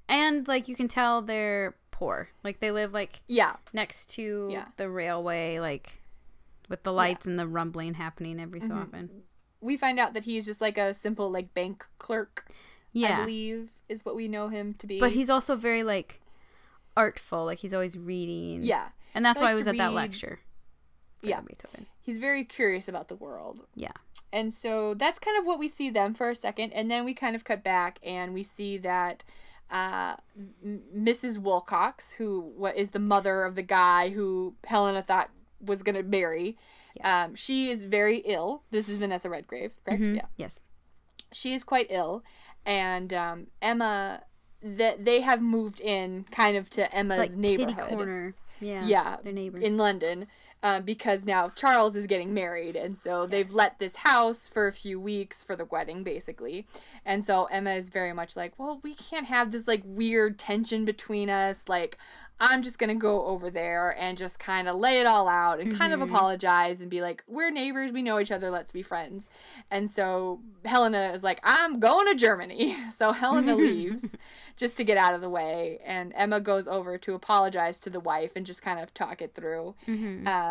And 0.07 0.47
like 0.47 0.67
you 0.67 0.75
can 0.75 0.87
tell 0.89 1.21
they're 1.21 1.75
poor. 1.91 2.29
Like 2.43 2.59
they 2.59 2.71
live 2.71 2.93
like 2.93 3.21
Yeah, 3.27 3.55
next 3.73 4.09
to 4.11 4.49
Yeah. 4.51 4.65
the 4.77 4.89
railway, 4.89 5.59
like 5.59 6.01
with 6.67 6.83
the 6.83 6.91
lights 6.91 7.25
and 7.25 7.39
the 7.39 7.47
rumbling 7.47 7.93
happening 7.95 8.39
every 8.39 8.59
so 8.59 8.67
Mm-hmm. 8.67 8.77
often. 8.81 9.09
We 9.61 9.77
find 9.77 9.99
out 9.99 10.13
that 10.13 10.23
he's 10.25 10.45
just 10.45 10.59
like 10.61 10.77
a 10.77 10.93
simple 10.93 11.31
like 11.31 11.53
bank 11.53 11.85
clerk. 11.99 12.45
Yeah. 12.93 13.19
I 13.19 13.21
believe 13.21 13.69
is 13.87 14.03
what 14.03 14.15
we 14.15 14.27
know 14.27 14.49
him 14.49 14.73
to 14.75 14.87
be. 14.87 14.99
But 14.99 15.11
he's 15.13 15.29
also 15.29 15.55
very 15.55 15.83
like 15.83 16.19
artful. 16.97 17.45
Like 17.45 17.59
he's 17.59 17.73
always 17.73 17.97
reading. 17.97 18.63
yeah, 18.63 18.89
And 19.15 19.23
that's 19.25 19.39
He 19.39 19.45
why 19.45 19.51
I 19.51 19.55
was 19.55 19.65
to 19.65 19.69
at 19.71 19.77
that 19.77 19.93
lecture. 19.93 20.39
Yeah. 21.21 21.41
Beethoven. 21.41 21.85
he's 22.01 22.17
very 22.17 22.43
curious 22.43 22.87
about 22.87 23.07
the 23.07 23.15
world. 23.15 23.65
Yeah. 23.75 23.91
And 24.33 24.51
so 24.51 24.93
that's 24.93 25.19
kind 25.19 25.37
of 25.37 25.45
what 25.45 25.59
we 25.59 25.67
see 25.67 25.89
them 25.89 26.13
for 26.13 26.29
a 26.29 26.35
second, 26.35 26.71
and 26.71 26.89
then 26.89 27.03
we 27.03 27.13
kind 27.13 27.35
of 27.35 27.43
cut 27.43 27.63
back 27.65 27.99
and 28.01 28.33
we 28.33 28.43
see 28.43 28.77
that 28.77 29.25
uh, 29.69 30.15
M- 30.65 30.81
Mrs. 30.97 31.37
Wilcox, 31.37 32.13
who 32.13 32.39
what 32.55 32.75
is 32.77 32.89
the 32.91 32.99
mother 32.99 33.43
of 33.43 33.55
the 33.55 33.61
guy 33.61 34.09
who 34.09 34.55
Helena 34.65 35.01
thought 35.01 35.31
was 35.59 35.83
gonna 35.83 36.01
marry, 36.03 36.57
um, 37.03 37.35
she 37.35 37.69
is 37.69 37.85
very 37.85 38.17
ill. 38.19 38.63
This 38.71 38.89
is 38.89 38.97
Vanessa 38.97 39.29
Redgrave, 39.29 39.73
correct? 39.85 40.03
Yeah, 40.03 40.25
Yes. 40.37 40.59
she 41.31 41.53
is 41.53 41.63
quite 41.63 41.87
ill, 41.89 42.23
and 42.65 43.13
um, 43.13 43.47
Emma. 43.61 44.23
That 44.63 45.05
they 45.05 45.21
have 45.21 45.41
moved 45.41 45.79
in 45.81 46.23
kind 46.29 46.55
of 46.55 46.69
to 46.71 46.93
Emma's 46.95 47.17
Like 47.17 47.31
neighborhood. 47.31 47.89
corner. 47.97 48.35
Yeah. 48.59 48.85
Yeah, 48.85 49.17
Their 49.23 49.33
neighbors. 49.33 49.63
in 49.63 49.75
London, 49.75 50.27
uh, 50.63 50.79
because 50.79 51.25
now 51.25 51.49
Charles 51.49 51.95
is 51.95 52.05
getting 52.05 52.33
married, 52.33 52.75
and 52.75 52.97
so 52.97 53.25
they've 53.25 53.51
let 53.51 53.79
this 53.79 53.97
house 53.97 54.47
for 54.47 54.67
a 54.67 54.71
few 54.71 54.99
weeks 54.99 55.43
for 55.43 55.55
the 55.55 55.65
wedding, 55.65 56.03
basically. 56.03 56.65
And 57.05 57.25
so 57.25 57.45
Emma 57.45 57.71
is 57.71 57.89
very 57.89 58.13
much 58.13 58.35
like, 58.35 58.57
well, 58.59 58.79
we 58.83 58.93
can't 58.93 59.27
have 59.27 59.51
this 59.51 59.67
like 59.67 59.81
weird 59.85 60.37
tension 60.37 60.85
between 60.85 61.29
us. 61.29 61.63
Like, 61.67 61.97
I'm 62.39 62.63
just 62.63 62.79
gonna 62.79 62.95
go 62.95 63.25
over 63.25 63.49
there 63.51 63.95
and 63.99 64.17
just 64.17 64.39
kind 64.39 64.67
of 64.67 64.75
lay 64.75 64.99
it 64.99 65.05
all 65.07 65.27
out 65.27 65.59
and 65.59 65.75
kind 65.77 65.93
of 65.93 66.01
apologize 66.01 66.79
and 66.79 66.89
be 66.89 67.01
like, 67.01 67.23
we're 67.27 67.51
neighbors, 67.51 67.91
we 67.91 68.01
know 68.01 68.19
each 68.19 68.31
other, 68.31 68.49
let's 68.49 68.71
be 68.71 68.81
friends. 68.81 69.29
And 69.69 69.89
so 69.89 70.41
Helena 70.65 71.11
is 71.13 71.23
like, 71.23 71.39
I'm 71.43 71.79
going 71.79 72.07
to 72.07 72.15
Germany. 72.15 72.75
So 72.91 73.13
Helena 73.13 73.55
leaves 73.55 74.15
just 74.57 74.77
to 74.77 74.83
get 74.83 74.95
out 74.97 75.15
of 75.15 75.21
the 75.21 75.29
way, 75.29 75.79
and 75.83 76.13
Emma 76.15 76.39
goes 76.39 76.67
over 76.67 76.99
to 76.99 77.13
apologize 77.15 77.79
to 77.79 77.89
the 77.89 77.99
wife 77.99 78.33
and 78.35 78.45
just 78.45 78.61
kind 78.61 78.79
of 78.79 78.93
talk 78.93 79.23
it 79.23 79.33
through. 79.33 79.73
Um, 80.27 80.50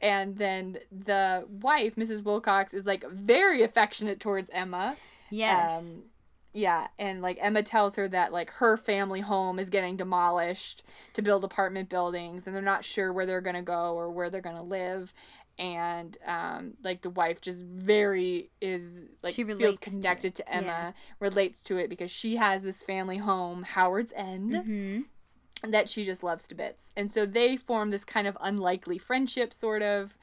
and 0.00 0.36
then 0.36 0.78
the 0.90 1.46
wife, 1.48 1.96
Mrs. 1.96 2.24
Wilcox, 2.24 2.74
is 2.74 2.86
like 2.86 3.04
very 3.10 3.62
affectionate 3.62 4.20
towards 4.20 4.50
Emma. 4.50 4.96
yes. 5.30 5.82
Um, 5.82 6.02
yeah, 6.54 6.88
and 6.98 7.20
like 7.20 7.38
Emma 7.40 7.62
tells 7.62 7.96
her 7.96 8.08
that 8.08 8.32
like 8.32 8.50
her 8.54 8.76
family 8.76 9.20
home 9.20 9.58
is 9.58 9.70
getting 9.70 9.96
demolished 9.96 10.82
to 11.12 11.22
build 11.22 11.44
apartment 11.44 11.88
buildings, 11.88 12.46
and 12.46 12.54
they're 12.54 12.62
not 12.62 12.84
sure 12.84 13.12
where 13.12 13.26
they're 13.26 13.40
gonna 13.40 13.62
go 13.62 13.94
or 13.94 14.10
where 14.10 14.30
they're 14.30 14.40
gonna 14.40 14.62
live. 14.62 15.12
And 15.58 16.16
um, 16.24 16.74
like 16.82 17.02
the 17.02 17.10
wife 17.10 17.40
just 17.40 17.62
very 17.62 18.50
is 18.60 19.06
like 19.22 19.34
She 19.34 19.44
feels 19.44 19.58
relates 19.58 19.78
to 19.80 19.90
connected 19.90 20.34
to, 20.36 20.52
Emma, 20.52 20.66
yeah. 20.66 20.92
relates 21.20 21.62
to 21.64 21.76
it 21.76 21.90
because 21.90 22.10
she 22.10 22.36
has 22.36 22.62
this 22.62 22.82
family 22.82 23.18
home, 23.18 23.64
Howard's 23.64 24.12
End, 24.16 24.52
mm-hmm. 24.52 25.00
That 25.62 25.88
she 25.88 26.04
just 26.04 26.22
loves 26.22 26.46
to 26.48 26.54
bits. 26.54 26.92
And 26.96 27.10
so 27.10 27.26
they 27.26 27.56
form 27.56 27.90
this 27.90 28.04
kind 28.04 28.26
of 28.26 28.36
unlikely 28.40 28.98
friendship, 28.98 29.52
sort 29.52 29.82
of. 29.82 30.16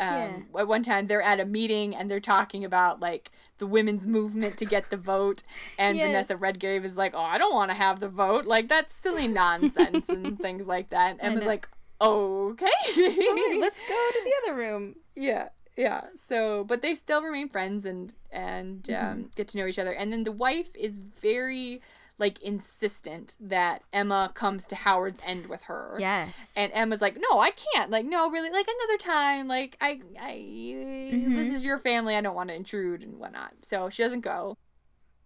Um, 0.00 0.46
At 0.58 0.66
one 0.66 0.82
time, 0.82 1.04
they're 1.06 1.22
at 1.22 1.38
a 1.38 1.44
meeting 1.44 1.94
and 1.94 2.10
they're 2.10 2.18
talking 2.20 2.64
about 2.64 2.98
like 3.00 3.30
the 3.58 3.66
women's 3.66 4.06
movement 4.06 4.56
to 4.58 4.64
get 4.66 4.90
the 4.90 4.96
vote, 4.96 5.42
and 5.78 5.96
Yes. 5.96 6.06
Vanessa 6.08 6.36
Redgrave 6.36 6.84
is 6.84 6.96
like, 6.96 7.14
"Oh, 7.14 7.20
I 7.22 7.38
don't 7.38 7.54
want 7.54 7.70
to 7.70 7.76
have 7.76 8.00
the 8.00 8.08
vote. 8.08 8.44
Like 8.46 8.68
that's 8.68 8.92
silly 8.94 9.28
nonsense 9.28 10.08
and 10.08 10.36
things 10.40 10.66
like 10.66 10.90
that." 10.90 11.18
And 11.20 11.34
was 11.34 11.44
like, 11.44 11.68
"Okay, 12.00 12.66
Alright, 12.98 13.60
let's 13.60 13.78
go 13.88 13.94
to 14.12 14.20
the 14.24 14.32
other 14.42 14.56
room. 14.56 14.96
yeah, 15.14 15.50
yeah. 15.76 16.06
So, 16.28 16.64
but 16.64 16.82
they 16.82 16.94
still 16.94 17.22
remain 17.22 17.48
friends 17.48 17.84
and 17.84 18.12
and 18.32 18.88
um, 18.90 18.94
Mm-hmm. 18.94 19.22
get 19.36 19.48
to 19.48 19.58
know 19.58 19.66
each 19.66 19.78
other. 19.78 19.92
And 19.92 20.12
then 20.12 20.24
the 20.24 20.32
wife 20.32 20.70
is 20.74 20.98
very 20.98 21.80
like 22.22 22.40
insistent 22.40 23.36
that 23.40 23.82
Emma 23.92 24.30
comes 24.34 24.64
to 24.68 24.74
Howard's 24.76 25.20
End 25.26 25.46
with 25.48 25.64
her. 25.64 25.96
Yes. 25.98 26.52
And 26.56 26.70
Emma's 26.72 27.02
like, 27.02 27.16
no, 27.16 27.38
I 27.40 27.50
can't. 27.50 27.90
Like, 27.90 28.06
no, 28.06 28.30
really, 28.30 28.48
like 28.50 28.66
another 28.66 28.96
time. 28.98 29.48
Like, 29.48 29.76
I, 29.80 30.00
I, 30.20 30.32
Mm-hmm. 30.32 31.34
this 31.36 31.52
is 31.52 31.62
your 31.64 31.78
family. 31.78 32.16
I 32.16 32.20
don't 32.20 32.34
want 32.34 32.48
to 32.48 32.54
intrude 32.54 33.02
and 33.02 33.18
whatnot. 33.18 33.52
So 33.62 33.88
she 33.90 34.02
doesn't 34.02 34.20
go. 34.22 34.56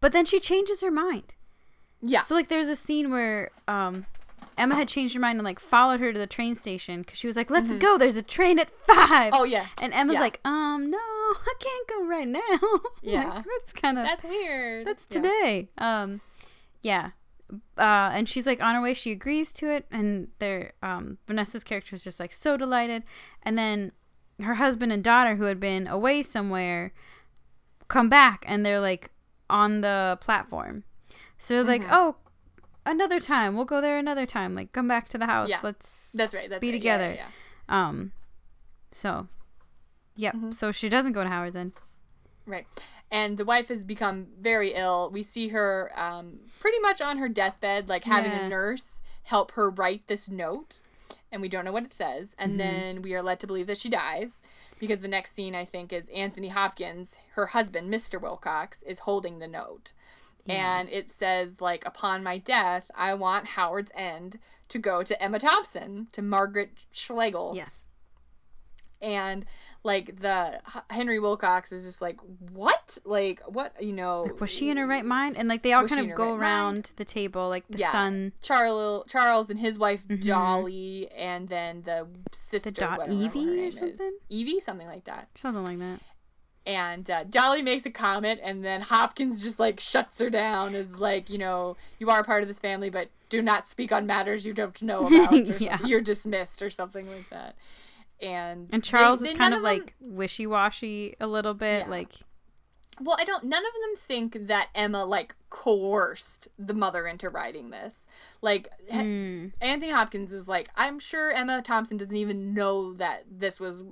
But 0.01 0.13
then 0.13 0.25
she 0.25 0.41
changes 0.41 0.81
her 0.81 0.91
mind. 0.91 1.35
Yeah. 2.03 2.23
So 2.23 2.35
like 2.35 2.49
there's 2.49 2.69
a 2.69 2.77
scene 2.77 3.11
where 3.11 3.51
um 3.69 4.07
Emma 4.59 4.75
had 4.75 4.89
changed 4.89 5.15
her 5.15 5.21
mind 5.21 5.39
and 5.39 5.45
like 5.45 5.61
followed 5.61 6.01
her 6.01 6.13
to 6.13 6.19
the 6.19 6.27
train 6.27 6.55
station 6.55 7.01
because 7.03 7.19
she 7.19 7.27
was 7.27 7.37
like, 7.37 7.51
"Let's 7.51 7.73
go! 7.75 7.99
There's 7.99 8.17
a 8.17 8.23
train 8.23 8.59
at 8.59 8.69
5. 8.87 8.97
Mm-hmm. 8.97 9.31
Oh, 9.35 9.45
yeah. 9.45 9.67
And 9.83 9.93
Emma's 9.95 10.15
Yeah. 10.15 10.21
like, 10.21 10.41
"Um, 10.45 10.91
no, 10.91 10.99
I 10.99 11.55
can't 11.59 11.89
go 11.89 12.05
right 12.07 12.29
now." 12.29 12.41
Yeah. 13.03 13.29
Like, 13.35 13.45
that's 13.45 13.73
kind 13.73 13.99
of 13.99 14.05
That's 14.05 14.25
weird. 14.25 14.87
that's 14.87 15.07
Yeah. 15.11 15.17
today. 15.21 15.69
Um, 15.79 16.21
yeah. 16.87 17.11
Uh, 17.79 18.11
and 18.17 18.29
she's 18.29 18.47
like 18.47 18.61
on 18.61 18.75
her 18.75 18.83
way. 18.83 18.93
She 18.95 19.13
agrees 19.13 19.53
to 19.53 19.69
it, 19.71 19.87
and 19.91 20.29
they're 20.41 20.73
um 20.83 21.19
Vanessa's 21.29 21.63
character 21.65 21.95
is 21.95 22.03
just 22.03 22.19
like 22.19 22.33
so 22.33 22.57
delighted. 22.57 23.03
And 23.43 23.57
then 23.57 23.93
her 24.43 24.55
husband 24.55 24.91
and 24.93 25.03
daughter, 25.05 25.37
who 25.37 25.45
had 25.45 25.61
been 25.61 25.87
away 25.87 26.23
somewhere, 26.23 26.93
come 27.89 28.09
back, 28.09 28.45
and 28.49 28.65
they're 28.67 28.81
like 28.81 29.11
on 29.49 29.81
the 29.81 30.19
platform. 30.21 30.83
So 31.39 31.55
they're 31.55 31.65
like, 31.65 31.83
Mm-hmm. 31.83 31.95
oh, 31.95 32.17
another 32.85 33.21
time. 33.21 33.55
We'll 33.57 33.65
go 33.65 33.81
there 33.81 33.97
another 33.99 34.27
time. 34.27 34.53
Like, 34.55 34.73
come 34.73 34.89
back 34.89 35.09
to 35.11 35.19
the 35.19 35.27
house. 35.27 35.49
Yeah. 35.51 35.61
Let's 35.63 36.11
That's 36.15 36.35
right. 36.35 36.51
That's 36.51 36.61
be 36.61 36.69
right. 36.69 36.73
Together. 36.73 37.11
yeah, 37.15 37.27
yeah. 37.69 37.89
Um, 37.89 38.13
so, 38.93 39.29
yep. 40.17 40.35
Mm-hmm. 40.35 40.51
So 40.51 40.73
she 40.73 40.89
doesn't 40.89 41.13
go 41.13 41.23
to 41.23 41.29
Howard's 41.29 41.55
End. 41.57 41.73
Right. 42.47 42.67
And 43.11 43.39
the 43.39 43.45
wife 43.45 43.69
has 43.69 43.85
become 43.85 44.27
very 44.41 44.73
ill. 44.75 45.11
We 45.13 45.23
see 45.23 45.49
her 45.49 45.93
um, 45.97 46.41
pretty 46.59 46.81
much 46.81 47.01
on 47.01 47.19
her 47.19 47.29
deathbed, 47.29 47.89
like 47.89 48.05
having 48.05 48.33
Yeah. 48.33 48.47
a 48.47 48.49
nurse 48.49 49.01
help 49.25 49.53
her 49.53 49.71
write 49.71 50.07
this 50.09 50.29
note. 50.29 50.79
And 51.31 51.41
we 51.43 51.49
don't 51.49 51.65
know 51.65 51.73
what 51.73 51.85
it 51.85 51.93
says. 51.93 52.35
And 52.39 52.53
Mm-hmm. 52.53 52.59
then 52.59 53.03
we 53.03 53.15
are 53.15 53.23
led 53.23 53.39
to 53.41 53.47
believe 53.47 53.67
that 53.69 53.79
she 53.79 53.89
dies 53.89 54.41
because 54.81 55.01
the 55.01 55.09
next 55.09 55.35
scene, 55.35 55.55
I 55.55 55.65
think, 55.65 55.93
is 55.93 56.09
Anthony 56.09 56.49
Hopkins, 56.49 57.17
her 57.35 57.47
husband, 57.47 57.93
Mr. 57.93 58.21
Wilcox, 58.21 58.83
is 58.83 59.01
holding 59.01 59.39
the 59.39 59.49
note. 59.49 59.93
And 60.49 60.89
it 60.91 61.11
says, 61.11 61.61
like, 61.61 61.85
upon 61.85 62.23
my 62.23 62.39
death, 62.39 62.89
I 62.95 63.15
want 63.15 63.49
Howard's 63.49 63.91
End 63.97 64.39
to 64.69 64.79
go 64.79 65.03
to 65.03 65.21
Emma 65.21 65.41
Thompson, 65.41 66.07
to 66.13 66.23
Margaret 66.23 66.71
Schlegel 66.93 67.53
Yes. 67.57 67.87
And 69.07 69.47
like 69.85 70.21
the 70.21 70.61
Henry 70.91 71.21
Wilcox 71.21 71.71
is 71.71 71.85
just 71.85 72.03
like 72.03 72.19
what 72.53 72.99
like 73.05 73.41
what 73.47 73.81
you 73.81 73.93
know 73.93 74.29
Was 74.41 74.51
she 74.51 74.69
in 74.69 74.77
her 74.79 74.87
right 74.87 75.05
mind? 75.05 75.37
And 75.37 75.49
like 75.49 75.63
they 75.63 75.73
all 75.73 75.87
kind 75.87 76.11
of 76.11 76.17
go 76.17 76.33
right 76.33 76.41
around 76.41 76.75
mind? 76.75 76.93
the 76.97 77.05
table, 77.05 77.49
like 77.49 77.65
the 77.71 77.79
yeah 77.79 77.93
son, 77.93 78.33
Charles 78.43 79.05
Charles 79.09 79.49
and 79.49 79.59
his 79.61 79.79
wife 79.79 80.07
Mm-hmm. 80.09 80.29
Dolly 80.29 81.09
and 81.17 81.49
then 81.49 81.83
the 81.83 82.09
sister 82.33 82.71
whatever 82.71 83.03
her 83.07 83.13
Evie 83.13 83.45
or 83.49 83.55
name 83.55 83.69
is. 83.69 83.77
something? 83.79 84.19
Evie 84.29 84.61
something 84.61 84.89
like 84.89 85.05
that 85.05 85.29
something 85.37 85.65
like 85.65 85.79
that. 85.79 86.01
and 86.67 87.09
uh, 87.09 87.23
Dolly 87.25 87.63
makes 87.63 87.87
a 87.87 87.91
comment 87.91 88.41
and 88.43 88.65
then 88.65 88.81
Hopkins 88.83 89.41
just 89.43 89.61
like 89.61 89.79
shuts 89.79 90.19
her 90.19 90.31
down 90.31 90.75
is 90.75 90.99
like 90.99 91.31
you 91.31 91.39
know 91.39 91.77
you 92.01 92.11
are 92.11 92.25
part 92.25 92.43
of 92.43 92.49
this 92.49 92.59
family 92.59 92.91
but 92.91 93.09
do 93.29 93.41
not 93.43 93.69
speak 93.69 93.93
on 93.93 94.05
matters 94.07 94.45
you 94.45 94.53
don't 94.53 94.83
know 94.83 95.07
about 95.07 95.13
or 95.33 95.37
something. 95.47 95.55
Yeah. 95.61 95.79
you're 95.85 96.01
dismissed 96.01 96.61
or 96.61 96.71
something 96.71 97.07
like 97.09 97.31
that 97.31 97.55
and 98.21 98.69
And 98.73 98.83
Charles 98.83 99.21
they- 99.21 99.31
is 99.33 99.39
kind 99.39 99.51
none 99.51 99.59
of 99.59 99.63
them- 99.63 99.79
like 99.81 99.95
wishy 100.01 100.47
washy 100.47 101.17
a 101.21 101.27
little 101.27 101.55
bit, 101.55 101.81
Yeah. 101.85 101.91
like 101.91 102.13
Well, 102.99 103.17
I 103.21 103.25
don't. 103.27 103.45
None 103.45 103.63
of 103.67 103.73
them 103.75 103.95
think 103.97 104.47
that 104.49 104.71
Emma 104.75 105.05
like 105.05 105.35
coerced 105.51 106.49
the 106.59 106.73
mother 106.73 107.07
into 107.07 107.29
writing 107.29 107.69
this. 107.71 108.07
Like 108.41 108.69
Hmm. 108.91 109.49
Anthony 109.61 109.91
Hopkins 109.93 110.33
is 110.33 110.49
like, 110.49 110.71
I'm 110.77 110.99
sure 110.99 111.31
Emma 111.31 111.61
Thompson 111.61 111.99
doesn't 111.99 112.17
even 112.17 112.55
know 112.55 112.95
that 112.95 113.25
this 113.31 113.61
was 113.61 113.83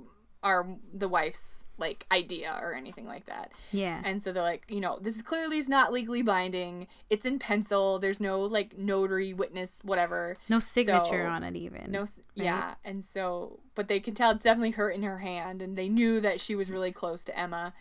our 0.45 0.65
the 0.93 1.09
wife's 1.09 1.63
like 1.77 2.05
idea 2.09 2.57
or 2.61 2.73
anything 2.73 3.05
like 3.05 3.25
that. 3.25 3.51
yeah, 3.71 4.01
And 4.05 4.21
so 4.21 4.31
they're 4.31 4.41
like, 4.41 4.63
you 4.69 4.79
know, 4.79 4.97
this 5.01 5.17
is 5.17 5.21
clearly 5.21 5.57
is 5.57 5.67
not 5.67 5.91
legally 5.91 6.21
binding. 6.21 6.87
It's 7.09 7.25
in 7.25 7.37
pencil. 7.37 7.99
There's 7.99 8.21
no 8.21 8.39
like 8.39 8.77
notary 8.77 9.33
witness 9.33 9.79
whatever. 9.83 10.37
no 10.47 10.59
signature 10.59 11.25
so- 11.25 11.29
on 11.29 11.43
it 11.43 11.57
even. 11.57 11.91
No, 11.91 12.03
s 12.03 12.21
yeah, 12.33 12.75
and 12.85 13.03
so, 13.03 13.59
but 13.73 13.89
they 13.89 13.99
can 13.99 14.13
tell 14.13 14.31
it's 14.31 14.43
definitely 14.45 14.71
her 14.71 14.89
in 14.89 15.03
her 15.03 15.17
hand, 15.17 15.61
and 15.61 15.77
they 15.77 15.89
knew 15.89 16.21
that 16.21 16.39
she 16.39 16.55
was 16.55 16.71
really 16.71 16.93
close 16.93 17.25
to 17.25 17.37
Emma, 17.37 17.73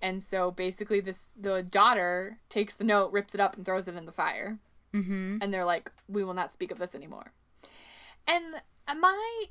and 0.00 0.22
so 0.22 0.50
basically, 0.50 1.00
this 1.00 1.26
the 1.38 1.62
daughter 1.62 2.38
takes 2.48 2.72
the 2.74 2.84
note, 2.84 3.12
rips 3.12 3.34
it 3.34 3.40
up, 3.40 3.56
and 3.56 3.66
throws 3.66 3.88
it 3.88 3.94
in 3.94 4.06
the 4.06 4.12
fire, 4.12 4.58
mm-hmm. 4.94 5.38
and 5.42 5.52
they're 5.52 5.66
like, 5.66 5.92
"We 6.08 6.24
will 6.24 6.34
not 6.34 6.52
speak 6.52 6.70
of 6.70 6.78
this 6.78 6.94
anymore." 6.94 7.32
And 8.26 8.54
my, 9.00 9.44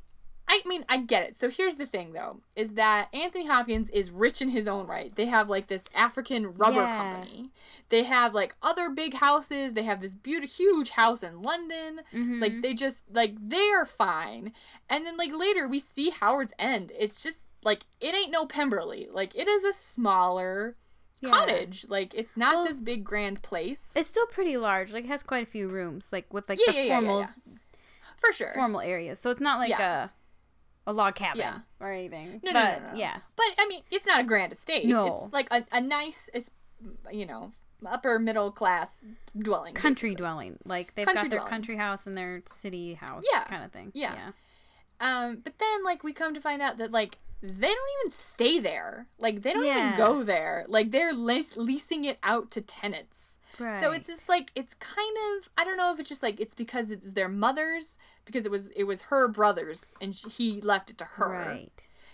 I 0.54 0.68
mean, 0.68 0.86
I 0.88 0.98
get 0.98 1.24
it. 1.24 1.36
So 1.36 1.50
here's 1.50 1.78
the 1.78 1.86
thing, 1.86 2.14
though, 2.14 2.42
is 2.56 2.74
that 2.74 3.10
Anthony 3.14 3.48
Hopkins 3.48 3.90
is 3.90 4.12
rich 4.12 4.42
in 4.42 4.50
his 4.50 4.68
own 4.68 4.86
right. 4.86 5.14
They 5.16 5.26
have 5.26 5.50
like 5.50 5.68
this 5.68 5.84
African 5.96 6.54
rubber 6.54 6.82
Yeah. 6.82 6.98
company. 6.98 7.50
They 7.90 8.04
have 8.04 8.34
like 8.34 8.56
other 8.62 8.90
big 8.90 9.16
houses. 9.16 9.74
They 9.74 9.84
have 9.84 10.00
this 10.00 10.14
beautiful, 10.14 10.54
huge 10.56 10.90
house 10.92 11.24
in 11.24 11.42
London. 11.42 11.98
Like 11.98 12.14
mm-hmm. 12.52 12.62
they 12.62 12.74
just 12.74 13.04
like 13.12 13.36
they're 13.42 13.86
fine. 13.86 14.54
And 14.90 15.06
then 15.06 15.18
like 15.18 15.32
later 15.34 15.68
we 15.68 15.80
see 15.80 16.12
Howard's 16.12 16.54
End. 16.60 16.92
It's 16.98 17.22
just 17.22 17.40
like 17.64 17.86
it 18.00 18.14
ain't 18.14 18.32
no 18.32 18.46
Pemberley. 18.46 19.08
Like 19.12 19.36
it 19.36 19.48
is 19.48 19.64
a 19.64 19.74
smaller 19.74 20.76
Yeah. 21.22 21.32
cottage. 21.32 21.86
Like 21.90 22.14
it's 22.14 22.38
not 22.38 22.54
Well- 22.54 22.66
this 22.66 22.80
big 22.82 23.04
grand 23.04 23.42
place. 23.42 23.82
It's 23.96 24.10
still 24.10 24.28
pretty 24.28 24.58
large. 24.58 24.94
Like 24.94 25.06
it 25.06 25.10
has 25.10 25.24
quite 25.24 25.44
a 25.48 25.50
few 25.50 25.68
rooms, 25.68 26.10
like 26.12 26.32
with 26.34 26.48
like 26.48 26.60
Yeah, 26.68 26.74
the 26.74 26.84
yeah, 26.84 27.00
formal. 27.00 27.26
For 28.18 28.32
sure. 28.32 28.52
formal 28.54 28.82
areas. 28.82 29.20
So 29.20 29.32
it's 29.32 29.42
not 29.42 29.60
like 29.60 29.78
a 29.80 30.12
a 30.86 30.94
log 30.94 31.16
cabin 31.16 31.40
Yeah. 31.40 31.60
or 31.80 31.92
anything. 31.92 32.42
No, 32.44 32.52
no, 32.52 32.64
no, 32.64 32.72
no, 32.80 32.92
no. 32.92 32.98
Yeah. 32.98 33.18
But 33.36 33.46
I 33.60 33.68
mean, 33.68 33.82
it's 33.92 34.06
not 34.06 34.20
a 34.22 34.24
grand 34.24 34.52
estate. 34.54 34.86
No. 34.86 35.24
It's 35.26 35.34
like 35.34 35.48
a, 35.52 35.66
a 35.72 35.80
nice, 35.82 36.30
you 37.12 37.26
know, 37.26 37.52
upper 37.86 38.20
middle 38.20 38.52
class 38.52 38.98
dwelling. 39.38 39.74
Country 39.74 40.10
basically. 40.10 40.22
dwelling. 40.24 40.58
Like 40.66 40.96
they've 40.96 41.06
Country 41.06 41.24
got 41.24 41.30
their 41.30 41.40
dwelling. 41.40 41.50
country 41.52 41.78
house 41.78 42.06
and 42.08 42.18
their 42.18 42.42
city 42.46 42.96
house 42.96 43.24
Yeah. 43.32 43.44
kind 43.46 43.64
of 43.64 43.72
thing. 43.72 43.92
Yeah. 43.94 44.14
Yeah. 44.16 44.32
Um, 45.00 45.38
but 45.44 45.58
then 45.58 45.84
like 45.84 46.04
we 46.04 46.14
come 46.14 46.34
to 46.34 46.42
find 46.42 46.62
out 46.62 46.78
that 46.78 46.92
like 46.92 47.18
they 47.42 47.68
don't 47.68 47.90
even 48.02 48.12
stay 48.12 48.60
there. 48.60 49.08
Like 49.20 49.42
they 49.42 49.54
don't 49.54 49.66
Yeah. 49.66 49.88
even 49.96 49.98
go 49.98 50.24
there. 50.24 50.66
Like 50.68 50.92
they're 50.92 51.14
leas- 51.14 51.58
leasing 51.58 52.06
it 52.06 52.18
out 52.24 52.52
to 52.52 52.62
tenants. 52.62 53.33
Right. 53.60 53.82
So 53.82 53.92
it's 53.92 54.08
just 54.08 54.28
like 54.30 54.52
it's 54.56 54.74
kind 54.76 55.16
of 55.38 55.50
I 55.58 55.64
don't 55.64 55.78
know 55.78 55.94
if 55.94 56.00
it's 56.00 56.10
just 56.10 56.24
like 56.24 56.40
it's 56.40 56.56
because 56.56 56.90
it's 56.92 57.14
their 57.14 57.30
mother's 57.30 57.98
because 58.26 58.46
it 58.46 58.52
was 58.52 58.68
it 58.76 58.86
was 58.86 59.02
her 59.04 59.28
brother's 59.28 59.94
and 60.02 60.16
sh 60.16 60.26
he 60.38 60.60
left 60.62 60.90
it 60.90 60.98
to 61.00 61.06
her. 61.06 61.30
right. 61.30 61.72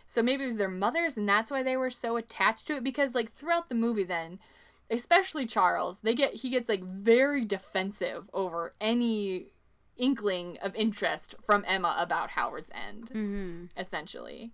So 0.07 0.23
maybe 0.23 0.43
it 0.43 0.47
was 0.47 0.57
their 0.57 0.69
mothers, 0.69 1.15
and 1.17 1.29
that's 1.29 1.51
why 1.51 1.61
they 1.61 1.77
were 1.77 1.91
so 1.91 2.17
attached 2.17 2.65
to 2.67 2.75
it. 2.77 2.83
Because 2.83 3.13
like 3.13 3.29
throughout 3.29 3.69
the 3.69 3.75
movie, 3.75 4.03
then, 4.03 4.39
especially 4.89 5.45
Charles, 5.45 6.01
they 6.01 6.15
get 6.15 6.33
he 6.33 6.49
gets 6.49 6.67
like 6.67 6.83
very 6.83 7.45
defensive 7.45 8.27
over 8.33 8.73
any 8.81 9.51
inkling 9.97 10.57
of 10.63 10.73
interest 10.75 11.35
from 11.45 11.63
Emma 11.67 11.95
about 11.99 12.31
Howard's 12.31 12.71
End, 12.73 13.11
Mm-hmm. 13.13 13.65
essentially, 13.77 14.51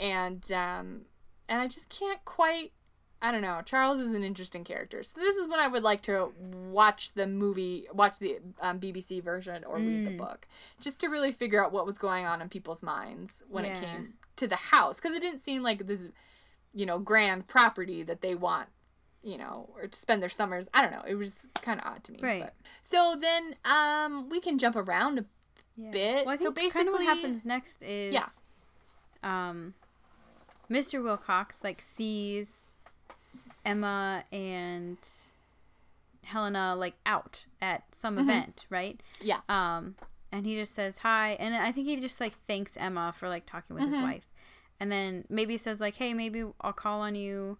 and 0.00 0.50
um, 0.50 1.02
and 1.48 1.60
I 1.60 1.68
just 1.68 1.88
can't 1.90 2.24
quite. 2.24 2.72
I 3.22 3.32
don't 3.32 3.40
know. 3.40 3.60
Charles 3.64 3.98
is 3.98 4.12
an 4.12 4.22
interesting 4.22 4.62
character. 4.62 5.02
So 5.02 5.18
this 5.18 5.36
is 5.36 5.48
when 5.48 5.58
I 5.58 5.68
would 5.68 5.82
like 5.82 6.02
to 6.02 6.32
watch 6.70 7.12
the 7.14 7.26
movie, 7.26 7.86
watch 7.92 8.18
the 8.18 8.38
um, 8.60 8.78
BBC 8.78 9.22
version, 9.22 9.64
or 9.64 9.76
read 9.78 10.02
Mm. 10.02 10.04
the 10.04 10.10
book, 10.10 10.46
just 10.80 11.00
to 11.00 11.08
really 11.08 11.32
figure 11.32 11.64
out 11.64 11.72
what 11.72 11.86
was 11.86 11.96
going 11.96 12.26
on 12.26 12.42
in 12.42 12.48
people's 12.50 12.82
minds 12.82 13.42
when 13.48 13.64
it 13.64 13.80
came 13.80 14.14
to 14.36 14.46
the 14.46 14.56
house, 14.56 14.96
because 14.96 15.14
it 15.14 15.20
didn't 15.20 15.42
seem 15.42 15.62
like 15.62 15.86
this, 15.86 16.04
you 16.74 16.84
know, 16.84 16.98
grand 16.98 17.46
property 17.46 18.02
that 18.02 18.20
they 18.20 18.34
want, 18.34 18.68
you 19.22 19.38
know, 19.38 19.70
or 19.74 19.86
to 19.88 19.98
spend 19.98 20.20
their 20.22 20.28
summers. 20.28 20.68
I 20.74 20.82
don't 20.82 20.92
know. 20.92 21.02
It 21.06 21.14
was 21.14 21.46
kind 21.62 21.80
of 21.80 21.86
odd 21.86 22.04
to 22.04 22.12
me. 22.12 22.18
Right. 22.22 22.42
But. 22.42 22.54
So 22.82 23.16
then, 23.18 23.56
um, 23.64 24.28
we 24.28 24.40
can 24.40 24.58
jump 24.58 24.76
around 24.76 25.18
a 25.20 25.24
Yeah. 25.74 25.90
bit. 25.90 26.26
Well, 26.26 26.36
so 26.36 26.48
of 26.50 26.54
what 26.54 27.02
happens 27.02 27.46
next 27.46 27.82
is, 27.82 28.12
Yeah. 28.12 28.28
um, 29.22 29.72
Mr. 30.70 31.02
Wilcox 31.02 31.64
like 31.64 31.80
sees 31.80 32.64
Emma 33.64 34.24
and 34.32 34.96
Helena 36.24 36.74
like 36.76 36.94
out 37.04 37.44
at 37.60 37.84
some 37.92 38.16
Mm-hmm. 38.16 38.28
event, 38.30 38.66
right? 38.70 39.00
Yeah. 39.20 39.40
Um, 39.48 39.96
and 40.32 40.44
he 40.46 40.56
just 40.56 40.74
says 40.74 40.98
hi, 40.98 41.30
and 41.38 41.54
I 41.54 41.70
think 41.72 41.86
he 41.86 41.96
just 42.00 42.20
like 42.20 42.34
thanks 42.48 42.76
Emma 42.76 43.12
for 43.16 43.28
like 43.28 43.46
talking 43.46 43.74
with 43.74 43.84
Mm-hmm. 43.84 43.94
his 43.94 44.02
wife, 44.02 44.26
and 44.80 44.90
then 44.90 45.24
maybe 45.28 45.56
says 45.56 45.80
like, 45.80 45.96
hey, 45.96 46.12
maybe 46.14 46.44
I'll 46.60 46.72
call 46.72 47.00
on 47.00 47.14
you 47.14 47.58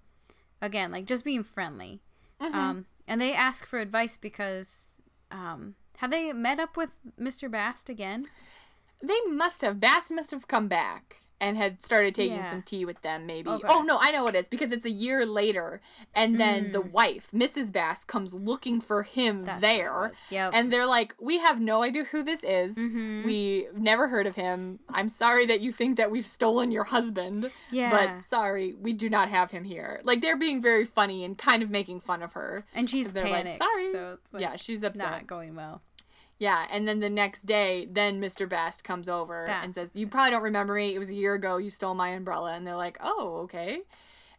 again, 0.60 0.90
like 0.90 1.04
just 1.06 1.24
being 1.24 1.44
friendly. 1.44 2.00
Mm-hmm. 2.40 2.54
Um, 2.58 2.86
and 3.06 3.20
they 3.20 3.32
ask 3.32 3.66
for 3.66 3.78
advice 3.78 4.16
because 4.16 4.88
um, 5.30 5.76
have 5.98 6.10
they 6.10 6.32
met 6.32 6.58
up 6.58 6.76
with 6.76 6.90
Mr. 7.20 7.50
Bast 7.50 7.88
again? 7.88 8.26
They 9.02 9.20
must 9.28 9.60
have. 9.62 9.80
Bast 9.80 10.10
must 10.10 10.30
have 10.30 10.48
come 10.48 10.68
back 10.68 11.16
and 11.38 11.58
had 11.58 11.82
started 11.82 12.14
taking 12.14 12.36
Yeah. 12.38 12.50
some 12.50 12.62
tea 12.62 12.86
with 12.86 13.02
them, 13.02 13.26
maybe. 13.26 13.50
Oh, 13.50 13.82
no, 13.82 13.98
I 14.00 14.10
know 14.10 14.22
what 14.24 14.34
it 14.34 14.38
is 14.38 14.48
because 14.48 14.72
it's 14.72 14.86
a 14.86 14.90
year 14.90 15.26
later. 15.26 15.82
And 16.14 16.40
then 16.40 16.72
the 16.72 16.80
Mm. 16.82 16.92
wife, 16.92 17.28
Mrs. 17.30 17.70
Bast, 17.70 18.06
comes 18.06 18.32
looking 18.32 18.80
for 18.80 19.02
him 19.02 19.44
That's 19.44 19.60
there. 19.60 20.12
Yep. 20.30 20.52
And 20.54 20.72
they're 20.72 20.86
like, 20.86 21.14
We 21.20 21.36
have 21.40 21.60
no 21.60 21.82
idea 21.82 22.04
who 22.04 22.22
this 22.22 22.42
is. 22.42 22.74
Mhm. 22.74 23.26
We 23.26 23.68
never 23.74 24.08
heard 24.08 24.26
of 24.26 24.36
him. 24.36 24.78
I'm 24.88 25.10
sorry 25.10 25.44
that 25.44 25.60
you 25.60 25.72
think 25.72 25.98
that 25.98 26.10
we've 26.10 26.24
stolen 26.24 26.72
your 26.72 26.84
husband. 26.84 27.50
Yeah. 27.70 27.90
But 27.90 28.28
sorry, 28.30 28.72
we 28.80 28.94
do 28.94 29.10
not 29.10 29.28
have 29.28 29.50
him 29.50 29.64
here. 29.64 30.00
Like, 30.04 30.22
they're 30.22 30.38
being 30.38 30.62
very 30.62 30.86
funny 30.86 31.22
and 31.22 31.36
kind 31.36 31.62
of 31.62 31.68
making 31.68 32.00
fun 32.00 32.22
of 32.22 32.32
her. 32.32 32.64
And 32.74 32.88
she's 32.88 33.12
They're 33.12 33.28
like, 33.28 33.58
"Sorry." 33.58 33.92
so 33.92 34.18
like 34.32 34.40
yeah, 34.40 34.56
she's 34.56 34.82
upset. 34.82 35.10
not 35.10 35.26
going 35.26 35.54
well. 35.54 35.82
Yeah, 36.38 36.66
and 36.70 36.86
then 36.86 37.00
the 37.00 37.08
next 37.08 37.46
day, 37.46 37.86
then 37.90 38.20
Mr. 38.20 38.46
Best 38.48 38.84
comes 38.84 39.08
over 39.08 39.46
and 39.62 39.74
says, 39.74 39.90
"You 39.94 40.06
probably 40.06 40.32
don't 40.32 40.42
remember 40.42 40.74
me. 40.74 40.94
It 40.94 40.98
was 40.98 41.08
a 41.08 41.14
year 41.14 41.34
ago. 41.34 41.56
You 41.56 41.70
stole 41.70 41.94
my 41.94 42.10
umbrella." 42.10 42.52
And 42.54 42.66
they're 42.66 42.76
like, 42.76 42.98
"Oh, 43.00 43.38
okay." 43.44 43.80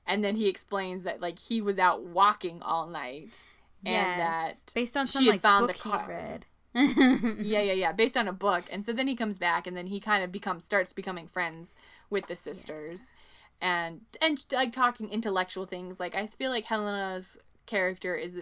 And 0.05 0.23
then 0.23 0.35
he 0.35 0.47
explains 0.47 1.03
that 1.03 1.21
like 1.21 1.39
he 1.39 1.59
was 1.61 1.79
out 1.79 2.03
walking 2.03 2.61
all 2.61 2.87
night, 2.87 3.45
and 3.85 3.93
Yes. 4.19 4.63
that 4.63 4.73
based 4.73 4.95
on 4.95 5.05
she 5.07 5.13
some 5.13 5.25
like 5.25 5.41
found 5.41 5.67
book 5.67 5.75
the 5.77 5.89
he 5.89 5.95
read. 6.07 6.45
yeah, 7.43 7.61
yeah, 7.61 7.73
yeah, 7.73 7.91
based 7.91 8.15
on 8.15 8.27
a 8.27 8.33
book. 8.33 8.65
And 8.71 8.85
so 8.85 8.93
then 8.93 9.07
he 9.07 9.15
comes 9.15 9.39
back, 9.39 9.65
and 9.65 9.75
then 9.75 9.87
he 9.87 9.99
kind 9.99 10.23
of 10.23 10.31
becomes 10.31 10.63
starts 10.63 10.93
becoming 10.93 11.27
friends 11.27 11.75
with 12.11 12.27
the 12.27 12.35
sisters, 12.35 13.07
and 13.59 14.01
and 14.21 14.45
like 14.51 14.71
talking 14.71 15.09
intellectual 15.09 15.65
things. 15.65 15.99
Like 15.99 16.13
I 16.15 16.27
feel 16.27 16.51
like 16.51 16.65
Helena's 16.65 17.37
character 17.68 18.15
is 18.15 18.36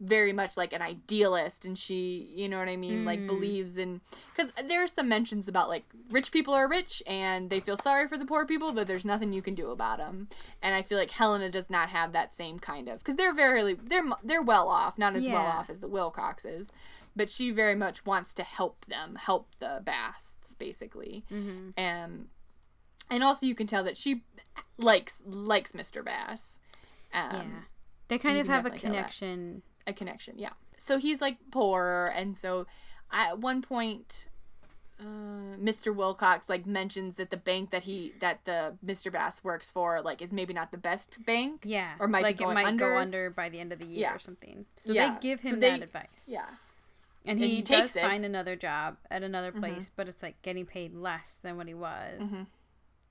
very 0.00 0.32
much 0.32 0.56
like 0.56 0.72
an 0.72 0.82
idealist 0.82 1.64
and 1.64 1.76
she 1.76 2.28
you 2.34 2.48
know 2.48 2.58
what 2.58 2.68
i 2.68 2.76
mean 2.76 3.04
like 3.04 3.20
mm. 3.20 3.26
believes 3.26 3.76
in 3.76 4.00
because 4.34 4.50
there 4.66 4.82
are 4.82 4.86
some 4.86 5.08
mentions 5.08 5.46
about 5.46 5.68
like 5.68 5.84
rich 6.10 6.32
people 6.32 6.54
are 6.54 6.68
rich 6.68 7.02
and 7.06 7.50
they 7.50 7.60
feel 7.60 7.76
sorry 7.76 8.08
for 8.08 8.16
the 8.16 8.24
poor 8.24 8.46
people 8.46 8.72
but 8.72 8.86
there's 8.86 9.04
nothing 9.04 9.32
you 9.32 9.42
can 9.42 9.54
do 9.54 9.70
about 9.70 9.98
them 9.98 10.26
and 10.62 10.74
i 10.74 10.80
feel 10.80 10.98
like 10.98 11.10
helena 11.10 11.50
does 11.50 11.68
not 11.70 11.90
have 11.90 12.12
that 12.12 12.32
same 12.32 12.58
kind 12.58 12.88
of 12.88 12.98
because 12.98 13.16
they're 13.16 13.34
very 13.34 13.74
they're 13.74 14.04
they're 14.24 14.42
well 14.42 14.68
off 14.68 14.98
not 14.98 15.14
as 15.14 15.24
well 15.24 15.46
off 15.46 15.68
as 15.68 15.80
the 15.80 15.88
wilcoxes 15.88 16.70
but 17.14 17.28
she 17.28 17.50
very 17.50 17.74
much 17.74 18.06
wants 18.06 18.32
to 18.32 18.42
help 18.42 18.86
them 18.86 19.16
help 19.16 19.48
the 19.58 19.82
basts 19.84 20.54
basically. 20.60 21.24
And 21.76 22.28
and 23.10 23.24
also 23.24 23.46
you 23.46 23.56
can 23.56 23.66
tell 23.66 23.82
that 23.82 23.96
she 23.96 24.22
likes 24.78 25.16
likes 25.26 25.72
mr 25.72 26.04
bast. 26.04 26.60
Um, 27.12 27.30
yeah, 27.32 27.42
they 28.10 28.18
kind 28.18 28.34
you 28.36 28.42
of 28.42 28.46
have 28.48 28.66
a 28.66 28.68
definitely 28.70 28.80
tell 28.80 28.92
that. 28.92 28.96
connection. 28.98 29.62
a 29.86 29.92
connection 29.94 30.38
yeah 30.38 30.50
so 30.76 30.98
he's 30.98 31.20
like 31.22 31.38
poor 31.50 32.12
and 32.14 32.36
so 32.36 32.66
at 33.10 33.38
one 33.38 33.62
point 33.62 34.26
uh, 35.00 35.56
Mr. 35.56 35.94
Wilcox 35.96 36.50
like 36.50 36.66
mentions 36.66 37.16
that 37.16 37.30
the 37.30 37.36
bank 37.38 37.70
that 37.70 37.84
he 37.84 38.12
that 38.20 38.44
the 38.44 38.74
Mr. 38.84 39.10
Bast 39.10 39.42
works 39.42 39.70
for 39.70 40.02
like 40.02 40.20
is 40.20 40.30
maybe 40.30 40.52
not 40.52 40.70
the 40.72 40.76
best 40.76 41.24
bank. 41.24 41.62
Yeah, 41.64 41.94
Or 41.98 42.06
might 42.06 42.26
be 42.26 42.32
going 42.34 42.50
it 42.50 42.54
might 42.60 42.66
under. 42.66 42.90
go 42.90 42.98
under 42.98 43.30
by 43.30 43.48
the 43.48 43.60
end 43.60 43.72
of 43.72 43.78
the 43.78 43.86
year 43.86 44.00
Yeah. 44.02 44.14
or 44.14 44.18
something. 44.18 44.66
So 44.76 44.92
Yeah. 44.92 45.14
they 45.14 45.20
give 45.28 45.40
So 45.40 45.48
him 45.48 45.60
they- 45.60 45.70
that 45.70 45.82
advice. 45.84 46.24
Yeah. 46.26 46.44
and 47.24 47.40
and 47.40 47.50
he, 47.50 47.56
he 47.56 47.62
does 47.62 47.96
it. 47.96 48.00
Mm-hmm. 48.00 48.08
find 48.10 48.24
another 48.26 48.56
job 48.56 48.98
at 49.10 49.22
another 49.22 49.52
place, 49.52 49.90
but 49.96 50.06
it's 50.06 50.22
like 50.22 50.42
getting 50.42 50.66
paid 50.66 50.94
less 50.94 51.38
than 51.42 51.56
what 51.56 51.66
he 51.66 51.72
was. 51.74 52.20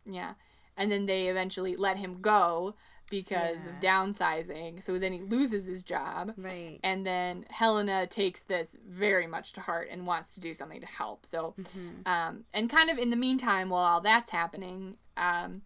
Yeah. 0.06 0.34
And 0.78 0.92
then 0.92 1.08
they 1.08 1.28
eventually 1.28 1.76
let 1.76 1.98
him 1.98 2.22
go 2.22 2.76
because 3.10 3.58
of 3.66 3.74
downsizing. 3.82 4.84
So 4.84 5.00
then 5.00 5.14
he 5.14 5.22
loses 5.22 5.66
his 5.66 5.82
job. 5.84 6.34
Right. 6.38 6.80
And 6.84 7.06
then 7.06 7.46
Helena 7.50 8.06
takes 8.08 8.42
this 8.42 8.76
very 8.88 9.28
much 9.28 9.54
to 9.54 9.62
heart 9.62 9.88
and 9.92 10.06
wants 10.06 10.34
to 10.36 10.40
do 10.40 10.54
something 10.54 10.82
to 10.82 10.88
help. 10.88 11.26
So, 11.26 11.56
Mm-hmm. 11.60 12.08
um, 12.08 12.44
and 12.54 12.70
kind 12.70 12.90
of 12.90 12.98
in 12.98 13.10
the 13.10 13.16
meantime, 13.16 13.70
while 13.70 13.84
all 13.84 14.02
that's 14.02 14.32
happening, 14.32 14.98
um, 15.18 15.62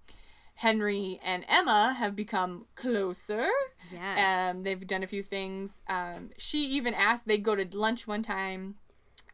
Henry 0.56 1.20
and 1.24 1.44
Emma 1.50 1.94
have 1.98 2.16
become 2.16 2.66
closer. 2.76 3.48
Yes. 3.92 4.56
Um, 4.56 4.64
they've 4.64 4.86
done 4.86 5.04
a 5.04 5.08
few 5.08 5.24
things. 5.24 5.82
Um, 5.90 6.30
she 6.38 6.60
even 6.66 6.94
asked, 6.94 7.28
they 7.28 7.38
go 7.40 7.56
to 7.56 7.78
lunch 7.78 8.08
one 8.08 8.22
time 8.22 8.76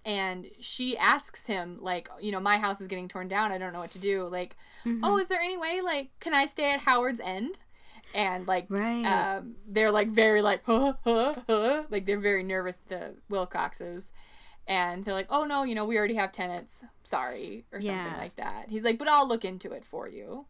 and 0.06 0.48
she 0.62 0.98
asks 0.98 1.46
him, 1.46 1.78
like, 1.82 2.08
you 2.22 2.32
know, 2.32 2.40
my 2.40 2.58
house 2.58 2.80
is 2.80 2.88
getting 2.88 3.10
torn 3.10 3.28
down. 3.28 3.52
I 3.52 3.58
don't 3.58 3.74
know 3.74 3.80
what 3.80 3.92
to 3.92 4.00
do. 4.00 4.24
Like, 4.28 4.56
Mm-hmm. 4.86 5.02
oh, 5.04 5.18
is 5.18 5.28
there 5.28 5.42
any 5.42 5.58
way, 5.58 5.82
like, 5.84 6.12
can 6.22 6.34
I 6.34 6.46
stay 6.46 6.72
at 6.74 6.80
Howard's 6.80 7.20
End? 7.20 7.60
And, 8.14 8.48
like, 8.48 8.66
Right. 8.70 9.04
um, 9.06 9.56
they're, 9.68 9.92
like, 9.92 10.08
very, 10.10 10.42
like, 10.42 10.64
huh, 10.66 10.94
huh, 11.04 11.36
huh. 11.48 11.84
Like, 11.90 12.06
they're 12.06 12.20
very 12.20 12.44
nervous, 12.44 12.78
the 12.88 13.16
Wilcoxes. 13.30 14.12
And 14.68 15.06
they're 15.06 15.14
like, 15.14 15.28
oh, 15.30 15.46
no, 15.46 15.64
you 15.64 15.76
know, 15.76 15.86
we 15.86 15.98
already 15.98 16.16
have 16.16 16.32
tenants. 16.32 16.84
Sorry. 17.04 17.66
Or 17.72 17.82
something 17.82 18.18
like 18.18 18.36
that. 18.38 18.70
He's 18.70 18.84
like, 18.84 18.98
but 19.00 19.08
I'll 19.08 19.28
look 19.28 19.44
into 19.46 19.72
it 19.72 19.86
for 19.86 20.08
you. 20.08 20.46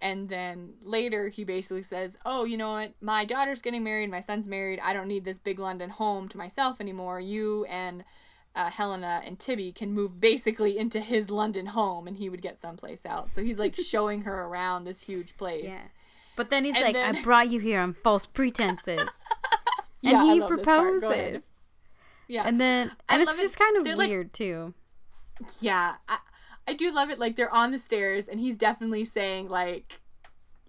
And 0.00 0.28
then 0.28 0.74
later 0.80 1.28
he 1.28 1.42
basically 1.42 1.82
says, 1.82 2.16
"Oh, 2.24 2.44
you 2.44 2.56
know 2.56 2.70
what? 2.70 2.92
My 3.00 3.24
daughter's 3.24 3.60
getting 3.60 3.82
married, 3.82 4.08
my 4.12 4.20
son's 4.20 4.46
married. 4.46 4.78
I 4.80 4.92
don't 4.92 5.08
need 5.08 5.24
this 5.24 5.38
big 5.40 5.58
London 5.58 5.90
home 5.90 6.28
to 6.28 6.38
myself 6.38 6.80
anymore. 6.80 7.18
You 7.18 7.64
and 7.64 8.04
uh, 8.54 8.70
Helena 8.70 9.22
and 9.24 9.40
Tibby 9.40 9.72
can 9.72 9.92
move 9.92 10.20
basically 10.20 10.78
into 10.78 11.00
his 11.00 11.30
London 11.32 11.66
home, 11.66 12.06
and 12.06 12.16
he 12.16 12.28
would 12.28 12.42
get 12.42 12.60
someplace 12.60 13.00
else." 13.04 13.32
So 13.32 13.42
he's 13.42 13.58
like 13.58 13.74
showing 13.84 14.22
her 14.22 14.44
around 14.44 14.84
this 14.84 15.00
huge 15.00 15.36
place. 15.36 15.64
yeah. 15.64 15.88
But 16.38 16.48
then 16.50 16.64
he's 16.64 16.74
And 16.76 16.84
like, 16.84 16.94
then- 16.94 17.16
I 17.16 17.22
brought 17.22 17.50
you 17.50 17.60
here 17.60 17.80
on 17.80 17.92
false 17.92 18.24
pretenses. 18.24 19.10
And 20.04 20.16
I 20.16 20.22
he 20.32 20.40
love 20.40 20.48
this 20.50 20.64
part. 20.64 21.00
Go 21.00 21.08
proposes. 21.08 21.44
Yeah, 22.28 22.44
And 22.46 22.60
then 22.60 22.92
I 23.08 23.14
and 23.14 23.22
it's 23.22 23.28
love 23.30 23.38
it. 23.40 23.42
just 23.42 23.58
kind 23.58 23.76
of 23.76 23.82
They're, 23.84 23.96
like- 23.96 24.08
weird 24.08 24.32
too. 24.32 24.72
yeah, 25.60 25.96
I, 26.08 26.18
I 26.68 26.74
do 26.74 26.92
love 26.92 27.10
it. 27.10 27.18
Like 27.18 27.34
they're 27.34 27.52
on 27.52 27.72
the 27.72 27.78
stairs, 27.78 28.28
and 28.28 28.38
he's 28.38 28.54
definitely 28.56 29.04
saying 29.04 29.48
like. 29.48 30.00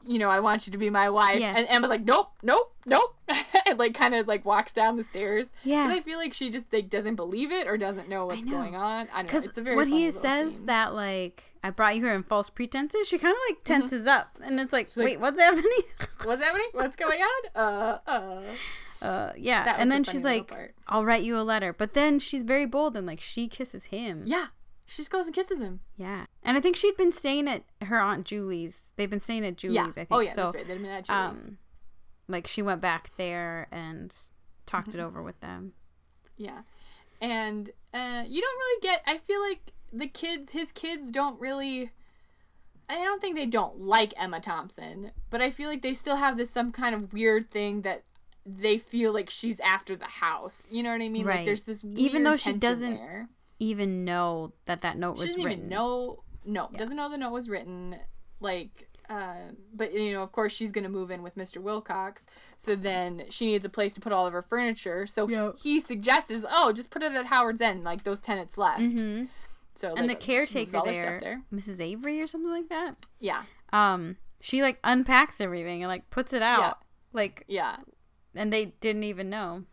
You 0.05 0.19
know, 0.19 0.29
I 0.29 0.39
want 0.39 0.65
you 0.65 0.71
to 0.71 0.77
be 0.77 0.89
my 0.89 1.09
wife. 1.09 1.39
Yeah. 1.39 1.53
And 1.55 1.67
Emma's 1.69 1.89
like, 1.89 2.05
nope, 2.05 2.31
nope, 2.41 2.73
nope. 2.85 3.15
and 3.67 3.77
like 3.77 3.93
kind 3.93 4.15
of 4.15 4.27
like 4.27 4.45
walks 4.45 4.71
down 4.71 4.97
the 4.97 5.03
stairs. 5.03 5.51
Yeah. 5.63 5.83
Because 5.83 5.99
I 5.99 6.01
feel 6.03 6.17
like 6.17 6.33
she 6.33 6.49
just 6.49 6.71
like 6.71 6.89
doesn't 6.89 7.15
believe 7.15 7.51
it 7.51 7.67
or 7.67 7.77
doesn't 7.77 8.09
know 8.09 8.25
what's 8.25 8.43
know. 8.43 8.51
going 8.51 8.75
on. 8.75 9.07
I 9.13 9.23
don't 9.23 9.33
know. 9.33 9.39
It's 9.39 9.57
a 9.57 9.61
very 9.61 9.75
when 9.75 9.87
he 9.87 10.09
says 10.11 10.55
scene. 10.55 10.65
that, 10.67 10.93
like, 10.93 11.43
I 11.63 11.69
brought 11.69 11.95
you 11.95 12.03
here 12.03 12.13
in 12.13 12.23
false 12.23 12.49
pretenses, 12.49 13.07
she 13.07 13.17
kind 13.17 13.33
of 13.33 13.39
like 13.49 13.63
tenses 13.63 14.07
up, 14.07 14.37
and 14.41 14.59
it's 14.59 14.73
like, 14.73 14.89
wait, 14.95 15.19
what's 15.19 15.39
happening? 15.39 15.65
What's 16.23 16.43
happening? 16.43 16.67
What's 16.73 16.97
going 16.97 17.21
on? 17.21 17.49
Uh, 17.55 17.97
uh. 18.05 18.41
uh, 19.01 19.33
yeah. 19.37 19.75
And 19.77 19.89
the 19.89 19.95
then 19.95 20.03
she's 20.03 20.25
like, 20.25 20.49
part. 20.49 20.75
I'll 20.87 21.05
write 21.05 21.23
you 21.23 21.37
a 21.37 21.43
letter. 21.43 21.71
But 21.71 21.93
then 21.93 22.19
she's 22.19 22.43
very 22.43 22.65
bold 22.65 22.97
and 22.97 23.07
like 23.07 23.21
she 23.21 23.47
kisses 23.47 23.85
him. 23.85 24.23
Yeah. 24.25 24.47
She 24.89 24.97
just 25.03 25.11
goes 25.11 25.27
and 25.27 25.35
kisses 25.35 25.59
him. 25.59 25.81
Yeah. 25.97 26.25
And 26.43 26.57
I 26.57 26.61
think 26.61 26.75
she'd 26.75 26.97
been 26.97 27.11
staying 27.11 27.47
at 27.47 27.63
her 27.83 27.99
aunt 27.99 28.25
Julie's. 28.25 28.87
They've 28.95 29.09
been 29.09 29.19
staying 29.19 29.45
at 29.45 29.55
Julie's. 29.57 29.75
Yeah. 29.75 29.85
I 29.87 29.91
think. 29.91 30.07
Oh 30.11 30.19
yeah, 30.19 30.33
so, 30.33 30.43
that's 30.43 30.55
right. 30.55 30.67
They'd 30.67 30.81
been 30.81 30.91
at 30.91 31.05
Julie's. 31.05 31.37
um, 31.45 31.57
like 32.27 32.47
she 32.47 32.61
went 32.61 32.81
back 32.81 33.11
there 33.17 33.67
and 33.71 34.13
talked 34.65 34.89
Mm-hmm. 34.89 34.99
it 34.99 35.03
over 35.03 35.21
with 35.21 35.39
them. 35.41 35.73
Yeah. 36.37 36.61
And 37.21 37.69
uh, 37.93 38.23
you 38.27 38.41
don't 38.41 38.57
really 38.59 38.81
get. 38.81 39.01
I 39.05 39.17
feel 39.17 39.41
like 39.41 39.73
the 39.91 40.07
kids, 40.07 40.51
his 40.51 40.71
kids, 40.71 41.11
don't 41.11 41.39
really. 41.39 41.91
I 42.91 42.95
don't 43.03 43.21
think 43.21 43.35
they 43.35 43.45
don't 43.45 43.79
like 43.81 44.13
Emma 44.17 44.39
Thompson, 44.39 45.11
but 45.29 45.41
I 45.41 45.51
feel 45.51 45.69
like 45.69 45.83
they 45.83 45.93
still 45.93 46.15
have 46.15 46.37
this 46.37 46.49
some 46.49 46.71
kind 46.71 46.95
of 46.95 47.13
weird 47.13 47.51
thing 47.51 47.81
that 47.83 48.03
they 48.45 48.79
feel 48.79 49.13
like 49.13 49.29
she's 49.29 49.59
after 49.59 49.95
the 49.95 50.05
house. 50.05 50.65
You 50.71 50.81
know 50.81 50.91
what 50.91 51.01
I 51.01 51.09
mean? 51.09 51.25
Like 51.27 51.35
Right. 51.35 51.45
there's 51.45 51.63
this 51.63 51.83
weird 51.83 51.99
Even 51.99 52.23
though 52.23 52.35
she 52.35 52.53
doesn't 52.53 52.95
there. 52.95 53.29
Even 53.59 54.05
know 54.05 54.53
that 54.65 54.81
that 54.81 54.97
note 54.97 55.17
She 55.17 55.21
was 55.21 55.29
doesn't 55.31 55.43
written. 55.45 55.59
even 55.65 55.69
know. 55.69 56.23
No, 56.45 56.69
doesn't 56.75 56.95
know 56.95 57.09
the 57.09 57.17
note 57.17 57.31
was 57.31 57.49
written. 57.49 57.97
Like, 58.39 58.87
uh, 59.09 59.51
but 59.73 59.93
you 59.93 60.13
know, 60.13 60.23
of 60.23 60.31
course, 60.31 60.53
she's 60.53 60.71
gonna 60.71 60.87
move 60.89 61.11
in 61.11 61.21
with 61.21 61.35
Mr. 61.35 61.61
Wilcox. 61.61 62.25
So 62.57 62.75
then 62.75 63.23
she 63.29 63.47
needs 63.47 63.65
a 63.65 63.69
place 63.69 63.91
to 63.93 63.99
put 64.01 64.11
all 64.13 64.25
of 64.25 64.33
her 64.33 64.41
furniture. 64.41 65.05
So 65.05 65.27
Yeah. 65.27 65.51
he 65.61 65.79
suggests, 65.79 66.31
oh, 66.49 66.71
just 66.71 66.89
put 66.89 67.03
it 67.03 67.11
at 67.13 67.25
Howard's 67.27 67.59
End, 67.61 67.83
like 67.83 68.03
those 68.03 68.19
tenants 68.19 68.57
left. 68.57 68.79
hmm 68.81 69.25
So 69.75 69.89
And 69.95 70.07
like, 70.07 70.19
the 70.19 70.25
caretaker 70.25 70.77
all 70.77 70.85
their 70.85 70.93
stuff 70.93 71.05
there, 71.05 71.19
there. 71.19 71.41
Mrs. 71.53 71.81
Avery 71.81 72.21
or 72.21 72.27
something 72.27 72.49
like 72.51 72.69
that. 72.69 72.95
Yeah, 73.19 73.43
Um, 73.73 74.15
she 74.41 74.61
like 74.61 74.79
unpacks 74.83 75.41
everything 75.41 75.83
and 75.83 75.89
like 75.89 76.09
puts 76.09 76.31
it 76.33 76.41
out. 76.41 76.59
Yeah. 76.61 76.73
Like, 77.11 77.43
yeah. 77.47 77.77
and 78.35 78.53
they 78.53 78.67
didn't 78.79 79.03
even 79.03 79.29
know. 79.29 79.65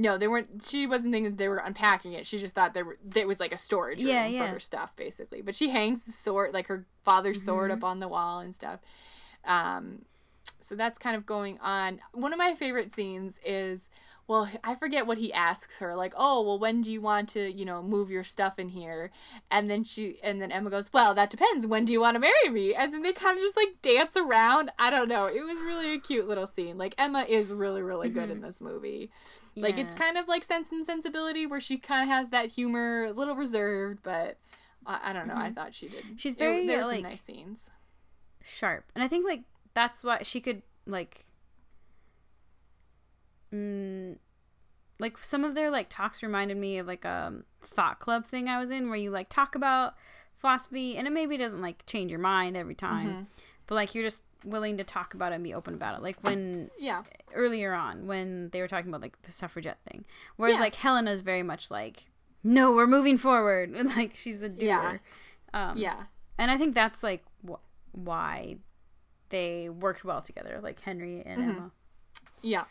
No, 0.00 0.16
they 0.16 0.26
weren't. 0.28 0.64
She 0.66 0.86
wasn't 0.86 1.12
thinking 1.12 1.32
that 1.32 1.36
they 1.38 1.48
were 1.48 1.58
unpacking 1.58 2.14
it. 2.14 2.24
She 2.24 2.38
just 2.38 2.54
thought 2.54 2.72
there 2.72 2.86
were. 2.86 2.98
There 3.04 3.26
was 3.26 3.38
like 3.38 3.52
a 3.52 3.58
storage 3.58 3.98
room 3.98 4.08
Yeah, 4.08 4.46
for 4.46 4.46
her 4.54 4.60
stuff, 4.60 4.96
basically. 4.96 5.42
But 5.42 5.54
she 5.54 5.68
hangs 5.68 6.04
the 6.04 6.12
sword, 6.12 6.54
like 6.54 6.68
her 6.68 6.86
father's 7.04 7.42
sword, 7.42 7.70
Mm-hmm. 7.70 7.84
up 7.84 7.90
on 7.90 8.00
the 8.00 8.08
wall 8.08 8.38
and 8.40 8.54
stuff. 8.54 8.80
Um, 9.44 10.06
so 10.60 10.74
that's 10.74 10.98
kind 10.98 11.16
of 11.16 11.26
going 11.26 11.58
on. 11.60 12.00
One 12.12 12.32
of 12.32 12.38
my 12.38 12.54
favorite 12.54 12.92
scenes 12.92 13.38
is 13.44 13.90
well, 14.26 14.48
I 14.62 14.76
forget 14.76 15.08
what 15.08 15.18
he 15.18 15.32
asks 15.32 15.78
her, 15.78 15.96
like, 15.96 16.14
oh, 16.16 16.40
well, 16.42 16.56
when 16.56 16.82
do 16.82 16.92
you 16.92 17.00
want 17.00 17.28
to, 17.30 17.50
you 17.50 17.64
know, 17.64 17.82
move 17.82 18.10
your 18.12 18.22
stuff 18.22 18.60
in 18.60 18.68
here? 18.68 19.10
And 19.50 19.68
then 19.68 19.82
she, 19.82 20.18
and 20.22 20.40
then 20.40 20.52
Emma 20.52 20.70
goes, 20.70 20.92
well, 20.92 21.14
that 21.14 21.30
depends. 21.30 21.66
When 21.66 21.84
do 21.84 21.92
you 21.92 22.00
want 22.00 22.14
to 22.14 22.20
marry 22.20 22.48
me? 22.48 22.72
And 22.72 22.94
then 22.94 23.02
they 23.02 23.12
kind 23.12 23.36
of 23.36 23.42
just 23.42 23.56
like 23.56 23.82
dance 23.82 24.16
around. 24.16 24.70
I 24.78 24.88
don't 24.88 25.08
know. 25.08 25.24
It 25.26 25.42
was 25.44 25.58
really 25.58 25.92
a 25.94 25.98
cute 25.98 26.28
little 26.28 26.46
scene. 26.46 26.78
Like 26.78 26.94
Emma 26.96 27.26
is 27.28 27.52
really, 27.52 27.82
really 27.82 28.08
good 28.08 28.30
in 28.30 28.40
this 28.40 28.60
movie. 28.60 29.10
Like 29.62 29.78
it's 29.78 29.94
kind 29.94 30.16
of 30.18 30.28
like 30.28 30.44
Sense 30.44 30.70
and 30.72 30.84
Sensibility, 30.84 31.46
where 31.46 31.60
she 31.60 31.78
kind 31.78 32.02
of 32.02 32.08
has 32.08 32.30
that 32.30 32.52
humor, 32.52 33.04
a 33.06 33.12
little 33.12 33.34
reserved, 33.36 34.00
but 34.02 34.38
I, 34.86 35.10
I 35.10 35.12
don't 35.12 35.28
know. 35.28 35.34
I 35.36 35.50
thought 35.50 35.74
she 35.74 35.88
did. 35.88 36.04
She's 36.16 36.34
it- 36.34 36.38
very, 36.38 36.66
There's 36.66 36.86
like- 36.86 37.00
some 37.00 37.10
nice 37.10 37.20
scenes. 37.20 37.70
sharp 38.42 38.90
and 38.94 39.04
i 39.04 39.08
think 39.08 39.24
like 39.26 39.42
that's 39.74 40.02
why 40.02 40.22
she 40.22 40.40
could 40.40 40.62
like 40.86 41.26
mm, 43.54 44.16
like 44.98 45.18
some 45.18 45.44
of 45.44 45.54
their 45.54 45.70
like 45.70 45.88
talks 45.90 46.22
reminded 46.22 46.56
me 46.56 46.78
of 46.78 46.86
like 46.86 47.04
a 47.04 47.34
thought 47.62 47.98
club 48.00 48.26
thing 48.26 48.48
i 48.48 48.58
was 48.58 48.70
in 48.70 48.88
where 48.88 48.98
you 48.98 49.10
like 49.10 49.28
talk 49.28 49.54
about 49.54 49.94
philosophy 50.36 50.96
and 50.96 51.06
it 51.06 51.10
maybe 51.10 51.36
doesn't 51.36 51.60
like 51.60 51.84
change 51.86 52.10
your 52.10 52.20
mind 52.20 52.56
every 52.56 52.74
time 52.74 53.08
Mm-hmm. 53.08 53.22
but 53.66 53.74
like 53.74 53.94
you're 53.94 54.04
just 54.04 54.22
willing 54.44 54.76
to 54.78 54.84
talk 54.84 55.14
about 55.14 55.32
it 55.32 55.36
and 55.36 55.44
be 55.44 55.52
open 55.54 55.74
about 55.74 55.96
it 55.96 56.02
like 56.02 56.16
when 56.22 56.70
Yeah. 56.78 57.02
earlier 57.34 57.72
on 57.74 58.06
when 58.06 58.50
they 58.50 58.60
were 58.60 58.68
talking 58.68 58.88
about 58.90 59.00
like 59.02 59.20
the 59.22 59.32
suffragette 59.32 59.78
thing 59.90 60.04
whereas 60.36 60.54
Yeah. 60.54 60.60
like 60.60 60.74
helena's 60.76 61.20
very 61.20 61.42
much 61.42 61.70
like 61.70 62.06
no 62.42 62.72
we're 62.72 62.86
moving 62.86 63.18
forward 63.18 63.70
and 63.70 63.88
like 63.96 64.16
she's 64.16 64.42
a 64.42 64.48
doer 64.48 64.66
Yeah. 64.66 64.98
um, 65.52 65.76
Yeah. 65.76 66.04
and 66.38 66.50
I 66.50 66.56
think 66.58 66.74
that's 66.74 67.02
like 67.02 67.22
wh- 67.46 67.60
why 67.92 68.56
they 69.28 69.68
worked 69.68 70.04
well 70.04 70.22
together, 70.22 70.58
like 70.62 70.80
Henry 70.80 71.22
and 71.24 71.40
Mm-hmm. 71.40 71.50
Emma. 71.50 71.70
Yeah. 72.42 72.64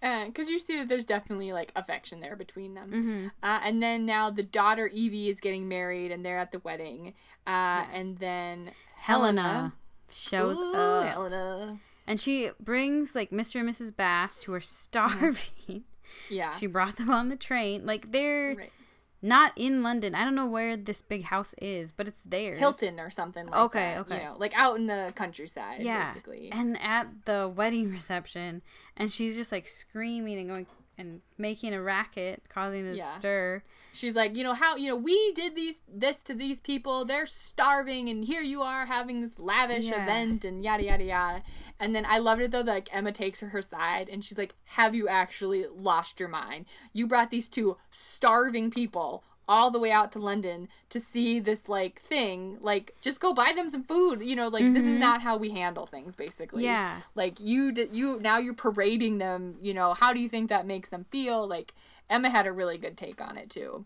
Because 0.00 0.48
you 0.48 0.58
see 0.60 0.76
that 0.78 0.88
there's 0.88 1.04
definitely 1.06 1.52
like 1.52 1.72
affection 1.74 2.20
there 2.20 2.36
between 2.36 2.74
them. 2.74 2.90
Mm-hmm. 2.90 3.26
Uh, 3.42 3.60
and 3.64 3.82
then 3.82 4.06
now 4.06 4.30
the 4.30 4.42
daughter 4.44 4.86
Evie 4.86 5.28
is 5.28 5.40
getting 5.40 5.66
married 5.68 6.12
and 6.12 6.24
they're 6.24 6.38
at 6.38 6.52
the 6.52 6.60
wedding. 6.60 7.14
Uh, 7.46 7.86
And 7.92 8.18
then 8.18 8.70
Helena 8.96 9.72
shows 10.10 10.58
Ooh, 10.58 10.72
up, 10.74 11.06
Helena. 11.12 11.78
and 12.06 12.20
she 12.20 12.50
brings 12.60 13.14
like 13.14 13.30
Mr. 13.30 13.60
and 13.60 13.68
Mrs. 13.68 13.94
Bast, 13.94 14.44
who 14.44 14.54
are 14.54 14.60
mm-hmm. 14.60 14.64
starving. 14.64 15.84
Yeah. 16.30 16.54
she 16.56 16.66
brought 16.66 16.96
them 16.96 17.10
on 17.10 17.28
the 17.28 17.36
train. 17.36 17.84
Like 17.84 18.12
they're 18.12 18.54
Right. 18.56 18.72
not 19.20 19.52
in 19.56 19.82
London. 19.82 20.14
I 20.14 20.24
don't 20.24 20.36
know 20.36 20.46
where 20.46 20.76
this 20.76 21.02
big 21.02 21.24
house 21.24 21.52
is, 21.60 21.90
but 21.90 22.06
it's 22.06 22.22
theirs. 22.22 22.60
Hilton 22.60 23.00
or 23.00 23.10
something 23.10 23.46
like 23.46 23.60
Okay, 23.62 23.94
that. 23.94 24.00
okay. 24.02 24.18
You 24.22 24.28
know, 24.28 24.36
like 24.38 24.52
out 24.56 24.76
in 24.76 24.86
the 24.86 25.12
countryside, 25.16 25.82
Yeah. 25.82 26.12
basically. 26.12 26.50
And 26.52 26.80
at 26.80 27.08
the 27.24 27.52
wedding 27.54 27.90
reception, 27.90 28.62
and 28.96 29.10
she's 29.10 29.34
just 29.36 29.50
like 29.50 29.66
screaming 29.66 30.38
and 30.38 30.48
going 30.48 30.66
and 30.98 31.20
making 31.36 31.74
a 31.74 31.82
racket, 31.82 32.42
causing 32.48 32.86
a 32.88 32.92
Yeah. 32.94 33.18
stir. 33.18 33.62
She's 33.92 34.16
like, 34.16 34.34
you 34.36 34.42
know 34.44 34.54
how 34.54 34.76
you 34.76 34.88
know 34.88 34.96
we 34.96 35.32
did 35.32 35.54
these 35.54 35.80
this 35.88 36.22
to 36.24 36.34
these 36.34 36.60
people. 36.60 37.04
They're 37.04 37.26
starving, 37.26 38.08
and 38.08 38.24
here 38.24 38.40
you 38.42 38.62
are 38.62 38.86
having 38.86 39.20
this 39.20 39.38
lavish 39.38 39.86
Yeah. 39.86 40.02
event, 40.02 40.44
and 40.44 40.64
yada 40.64 40.84
yada 40.84 41.04
yada. 41.04 41.42
And 41.78 41.94
then 41.94 42.06
I 42.08 42.18
loved 42.18 42.40
it 42.42 42.50
though. 42.50 42.62
That, 42.62 42.72
like 42.72 42.94
Emma 42.94 43.12
takes 43.12 43.40
her 43.40 43.48
her 43.50 43.62
side, 43.62 44.08
and 44.08 44.24
she's 44.24 44.38
like, 44.38 44.54
"Have 44.76 44.94
you 44.94 45.08
actually 45.08 45.66
lost 45.66 46.18
your 46.18 46.28
mind? 46.28 46.66
You 46.92 47.06
brought 47.06 47.30
these 47.30 47.48
two 47.48 47.76
starving 47.90 48.70
people." 48.70 49.24
All 49.48 49.70
the 49.70 49.78
way 49.78 49.92
out 49.92 50.10
to 50.12 50.18
London 50.18 50.68
to 50.90 50.98
see 50.98 51.38
this 51.38 51.68
like 51.68 52.00
thing 52.02 52.58
like 52.60 52.94
just 53.00 53.20
go 53.20 53.32
buy 53.32 53.52
them 53.54 53.70
some 53.70 53.84
food 53.84 54.20
you 54.20 54.34
know 54.34 54.48
like 54.48 54.72
this 54.74 54.84
is 54.84 54.98
not 54.98 55.22
how 55.22 55.36
we 55.36 55.50
handle 55.50 55.86
things 55.86 56.16
basically 56.16 56.64
Yeah. 56.64 57.00
like 57.14 57.38
you 57.38 57.70
d- 57.70 57.88
you 57.92 58.18
now 58.20 58.38
you're 58.38 58.54
parading 58.54 59.18
them 59.18 59.56
you 59.62 59.72
know 59.72 59.94
how 59.94 60.12
do 60.12 60.18
you 60.20 60.28
think 60.28 60.48
that 60.48 60.66
makes 60.66 60.88
them 60.88 61.06
feel 61.12 61.46
like 61.46 61.74
emma 62.10 62.28
had 62.30 62.46
a 62.46 62.52
really 62.52 62.76
good 62.76 62.96
take 62.96 63.20
on 63.20 63.36
it 63.36 63.48
too 63.48 63.84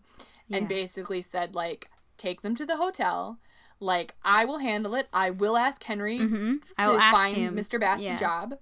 and 0.51 0.63
Yeah. 0.63 0.67
basically 0.67 1.21
said 1.21 1.53
like 1.53 1.89
take 2.17 2.41
them 2.41 2.55
to 2.55 2.65
the 2.65 2.77
hotel 2.77 3.37
like 3.79 4.15
i 4.25 4.45
will 4.45 4.59
handle 4.59 4.95
it 4.95 5.07
i 5.13 5.29
will 5.29 5.57
ask 5.57 5.83
henry 5.83 6.17
Mm-hmm. 6.19 6.55
I 6.77 6.85
to 6.87 6.93
ask 7.03 7.15
find 7.17 7.35
him. 7.37 7.55
mr 7.55 7.79
bast 7.79 8.03
Yeah. 8.03 8.15
a 8.15 8.19
job 8.19 8.55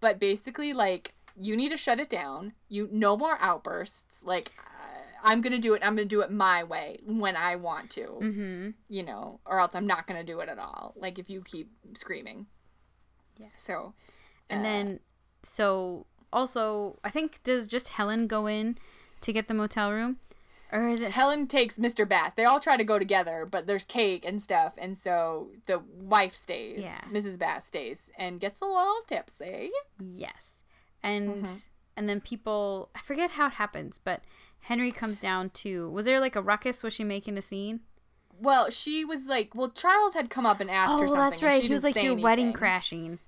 but 0.00 0.18
basically 0.20 0.74
like 0.74 1.14
you 1.40 1.56
need 1.56 1.70
to 1.70 1.78
shut 1.78 1.98
it 1.98 2.10
down 2.10 2.52
you 2.68 2.90
no 2.92 3.16
more 3.16 3.38
outbursts 3.40 4.22
like 4.22 4.52
i'm 5.22 5.40
gonna 5.40 5.58
do 5.58 5.74
it 5.74 5.82
i'm 5.84 5.94
gonna 5.96 6.04
do 6.04 6.20
it 6.20 6.30
my 6.30 6.62
way 6.64 6.98
when 7.06 7.36
i 7.36 7.56
want 7.56 7.90
to 7.90 8.02
Mm-hmm. 8.22 8.70
you 8.88 9.02
know, 9.02 9.40
or 9.46 9.60
else 9.60 9.74
I'm 9.74 9.86
not 9.86 10.06
gonna 10.06 10.24
do 10.24 10.40
it 10.40 10.48
at 10.48 10.58
all. 10.58 10.94
Like 10.96 11.18
if 11.18 11.28
you 11.30 11.42
keep 11.42 11.70
screaming. 11.96 12.46
Yeah. 13.38 13.48
So, 13.56 13.94
And 14.50 14.60
uh, 14.60 14.62
then, 14.62 15.00
so 15.42 16.06
also, 16.32 16.98
I 17.04 17.10
think 17.10 17.42
does 17.42 17.66
just 17.66 17.90
Helen 17.90 18.26
go 18.26 18.46
in 18.46 18.76
to 19.22 19.32
get 19.32 19.48
the 19.48 19.54
motel 19.54 19.92
room, 19.92 20.18
or 20.70 20.88
is 20.88 21.00
it? 21.00 21.12
Helen 21.12 21.46
takes 21.46 21.78
Mr. 21.78 22.08
Bast. 22.08 22.36
They 22.36 22.44
all 22.44 22.60
try 22.60 22.76
to 22.76 22.84
go 22.84 22.98
together, 22.98 23.46
but 23.50 23.66
there's 23.66 23.84
cake 23.84 24.24
and 24.24 24.40
stuff, 24.40 24.74
and 24.78 24.96
so 24.96 25.50
the 25.66 25.80
wife 25.94 26.34
stays. 26.34 26.80
Yeah. 26.82 27.00
Mrs. 27.10 27.38
Bast 27.38 27.66
stays 27.68 28.10
and 28.18 28.40
gets 28.40 28.60
a 28.60 28.64
little 28.66 29.00
tipsy. 29.06 29.70
Yes, 29.98 30.62
and 31.02 31.44
Mm-hmm. 31.44 31.54
and 31.96 32.08
then 32.08 32.20
people, 32.20 32.90
I 32.94 33.00
forget 33.00 33.32
how 33.32 33.46
it 33.48 33.54
happens, 33.54 33.98
but 34.02 34.22
Henry 34.62 34.90
comes 34.90 35.18
down 35.18 35.50
to. 35.50 35.90
Was 35.90 36.04
there 36.06 36.20
like 36.20 36.36
a 36.36 36.42
ruckus? 36.42 36.82
Was 36.82 36.92
she 36.94 37.04
making 37.04 37.36
a 37.38 37.42
scene? 37.42 37.80
Well, 38.40 38.70
she 38.70 39.04
was 39.04 39.26
like, 39.26 39.54
well, 39.54 39.68
Charles 39.70 40.14
had 40.14 40.30
come 40.30 40.46
up 40.46 40.60
and 40.60 40.70
asked 40.70 40.98
her 41.00 41.06
something. 41.06 41.16
Oh, 41.16 41.30
that's 41.30 41.42
right. 41.42 41.62
she 41.62 41.68
He 41.68 41.74
was 41.74 41.84
like 41.84 41.94
your 41.96 42.16
wedding 42.16 42.52
crashing. 42.52 43.18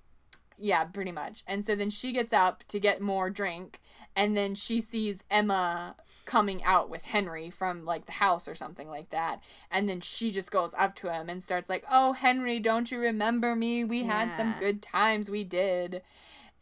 Yeah, 0.59 0.85
pretty 0.85 1.13
much. 1.13 1.43
And 1.47 1.65
so 1.65 1.75
then 1.75 1.91
she 1.91 2.13
gets 2.13 2.33
up 2.33 2.63
to 2.69 2.79
get 2.81 3.01
more 3.01 3.29
drink, 3.31 3.81
and 4.17 4.37
then 4.37 4.55
she 4.55 4.81
sees 4.81 5.23
Emma 5.31 5.97
coming 6.25 6.63
out 6.65 6.89
with 6.89 7.07
Henry 7.07 7.51
from 7.51 7.85
like 7.85 8.07
the 8.07 8.13
house 8.13 8.47
or 8.49 8.55
something 8.55 8.89
like 8.89 9.11
that. 9.11 9.41
And 9.71 9.89
then 9.89 10.01
she 10.01 10.31
just 10.31 10.51
goes 10.53 10.73
up 10.79 10.95
to 10.97 11.13
him 11.13 11.29
and 11.29 11.43
starts 11.43 11.69
like, 11.69 11.85
"Oh, 11.91 12.13
Henry, 12.13 12.61
don't 12.61 12.91
you 12.91 12.99
remember 13.01 13.57
me? 13.57 13.85
We 13.85 14.05
had 14.05 14.35
some 14.37 14.55
good 14.59 14.81
times 14.81 15.29
we 15.29 15.43
did." 15.45 16.03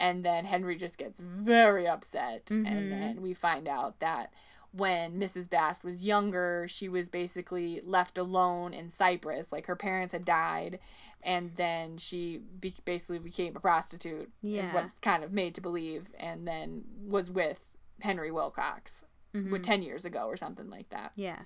And 0.00 0.24
then 0.24 0.46
Henry 0.46 0.74
just 0.76 0.96
gets 0.98 1.20
very 1.20 1.86
upset, 1.86 2.46
Mhm. 2.46 2.66
and 2.66 2.90
then 2.90 3.22
we 3.22 3.34
find 3.34 3.68
out 3.68 4.00
that 4.00 4.32
when 4.72 5.20
Mrs. 5.20 5.48
Bast 5.50 5.84
was 5.84 6.02
younger, 6.02 6.66
she 6.68 6.88
was 6.88 7.08
basically 7.08 7.80
left 7.84 8.16
alone 8.16 8.72
in 8.72 8.88
Cyprus. 8.88 9.52
Like 9.52 9.66
her 9.66 9.76
parents 9.76 10.12
had 10.12 10.24
died, 10.24 10.78
and 11.22 11.52
then 11.56 11.98
she 11.98 12.38
be- 12.58 12.74
basically 12.84 13.18
became 13.18 13.54
a 13.54 13.60
prostitute, 13.60 14.30
is 14.42 14.68
Yeah. 14.68 14.72
what's 14.74 14.98
kind 15.00 15.22
of 15.22 15.32
made 15.32 15.54
to 15.56 15.60
believe, 15.60 16.08
and 16.18 16.48
then 16.48 16.84
was 17.06 17.30
with 17.30 17.68
Henry 18.00 18.30
Wilcox 18.30 19.04
Mm-hmm. 19.34 19.50
with 19.50 19.62
10 19.62 19.80
years 19.82 20.04
ago 20.04 20.26
or 20.26 20.36
something 20.36 20.68
like 20.68 20.90
that. 20.90 21.12
Yeah. 21.16 21.38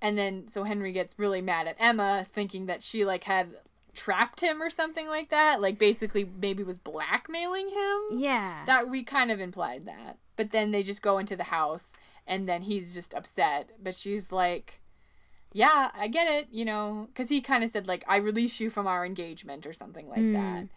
And 0.00 0.16
then 0.16 0.48
so 0.48 0.64
Henry 0.64 0.92
gets 0.92 1.14
really 1.18 1.42
mad 1.42 1.66
at 1.66 1.76
Emma, 1.78 2.24
thinking 2.24 2.64
that 2.66 2.82
she 2.82 3.04
like 3.04 3.24
had 3.24 3.50
trapped 3.92 4.40
him 4.40 4.62
or 4.62 4.70
something 4.70 5.06
like 5.08 5.28
that. 5.28 5.60
Like 5.60 5.78
basically 5.78 6.24
maybe 6.40 6.62
was 6.62 6.78
blackmailing 6.78 7.68
him 7.68 8.18
Yeah. 8.18 8.64
that 8.66 8.88
we 8.88 9.02
kind 9.02 9.30
of 9.30 9.40
implied 9.40 9.84
that 9.86 10.16
but 10.34 10.50
then 10.50 10.70
they 10.70 10.82
just 10.82 11.02
go 11.02 11.18
into 11.18 11.36
the 11.36 11.44
house 11.44 11.92
and 12.26 12.48
then 12.48 12.62
he's 12.62 12.94
just 12.94 13.14
upset. 13.14 13.70
But 13.82 13.94
she's 13.94 14.30
like 14.32 14.78
yeah 15.54 15.90
i 15.94 16.08
get 16.08 16.26
it 16.26 16.48
you 16.50 16.64
know 16.64 17.06
because 17.08 17.28
he 17.28 17.42
kind 17.42 17.62
of 17.62 17.68
said 17.68 17.86
like 17.86 18.02
i 18.08 18.16
release 18.16 18.58
you 18.58 18.70
from 18.70 18.86
our 18.86 19.04
engagement 19.04 19.66
or 19.66 19.72
something 19.72 20.08
like 20.08 20.32
that. 20.32 20.68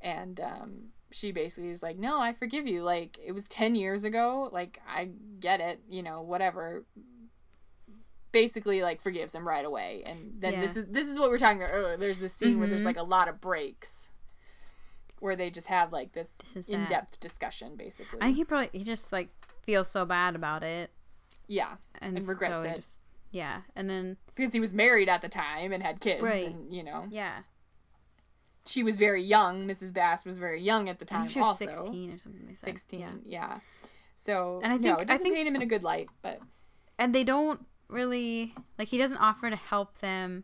And 0.00 0.38
um 0.40 0.70
she 1.10 1.32
basically 1.32 1.70
is 1.70 1.82
like 1.82 1.98
no 1.98 2.20
i 2.20 2.32
forgive 2.32 2.66
you. 2.68 2.82
Like 2.84 3.18
it 3.24 3.32
was 3.32 3.48
10 3.48 3.74
years 3.74 4.04
ago. 4.04 4.48
Like 4.52 4.80
i 4.88 5.08
get 5.40 5.60
it 5.60 5.80
you 5.88 6.02
know 6.02 6.22
whatever. 6.22 6.84
Basically 8.32 8.80
like 8.82 9.00
forgives 9.00 9.34
him 9.34 9.46
right 9.46 9.64
away. 9.64 10.04
And 10.06 10.34
then 10.38 10.60
this 10.60 10.76
is 10.76 10.86
this 10.88 11.06
is 11.06 11.18
what 11.18 11.30
we 11.30 11.34
are 11.34 11.38
talking 11.38 11.58
about 11.60 11.74
earlier. 11.74 11.96
There's 11.96 12.20
this 12.20 12.32
scene 12.32 12.60
where 12.60 12.68
there's 12.68 12.82
Mhm. 12.82 12.84
like 12.86 12.96
a 12.96 13.02
lot 13.02 13.26
of 13.28 13.40
breaks 13.40 14.10
where 15.18 15.34
they 15.34 15.50
just 15.50 15.66
have 15.66 15.92
like 15.92 16.12
this, 16.12 16.34
This 16.40 16.54
is 16.56 16.68
in-depth 16.68 17.18
discussion 17.18 17.74
basically. 17.76 18.20
I 18.22 18.26
think 18.26 18.36
he 18.36 18.44
probably 18.44 18.70
he 18.78 18.84
just 18.84 19.10
like 19.12 19.30
feels 19.70 19.90
so 19.90 20.04
bad 20.04 20.34
about 20.34 20.62
it 20.62 20.90
yeah 21.46 21.76
and, 22.00 22.16
And 22.18 22.26
regrets 22.28 22.62
so 22.62 22.68
it. 22.68 22.74
just- 22.76 22.94
yeah, 23.32 23.60
and 23.76 23.88
then 23.88 24.16
because 24.34 24.52
he 24.52 24.58
was 24.58 24.72
married 24.72 25.08
at 25.08 25.22
the 25.22 25.28
time 25.28 25.70
and 25.72 25.84
had 25.84 26.00
kids 26.00 26.20
Right. 26.20 26.46
and 26.48 26.72
you 26.72 26.82
know 26.82 27.06
yeah, 27.10 27.42
she 28.66 28.82
was 28.82 28.96
very 28.96 29.22
young 29.22 29.66
mrs 29.68 29.92
bast 29.92 30.26
was 30.26 30.36
very 30.38 30.60
young 30.60 30.88
at 30.88 30.98
the 30.98 31.06
I 31.10 31.16
time 31.18 31.28
she 31.28 31.38
was 31.38 31.48
also 31.48 31.66
sixteen 31.66 32.12
or 32.12 32.18
something. 32.18 32.46
They 32.46 32.54
said. 32.54 32.66
16 32.70 33.00
Yeah. 33.00 33.10
yeah. 33.24 33.60
so 34.16 34.60
And 34.64 34.72
I 34.72 34.76
no 34.76 34.82
think- 34.82 34.98
it 34.98 35.00
I 35.02 35.04
doesn't 35.04 35.22
think- 35.22 35.34
paint 35.36 35.46
him 35.48 35.54
in 35.54 35.62
a 35.62 35.66
good 35.66 35.84
light 35.84 36.08
but 36.22 36.40
and 36.98 37.14
they 37.14 37.22
don't 37.24 37.64
really 37.88 38.52
like 38.78 38.88
he 38.88 38.98
doesn't 38.98 39.16
offer 39.18 39.48
to 39.48 39.56
help 39.56 39.98
them 40.00 40.42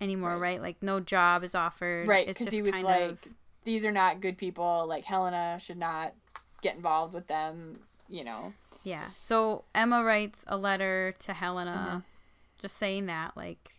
anymore, 0.00 0.32
Right. 0.32 0.40
right? 0.40 0.60
Like 0.60 0.82
no 0.82 1.00
job 1.00 1.42
is 1.44 1.54
offered. 1.54 2.06
right 2.06 2.26
because 2.26 2.48
he 2.48 2.60
was 2.62 2.74
like 2.74 3.10
of 3.12 3.18
these 3.64 3.84
are 3.86 3.92
not 3.92 4.20
good 4.20 4.36
people 4.38 4.84
like 4.86 5.04
helena 5.04 5.58
should 5.60 5.78
not 5.78 6.12
get 6.60 6.76
involved 6.76 7.14
with 7.14 7.26
them 7.26 7.80
you 8.08 8.24
know 8.24 8.52
yeah. 8.84 9.06
So 9.16 9.64
Emma 9.74 10.04
writes 10.04 10.44
a 10.46 10.56
letter 10.56 11.12
to 11.20 11.32
Helena, 11.32 11.70
Mm-hmm. 11.88 11.98
just 12.60 12.76
saying 12.76 13.06
that 13.06 13.36
like, 13.36 13.72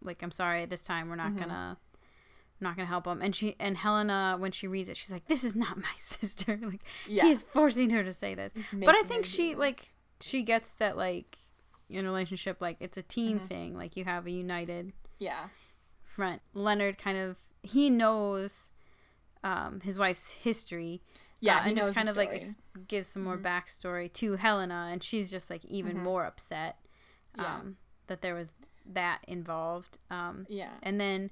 like 0.00 0.22
I'm 0.22 0.30
sorry, 0.30 0.64
this 0.66 0.82
time 0.82 1.08
we're 1.08 1.16
not 1.16 1.30
Mm-hmm. 1.30 1.38
gonna 1.40 1.76
not 2.60 2.76
gonna 2.76 2.86
help 2.86 3.06
him. 3.06 3.20
And 3.22 3.34
she 3.34 3.56
and 3.58 3.76
Helena, 3.78 4.36
when 4.38 4.52
she 4.52 4.66
reads 4.68 4.88
it, 4.88 4.96
she's 4.96 5.10
like, 5.12 5.26
"This 5.26 5.42
is 5.42 5.56
not 5.56 5.76
my 5.76 5.90
sister." 5.98 6.58
like 6.62 6.82
Yeah. 7.08 7.24
he 7.24 7.30
is 7.32 7.42
forcing 7.42 7.90
her 7.90 8.04
to 8.04 8.12
say 8.12 8.34
this. 8.34 8.52
But 8.72 8.94
I 8.94 9.02
think 9.02 9.26
she 9.26 9.50
this. 9.50 9.58
like 9.58 9.92
she 10.20 10.42
gets 10.42 10.70
that 10.72 10.96
like 10.96 11.38
in 11.90 12.04
a 12.04 12.08
relationship 12.08 12.60
like 12.60 12.76
it's 12.80 12.96
a 12.98 13.02
team 13.02 13.38
Mm-hmm. 13.38 13.46
thing. 13.46 13.76
Like 13.76 13.96
you 13.96 14.04
have 14.04 14.26
a 14.26 14.30
united 14.30 14.92
Yeah. 15.18 15.48
front. 16.04 16.42
Leonard 16.54 16.96
kind 16.98 17.18
of 17.18 17.36
he 17.62 17.90
knows 17.90 18.70
um, 19.42 19.80
his 19.80 19.98
wife's 19.98 20.30
history. 20.30 21.00
Yeah, 21.40 21.58
uh, 21.58 21.62
and 21.66 21.76
just 21.76 21.94
kind 21.94 22.08
of 22.08 22.16
like 22.16 22.28
story. 22.30 22.40
Mm-hmm. 22.42 22.82
gives 22.88 23.08
some 23.08 23.22
more 23.22 23.38
backstory 23.38 24.12
to 24.14 24.36
Helena, 24.36 24.88
and 24.90 25.02
she's 25.02 25.30
just 25.30 25.50
like 25.50 25.64
even 25.64 25.98
more 26.02 26.24
upset 26.24 26.78
um, 27.38 27.44
Yeah. 27.44 27.60
that 28.08 28.22
there 28.22 28.34
was 28.34 28.50
that 28.86 29.20
involved. 29.28 29.98
Um, 30.10 30.46
Yeah. 30.48 30.72
and 30.82 31.00
then 31.00 31.30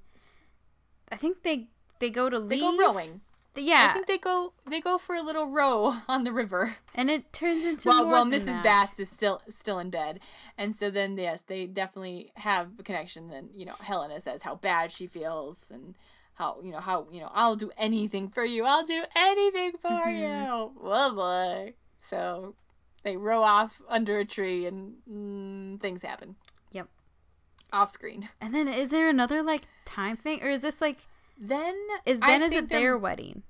I 1.10 1.16
think 1.16 1.42
they 1.42 1.68
they 1.98 2.10
go 2.10 2.28
to 2.30 2.38
They 2.40 2.60
go 2.60 2.76
rowing. 2.76 3.20
Yeah, 3.58 3.86
I 3.88 3.92
think 3.94 4.06
they 4.06 4.18
go 4.18 4.52
they 4.68 4.82
go 4.82 4.98
for 4.98 5.14
a 5.16 5.22
little 5.22 5.48
row 5.48 5.94
on 6.08 6.24
the 6.24 6.32
river. 6.32 6.76
and 6.94 7.10
it 7.10 7.32
turns 7.32 7.64
into 7.64 7.88
well, 7.88 8.06
well, 8.06 8.26
Mrs. 8.26 8.62
Bast 8.62 9.00
is 9.00 9.08
still 9.08 9.40
still 9.48 9.78
in 9.78 9.88
bed, 9.90 10.20
and 10.58 10.74
so 10.74 10.90
then 10.90 11.16
yes, 11.16 11.40
they 11.42 11.66
definitely 11.66 12.32
have 12.36 12.68
a 12.78 12.82
connection. 12.82 13.28
Then 13.28 13.48
you 13.54 13.64
know, 13.64 13.74
Helena 13.80 14.20
says 14.20 14.42
how 14.42 14.56
bad 14.56 14.92
she 14.92 15.06
feels 15.06 15.70
and 15.70 15.96
how 16.36 16.60
you 16.62 16.70
know 16.72 16.80
how 16.80 17.06
you 17.10 17.20
know 17.20 17.30
I'll 17.34 17.56
do 17.56 17.70
anything 17.76 18.28
for 18.30 18.44
you. 18.44 18.64
I'll 18.64 18.84
do 18.84 19.02
anything 19.16 19.72
for 19.72 19.88
Mm-hmm. 19.88 20.16
you. 20.22 20.72
Oh 20.82 21.14
boy! 21.14 21.74
So 22.02 22.54
they 23.02 23.16
row 23.16 23.42
off 23.42 23.82
under 23.88 24.18
a 24.18 24.24
tree, 24.24 24.66
and 24.66 24.94
mm, 25.10 25.80
things 25.80 26.02
happen 26.02 26.36
Yep. 26.72 26.88
off 27.72 27.90
screen. 27.90 28.28
And 28.40 28.54
then 28.54 28.68
is 28.68 28.90
there 28.90 29.08
another 29.08 29.42
like 29.42 29.62
time 29.84 30.16
thing, 30.16 30.42
or 30.42 30.48
is 30.50 30.62
this 30.62 30.80
like 30.80 31.06
Then 31.38 31.74
is 32.04 32.18
I 32.22 32.32
then 32.32 32.42
is 32.42 32.52
it 32.52 32.68
their 32.68 32.96
wedding? 32.98 33.42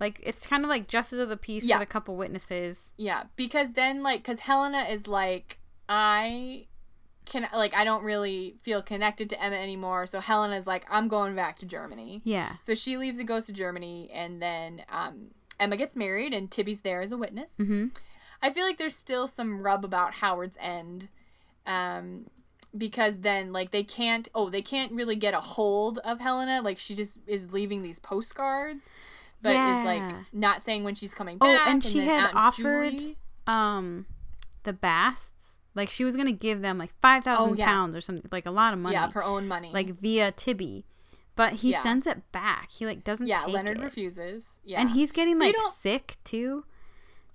Like 0.00 0.20
it's 0.24 0.46
kind 0.46 0.64
of 0.64 0.68
like 0.68 0.88
justice 0.88 1.18
of 1.20 1.28
the 1.28 1.36
peace 1.36 1.64
Yeah. 1.64 1.78
with 1.78 1.88
a 1.88 1.92
couple 1.92 2.16
witnesses. 2.16 2.92
Yeah, 2.96 3.24
because 3.36 3.72
then 3.74 4.02
like 4.02 4.24
cuz 4.24 4.40
Helena 4.40 4.82
is 4.90 5.06
like 5.06 5.58
I 5.88 6.66
can 7.24 7.48
like 7.54 7.76
I 7.78 7.84
don't 7.84 8.02
really 8.04 8.54
feel 8.60 8.82
connected 8.82 9.30
to 9.30 9.42
Emma 9.42 9.56
anymore. 9.56 10.06
So 10.06 10.20
Helena's 10.20 10.66
like 10.66 10.84
I'm 10.90 11.08
going 11.08 11.34
back 11.34 11.58
to 11.60 11.66
Germany. 11.66 12.20
Yeah. 12.24 12.54
So 12.62 12.74
she 12.74 12.96
leaves 12.96 13.18
and 13.18 13.28
goes 13.28 13.44
to 13.46 13.52
Germany 13.52 14.10
and 14.12 14.42
then 14.42 14.82
um 14.90 15.28
Emma 15.60 15.76
gets 15.76 15.94
married 15.96 16.32
and 16.34 16.50
Tibby's 16.50 16.80
there 16.80 17.00
as 17.00 17.12
a 17.12 17.16
witness. 17.16 17.50
Mm-hmm. 17.60 17.88
I 18.42 18.50
feel 18.50 18.64
like 18.64 18.76
there's 18.76 18.96
still 18.96 19.26
some 19.28 19.62
rub 19.62 19.84
about 19.84 20.14
Howard's 20.14 20.56
End. 20.60 21.08
Um 21.66 22.26
because 22.76 23.18
then 23.18 23.52
like 23.52 23.70
they 23.70 23.84
can't 23.84 24.28
oh 24.34 24.48
they 24.50 24.62
can't 24.62 24.92
really 24.92 25.14
get 25.16 25.34
a 25.34 25.40
hold 25.40 25.98
of 26.00 26.20
Helena 26.20 26.60
like 26.62 26.78
she 26.78 26.94
just 26.94 27.18
is 27.26 27.52
leaving 27.52 27.82
these 27.82 27.98
postcards 27.98 28.88
but 29.42 29.50
is 29.50 29.84
like 29.84 30.14
not 30.32 30.62
saying 30.62 30.82
when 30.82 30.94
she's 30.94 31.12
coming 31.12 31.36
Oh, 31.40 31.54
back 31.54 31.68
and 31.68 31.84
she 31.84 31.98
then 32.00 32.08
had 32.08 32.26
Aunt 32.28 32.34
offered 32.36 32.90
Julie- 32.92 33.16
um 33.46 34.06
the 34.62 34.72
Basts 34.72 35.58
like 35.74 35.90
she 35.90 36.04
was 36.04 36.16
gonna 36.16 36.32
give 36.32 36.60
them 36.60 36.78
like 36.78 36.92
five 37.00 37.24
thousand 37.24 37.50
Oh, 37.52 37.54
yeah. 37.54 37.66
pounds 37.66 37.94
or 37.96 38.00
something 38.00 38.28
like 38.32 38.46
a 38.46 38.50
lot 38.50 38.72
of 38.74 38.78
money. 38.80 38.94
yeah 38.94 39.06
of 39.06 39.12
her 39.14 39.24
own 39.24 39.46
money 39.48 39.70
like 39.72 39.98
via 40.00 40.30
Tibby, 40.32 40.84
but 41.36 41.54
he 41.54 41.70
Yeah. 41.72 41.82
sends 41.82 42.06
it 42.06 42.30
back. 42.32 42.70
He 42.70 42.84
like 42.86 43.04
doesn't. 43.04 43.26
yeah 43.26 43.44
take 43.44 43.54
Leonard 43.54 43.78
it. 43.78 43.82
refuses 43.84 44.58
yeah 44.64 44.80
and 44.80 44.90
he's 44.90 45.12
getting 45.12 45.34
So 45.36 45.44
like 45.44 45.56
sick 45.74 46.16
too. 46.24 46.64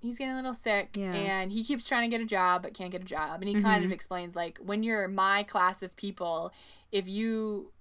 he's 0.00 0.16
getting 0.18 0.34
a 0.34 0.36
little 0.36 0.54
sick 0.54 0.90
Yeah. 0.94 1.12
and 1.12 1.50
he 1.52 1.64
keeps 1.64 1.84
trying 1.84 2.08
to 2.08 2.16
get 2.16 2.22
a 2.22 2.26
job 2.26 2.62
but 2.62 2.74
can't 2.74 2.90
get 2.92 3.00
a 3.02 3.04
job 3.04 3.40
and 3.42 3.48
he 3.48 3.54
kind 3.54 3.78
Mm-hmm. 3.82 3.86
of 3.86 3.92
explains 3.92 4.36
like 4.36 4.58
when 4.64 4.82
you're 4.82 5.08
my 5.08 5.42
class 5.42 5.82
of 5.82 5.96
people 5.96 6.52
if 6.92 7.08
you 7.08 7.72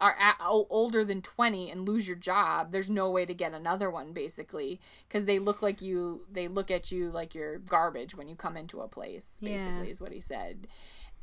are 0.00 0.16
a- 0.20 0.36
o- 0.42 0.66
older 0.70 1.04
than 1.04 1.20
20 1.20 1.70
and 1.70 1.86
lose 1.88 2.06
your 2.06 2.16
job 2.16 2.70
there's 2.72 2.88
no 2.90 3.10
way 3.10 3.26
to 3.26 3.34
get 3.34 3.52
another 3.52 3.90
one 3.90 4.12
basically 4.12 4.80
because 5.08 5.24
they 5.24 5.38
look 5.38 5.60
like 5.62 5.82
you 5.82 6.24
they 6.30 6.46
look 6.48 6.70
at 6.70 6.92
you 6.92 7.10
like 7.10 7.34
you're 7.34 7.58
garbage 7.58 8.14
when 8.14 8.28
you 8.28 8.36
come 8.36 8.56
into 8.56 8.80
a 8.80 8.88
place 8.88 9.38
basically 9.42 9.86
Yeah. 9.86 9.90
is 9.90 10.00
what 10.00 10.12
he 10.12 10.20
said. 10.20 10.68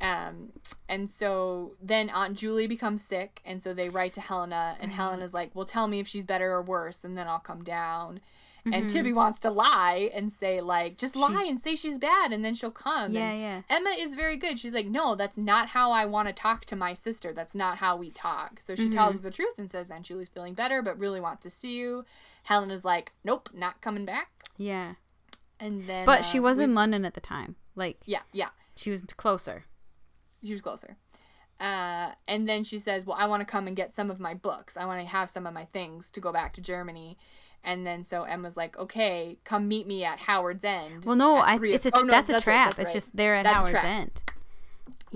Um 0.02 0.52
and 0.90 1.10
so 1.10 1.76
then 1.82 2.10
aunt 2.10 2.38
julie 2.38 2.68
becomes 2.68 3.02
sick 3.02 3.40
and 3.46 3.62
so 3.62 3.74
they 3.74 3.88
write 3.88 4.12
to 4.14 4.22
helena 4.22 4.76
and 4.82 4.92
helena's 4.92 5.34
like 5.34 5.52
well 5.54 5.64
tell 5.66 5.88
me 5.88 6.00
if 6.02 6.08
she's 6.08 6.26
better 6.26 6.52
or 6.52 6.62
worse 6.62 7.06
and 7.06 7.18
then 7.18 7.28
i'll 7.30 7.40
come 7.40 7.64
down 7.64 8.20
Mm-hmm. 8.66 8.74
and 8.74 8.90
Tibby 8.90 9.14
wants 9.14 9.38
to 9.40 9.52
lie 9.52 10.10
and 10.16 10.32
say 10.34 10.60
like 10.60 10.98
just 10.98 11.16
lie 11.16 11.46
and 11.48 11.60
say 11.60 11.76
she's 11.76 12.00
bad 12.00 12.34
and 12.34 12.44
then 12.44 12.56
she'll 12.56 12.72
come. 12.72 13.12
Yeah, 13.14 13.30
And 13.30 13.40
yeah. 13.42 13.62
Emma 13.70 13.92
is 14.00 14.16
very 14.16 14.38
good. 14.38 14.58
She's 14.58 14.74
like, 14.74 14.88
no, 14.88 15.14
that's 15.14 15.38
not 15.38 15.70
how 15.70 15.92
I 15.92 16.06
want 16.06 16.28
to 16.30 16.34
talk 16.34 16.66
to 16.66 16.76
my 16.76 16.94
sister. 16.96 17.32
That's 17.32 17.54
not 17.54 17.78
how 17.78 17.96
we 17.96 18.10
talk. 18.10 18.60
So 18.60 18.74
she 18.76 18.84
Mm-hmm. 18.86 18.92
tells 18.94 19.14
her 19.14 19.22
the 19.22 19.30
truth 19.30 19.60
and 19.60 19.70
says 19.70 19.92
Aunt 19.92 20.06
Julie's 20.06 20.30
feeling 20.30 20.56
better, 20.56 20.82
but 20.82 21.00
really 21.00 21.20
wants 21.22 21.44
to 21.44 21.50
see 21.52 21.76
you. 21.76 22.06
Helen 22.44 22.72
is 22.72 22.84
like, 22.84 23.12
nope, 23.24 23.50
not 23.54 23.82
coming 23.82 24.04
back. 24.06 24.30
Yeah, 24.58 24.94
And 25.60 25.86
then, 25.88 26.06
but 26.08 26.22
uh, 26.22 26.24
she 26.24 26.40
was 26.40 26.58
we- 26.58 26.64
in 26.64 26.74
London 26.74 27.06
at 27.06 27.14
the 27.14 27.22
time. 27.22 27.56
Like 27.76 27.98
yeah, 28.06 28.22
yeah, 28.34 28.50
she 28.76 28.90
was 28.90 29.04
closer. 29.16 29.66
she 30.44 30.54
was 30.54 30.62
closer. 30.62 30.98
Uh, 31.60 32.12
and 32.28 32.50
then 32.50 32.64
she 32.64 32.80
says, 32.80 33.06
well, 33.06 33.16
I 33.20 33.28
want 33.28 33.42
to 33.42 33.46
come 33.46 33.66
and 33.68 33.76
get 33.76 33.94
some 33.94 34.12
of 34.12 34.20
my 34.20 34.34
books. 34.34 34.76
I 34.76 34.86
want 34.86 35.02
to 35.02 35.08
have 35.08 35.30
some 35.30 35.48
of 35.48 35.54
my 35.54 35.66
things 35.66 36.12
to 36.12 36.20
go 36.20 36.32
back 36.34 36.54
to 36.54 36.62
Germany. 36.62 37.18
And 37.66 37.86
then 37.86 38.04
so 38.04 38.24
Emma's 38.24 38.56
like, 38.56 38.78
okay, 38.78 39.40
come 39.44 39.68
meet 39.68 39.88
me 39.88 40.06
at 40.06 40.20
Howard's 40.20 40.64
End. 40.64 41.04
Well, 41.04 41.16
no, 41.16 41.38
I 41.38 41.60
it's 41.62 41.86
a 41.86 41.92
oh, 41.94 42.02
no, 42.02 42.12
that's 42.12 42.30
a 42.30 42.34
right, 42.34 42.44
trap. 42.44 42.70
that's 42.70 42.82
it's 42.82 42.88
right. 42.90 42.94
just 42.94 43.16
they're 43.16 43.36
at 43.36 43.44
That's 43.44 43.56
Howard's. 43.56 43.84
End 43.84 44.22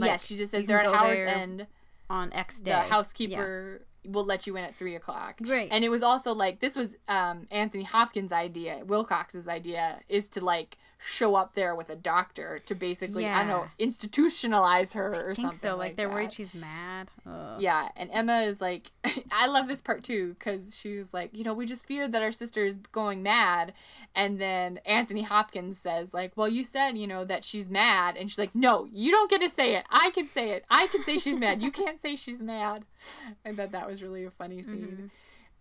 yes, 0.06 0.26
she 0.26 0.38
just 0.38 0.52
says 0.52 0.66
they're 0.66 0.82
at 0.82 0.94
Howard's 0.94 1.22
End. 1.22 1.68
on 2.10 2.34
X 2.34 2.60
day. 2.60 2.72
The 2.72 2.78
housekeeper 2.78 3.82
will 4.06 4.26
let 4.26 4.48
you 4.48 4.56
in 4.58 4.64
at 4.64 4.76
three 4.76 4.96
o'clock. 4.96 5.40
Right. 5.42 5.68
And 5.72 5.84
it 5.84 5.90
was 5.90 6.04
also 6.04 6.34
like 6.34 6.60
this 6.60 6.76
was 6.76 6.96
um, 7.08 7.46
Anthony 7.52 7.84
Hopkins' 7.84 8.32
idea, 8.32 8.82
Wilcox's 8.86 9.48
idea, 9.48 10.00
is 10.08 10.28
to 10.30 10.44
like 10.44 10.78
show 11.02 11.36
up 11.36 11.54
there 11.54 11.74
with 11.76 11.90
a 11.90 11.96
doctor 11.96 12.60
to 12.66 12.76
basically 12.76 13.26
I 13.26 13.40
don't 13.40 13.48
know 13.48 13.68
institutionalize 13.80 14.94
her 14.94 15.14
or 15.14 15.32
I 15.32 15.34
think 15.34 15.48
something. 15.48 15.60
so. 15.60 15.76
Like, 15.76 15.96
they're 15.96 16.08
that. 16.08 16.14
worried 16.14 16.34
she's 16.34 16.54
mad. 16.54 17.10
Ugh. 17.26 17.62
Yeah, 17.62 17.90
and 17.96 18.10
Emma 18.12 18.40
is 18.42 18.60
like, 18.60 18.92
I 19.32 19.48
love 19.48 19.68
this 19.68 19.82
part 19.82 20.04
too 20.04 20.36
because 20.38 20.76
she 20.76 20.98
was 20.98 21.14
like, 21.14 21.30
you 21.34 21.44
know, 21.44 21.54
we 21.54 21.66
just 21.66 21.86
feared 21.86 22.12
that 22.12 22.22
our 22.22 22.32
sister 22.32 22.66
is 22.66 22.78
going 22.78 23.24
mad, 23.24 23.74
and 24.14 24.40
then 24.40 24.80
Anthony 24.86 25.24
Hopkins 25.24 25.78
says 25.78 26.14
like, 26.14 26.34
well, 26.36 26.50
you 26.50 26.64
said 26.64 26.98
you 26.98 27.08
know 27.08 27.24
that 27.24 27.44
she's 27.44 27.70
mad, 27.70 28.18
and 28.18 28.30
she's 28.30 28.40
like, 28.40 28.54
no, 28.54 28.88
you 28.92 29.12
don't 29.12 29.30
get 29.30 29.42
to 29.42 29.50
say 29.50 29.76
it. 29.76 29.86
I 29.90 30.12
can 30.12 30.28
say 30.28 30.52
it. 30.52 30.66
I 30.70 30.88
can 30.88 31.04
say 31.04 31.18
she's 31.18 31.40
mad. 31.40 31.62
You 31.62 31.72
can't 31.72 32.02
say 32.02 32.16
she's 32.16 32.42
mad. 32.42 32.84
I 33.46 33.54
thought 33.54 33.72
that 33.72 33.88
was 33.88 34.04
really 34.04 34.26
a 34.26 34.32
funny 34.32 34.62
scene. 34.62 34.76
Mm-hmm. 34.76 35.06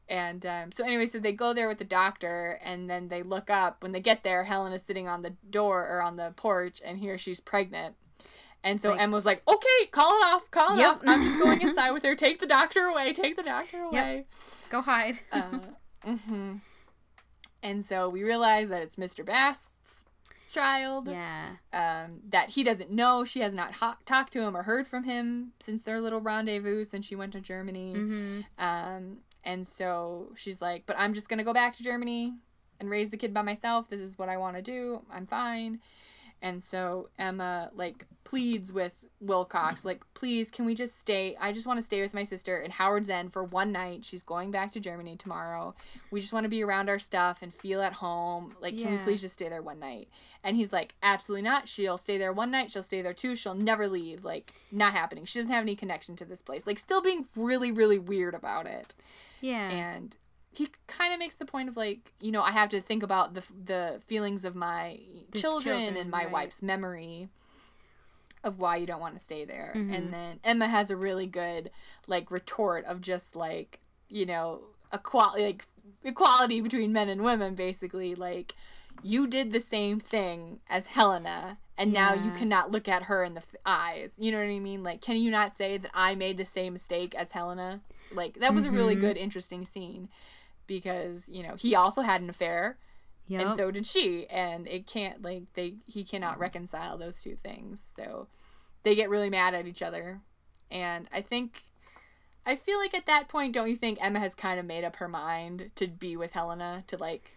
And 0.09 0.45
um, 0.47 0.73
so 0.73 0.85
anyway, 0.85 1.07
so 1.07 1.19
they 1.19 1.33
go 1.33 1.53
there 1.53 1.69
with 1.69 1.79
the 1.79 1.85
doctor, 1.85 2.59
and 2.65 2.89
then 2.89 3.09
they 3.09 3.23
look 3.23 3.51
up. 3.51 3.83
When 3.83 3.93
they 3.93 4.01
get 4.01 4.23
there, 4.23 4.45
Helen 4.45 4.73
is 4.73 4.83
sitting 4.83 5.07
on 5.07 5.23
the 5.23 5.35
door 5.51 5.87
or 5.87 6.01
on 6.03 6.17
the 6.17 6.33
porch, 6.37 6.81
and 6.85 6.99
here 6.99 7.19
she's 7.19 7.41
pregnant. 7.41 7.95
And 8.65 8.81
so 8.81 8.91
Like- 8.91 9.01
Emma's 9.01 9.25
like, 9.27 9.43
"Okay, 9.47 9.87
call 9.93 10.11
it 10.19 10.25
off, 10.27 10.51
call 10.51 10.75
it 10.77 10.81
Yep. 10.81 10.91
off. 10.93 11.03
I'm 11.07 11.23
just 11.23 11.39
going 11.39 11.61
inside 11.69 11.91
with 11.93 12.03
her. 12.05 12.15
Take 12.15 12.39
the 12.41 12.47
doctor 12.47 12.81
away. 12.85 13.13
Take 13.13 13.37
the 13.37 13.43
doctor 13.43 13.83
away." 13.83 14.27
Go 14.71 14.81
hide. 14.83 15.21
Uh, 15.31 15.59
hmm 16.05 16.57
And 17.63 17.85
so 17.85 18.09
we 18.09 18.23
realize 18.25 18.69
that 18.71 18.83
it's 18.83 18.97
Mr. 18.97 19.25
Bast's 19.25 20.05
child. 20.51 21.09
yeah. 21.09 21.57
Um, 21.73 22.21
that 22.31 22.51
he 22.51 22.65
doesn't 22.65 22.91
know. 22.91 23.25
She 23.25 23.41
has 23.41 23.53
not 23.55 23.75
ho- 23.77 23.95
talked 24.07 24.33
to 24.33 24.41
him 24.43 24.57
or 24.57 24.63
heard 24.63 24.87
from 24.87 25.05
him 25.05 25.53
since 25.61 25.83
their 25.83 26.01
little 26.01 26.21
rendezvous 26.21 26.85
since 26.85 27.05
she 27.07 27.15
went 27.17 27.33
to 27.35 27.41
Germany. 27.41 27.95
Mm-hmm. 27.95 28.41
Um, 28.65 29.19
and 29.45 29.67
so 29.67 30.33
she's 30.37 30.61
like, 30.61 30.85
but 30.87 30.97
I'm 30.99 31.15
just 31.15 31.29
going 31.29 31.39
to 31.39 31.45
go 31.45 31.53
back 31.53 31.77
to 31.77 31.83
Germany 31.83 32.35
and 32.81 32.91
raise 32.91 33.11
the 33.11 33.17
kid 33.17 33.35
by 33.35 33.43
myself. 33.43 33.89
This 33.89 34.01
is 34.01 34.19
what 34.19 34.29
I 34.29 34.37
want 34.37 34.57
to 34.57 34.63
do. 34.63 35.05
I'm 35.11 35.27
fine. 35.27 35.81
And 36.41 36.63
so 36.63 37.09
Emma 37.19 37.71
like 37.75 38.07
pleads 38.23 38.73
with 38.73 39.05
Wilcox, 39.21 39.85
like, 39.85 40.03
please, 40.15 40.51
can 40.51 40.67
we 40.67 40.75
just 40.75 40.99
stay? 40.99 41.35
I 41.41 41.51
just 41.51 41.67
want 41.67 41.79
to 41.79 41.83
stay 41.85 42.01
with 42.01 42.15
my 42.15 42.23
sister 42.23 42.59
in 42.59 42.71
Howard's 42.71 43.11
End 43.11 43.33
for 43.33 43.43
one 43.43 43.73
night. 43.73 44.05
She's 44.05 44.23
going 44.23 44.53
back 44.53 44.73
to 44.73 44.81
Germany 44.81 45.17
tomorrow. 45.17 45.75
We 46.13 46.21
just 46.21 46.33
want 46.33 46.45
to 46.45 46.51
be 46.51 46.63
around 46.63 46.89
our 46.89 47.01
stuff 47.01 47.43
and 47.43 47.53
feel 47.53 47.83
at 47.83 47.95
home. 47.95 48.55
Like, 48.61 48.79
can 48.79 48.93
we 48.93 48.99
please 48.99 49.21
just 49.21 49.35
stay 49.35 49.49
there 49.49 49.63
one 49.63 49.81
night? 49.81 50.09
And 50.45 50.57
he's 50.57 50.73
like, 50.73 50.95
absolutely 51.03 51.43
not. 51.43 51.67
She'll 51.67 51.97
stay 51.97 52.19
there 52.19 52.33
one 52.33 52.53
night. 52.53 52.71
She'll 52.71 52.85
stay 52.85 53.03
there 53.03 53.15
two. 53.15 53.35
She'll 53.35 53.55
never 53.55 53.89
leave. 53.89 54.25
Like, 54.25 54.53
not 54.71 54.93
happening. 54.93 55.25
She 55.25 55.41
doesn't 55.41 55.53
have 55.53 55.63
any 55.63 55.75
connection 55.75 56.15
to 56.17 56.25
this 56.25 56.43
place. 56.43 56.69
Like, 56.69 56.79
still 56.79 57.03
being 57.03 57.27
really, 57.35 57.73
really 57.73 57.99
weird 57.99 58.35
about 58.35 58.67
it 58.67 58.95
Yeah. 59.41 59.71
and 59.71 60.17
he 60.51 60.69
kind 60.87 61.13
of 61.13 61.19
makes 61.19 61.35
the 61.35 61.45
point 61.45 61.69
of 61.69 61.77
like 61.77 62.13
you 62.21 62.33
know 62.33 62.43
i 62.43 62.51
have 62.51 62.69
to 62.71 62.81
think 62.81 63.03
about 63.03 63.35
the 63.35 63.45
the 63.65 64.01
feelings 64.07 64.45
of 64.45 64.55
my 64.57 64.99
children, 65.35 65.77
children, 65.77 65.97
and 65.97 66.11
my 66.11 66.25
right. 66.25 66.31
wife's 66.33 66.63
memory 66.63 67.29
of 68.45 68.59
why 68.59 68.77
you 68.77 68.87
don't 68.87 69.01
want 69.01 69.17
to 69.17 69.23
stay 69.23 69.45
there 69.45 69.73
Mm-hmm. 69.77 69.93
and 69.95 70.13
then 70.13 70.41
emma 70.45 70.67
has 70.69 70.91
a 70.91 70.97
really 70.97 71.27
good 71.27 71.71
like 72.07 72.31
retort 72.31 72.85
of 72.87 73.01
just 73.01 73.37
like 73.37 73.81
you 74.09 74.25
know 74.27 74.63
a 74.93 74.97
equality 74.97 75.45
like 75.45 75.65
equality 76.05 76.61
between 76.61 76.93
men 76.93 77.09
and 77.09 77.23
women 77.23 77.55
basically 77.55 78.15
like 78.15 78.55
you 79.03 79.27
did 79.29 79.53
the 79.53 79.61
same 79.61 80.01
thing 80.01 80.59
as 80.69 80.89
Helena, 80.89 81.59
and 81.77 81.93
now 81.93 82.15
you 82.15 82.33
cannot 82.33 82.73
look 82.73 82.89
at 82.89 83.05
her 83.05 83.23
in 83.23 83.35
the 83.35 83.41
f- 83.43 83.55
eyes. 83.65 84.11
You 84.19 84.33
know 84.33 84.39
what 84.39 84.49
I 84.49 84.59
mean? 84.59 84.83
Like, 84.83 85.01
can 85.01 85.17
you 85.19 85.31
not 85.31 85.55
say 85.57 85.79
that 85.79 85.93
I 85.95 86.17
made 86.17 86.37
the 86.37 86.45
same 86.45 86.73
mistake 86.73 87.15
as 87.15 87.31
Helena? 87.31 87.81
Like, 88.13 88.41
that 88.41 88.55
was 88.55 88.65
a 88.65 88.71
really 88.71 88.95
Mm-hmm. 88.95 89.01
good, 89.05 89.17
interesting 89.17 89.65
scene 89.65 90.09
because 90.67 91.27
you 91.29 91.43
know 91.43 91.55
he 91.57 91.75
also 91.75 92.03
had 92.03 92.21
an 92.21 92.29
affair, 92.31 92.77
Yep. 93.27 93.41
and 93.47 93.57
so 93.57 93.71
did 93.71 93.87
she, 93.87 94.27
and 94.29 94.67
it 94.67 94.87
can't 94.87 95.23
like 95.23 95.45
they 95.55 95.75
he 95.87 96.05
cannot 96.05 96.39
reconcile 96.39 96.97
those 96.99 97.17
two 97.23 97.37
things. 97.37 97.87
So 97.97 98.29
they 98.83 98.95
get 98.95 99.11
really 99.11 99.31
mad 99.31 99.55
at 99.55 99.67
each 99.67 99.83
other, 99.83 100.21
and 100.71 101.09
I 101.13 101.21
think. 101.23 101.63
I 102.47 102.57
feel 102.57 102.79
like 102.79 102.95
at 102.95 103.05
that 103.05 103.29
point, 103.29 103.53
don't 103.53 103.69
you 103.69 103.77
think 103.77 103.99
Emma 104.01 104.21
has 104.21 104.35
kind 104.35 104.59
of 104.59 104.65
made 104.65 104.83
up 104.83 104.97
her 104.97 105.09
mind 105.09 105.71
to 105.75 105.87
be 105.87 106.17
with 106.17 106.33
Helena 106.33 106.83
to 106.87 106.97
like 106.97 107.33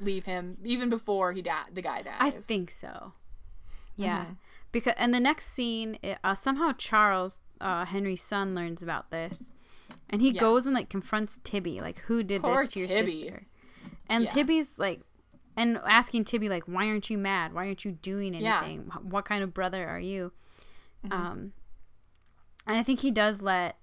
leave 0.00 0.26
him 0.26 0.58
even 0.64 0.90
before 0.90 1.32
he 1.32 1.40
died? 1.40 1.68
The 1.72 1.80
guy 1.80 2.02
dies. 2.02 2.16
I 2.20 2.30
think 2.32 2.70
so. 2.70 3.14
Yeah, 3.96 4.24
Mm-hmm. 4.24 4.32
because 4.70 4.92
and 4.98 5.14
the 5.14 5.20
next 5.20 5.46
scene, 5.46 5.98
uh, 6.22 6.34
somehow 6.34 6.72
Charles, 6.76 7.38
uh, 7.58 7.86
Henry's 7.86 8.20
son, 8.22 8.54
learns 8.54 8.82
about 8.82 9.10
this, 9.10 9.44
and 10.10 10.20
he 10.20 10.30
Yeah. 10.30 10.40
goes 10.40 10.66
and 10.66 10.74
like 10.74 10.88
confronts 10.88 11.38
Tibby, 11.44 11.80
like, 11.80 11.98
"Who 12.00 12.22
did 12.22 12.42
Poor 12.42 12.62
this 12.64 12.72
to 12.74 12.78
your 12.80 12.88
Tibby. 12.88 13.20
sister?" 13.20 13.46
And 14.08 14.24
Yeah. 14.24 14.30
Tibby's 14.30 14.78
like, 14.78 15.02
and 15.56 15.78
asking 15.86 16.24
Tibby 16.24 16.48
like, 16.48 16.64
"Why 16.68 16.88
aren't 16.88 17.10
you 17.10 17.18
mad? 17.18 17.52
Why 17.52 17.66
aren't 17.66 17.84
you 17.84 17.92
doing 17.92 18.34
anything? 18.34 18.88
Wh- 18.90 19.04
What 19.12 19.24
kind 19.24 19.42
of 19.42 19.52
brother 19.54 19.88
are 19.88 19.98
you?" 20.00 20.32
Mm-hmm. 21.04 21.12
Um, 21.12 21.52
and 22.66 22.76
I 22.76 22.82
think 22.82 23.00
he 23.00 23.10
does 23.10 23.40
let 23.42 23.76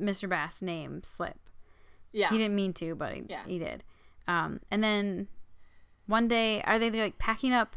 Mr. 0.00 0.28
Bast' 0.28 0.62
name 0.62 1.02
slip. 1.04 1.38
Yeah. 2.12 2.30
He 2.30 2.38
didn't 2.38 2.54
mean 2.56 2.72
to, 2.74 2.94
but 2.94 3.12
he, 3.14 3.22
Yeah. 3.28 3.44
he 3.46 3.58
did. 3.58 3.84
Um, 4.28 4.60
and 4.70 4.82
then 4.82 5.28
one 6.06 6.28
day, 6.28 6.62
are 6.62 6.78
they 6.78 6.90
like 6.90 7.18
packing 7.18 7.52
up 7.52 7.76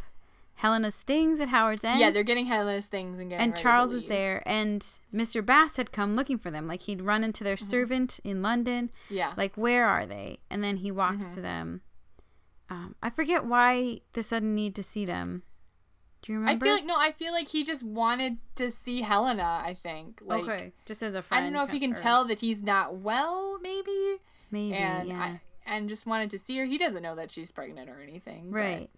Helena's 0.58 1.02
things 1.02 1.40
at 1.40 1.50
Howard's 1.50 1.84
End? 1.84 2.00
yeah, 2.00 2.10
they're 2.10 2.24
getting 2.24 2.48
Helena's 2.48 2.88
things 2.88 3.20
and 3.20 3.30
getting. 3.30 3.44
and 3.44 3.56
Charles 3.56 3.94
is 3.94 4.06
there, 4.08 4.42
and 4.46 4.84
Mr. 5.14 5.46
Bast 5.46 5.78
had 5.78 5.92
come 5.92 6.16
looking 6.16 6.40
for 6.40 6.50
them. 6.50 6.68
Like 6.68 6.82
he'd 6.82 7.02
run 7.02 7.24
into 7.24 7.44
their 7.44 7.58
servant 7.58 8.20
in 8.24 8.42
London. 8.42 8.88
Mm-hmm. 8.88 9.16
Yeah. 9.16 9.30
Mm-hmm. 9.30 9.40
Like, 9.40 9.56
where 9.56 9.86
are 9.88 10.08
they? 10.08 10.40
And 10.50 10.64
then 10.64 10.78
he 10.78 10.92
walks 10.92 11.34
to 11.34 11.42
them. 11.42 11.82
Um, 12.70 12.96
I 13.04 13.12
forget 13.12 13.46
why 13.46 14.02
the 14.14 14.24
sudden 14.24 14.56
need 14.56 14.74
to 14.76 14.84
see 14.84 15.06
them. 15.06 15.44
Do 16.24 16.32
you 16.32 16.40
remember? 16.40 16.66
I 16.66 16.68
feel 16.68 16.76
like 16.76 16.86
no. 16.86 16.96
I 16.98 17.12
feel 17.12 17.32
like 17.34 17.50
he 17.50 17.64
just 17.64 17.84
wanted 17.84 18.40
to 18.56 18.72
see 18.72 19.02
Helena. 19.02 19.62
I 19.64 19.76
think. 19.76 20.22
Like, 20.26 20.44
okay, 20.44 20.72
just 20.88 21.04
as 21.04 21.14
a 21.14 21.22
friend. 21.22 21.40
I 21.40 21.46
don't 21.46 21.54
know 21.54 21.64
if 21.64 21.70
he 21.70 21.80
can 21.80 21.94
or 21.94 21.96
tell 21.96 22.26
that 22.26 22.40
he's 22.40 22.64
not 22.64 22.98
well, 22.98 23.60
maybe, 23.62 24.18
Maybe, 24.50 24.74
and 24.74 25.08
yeah. 25.08 25.22
I, 25.22 25.42
and 25.68 25.88
just 25.88 26.08
wanted 26.08 26.32
to 26.32 26.40
see 26.40 26.58
her. 26.58 26.66
He 26.66 26.80
doesn't 26.80 27.04
know 27.04 27.16
that 27.16 27.30
she's 27.30 27.52
pregnant 27.52 27.90
or 27.90 28.02
anything. 28.02 28.50
but 28.50 28.58
right. 28.58 28.90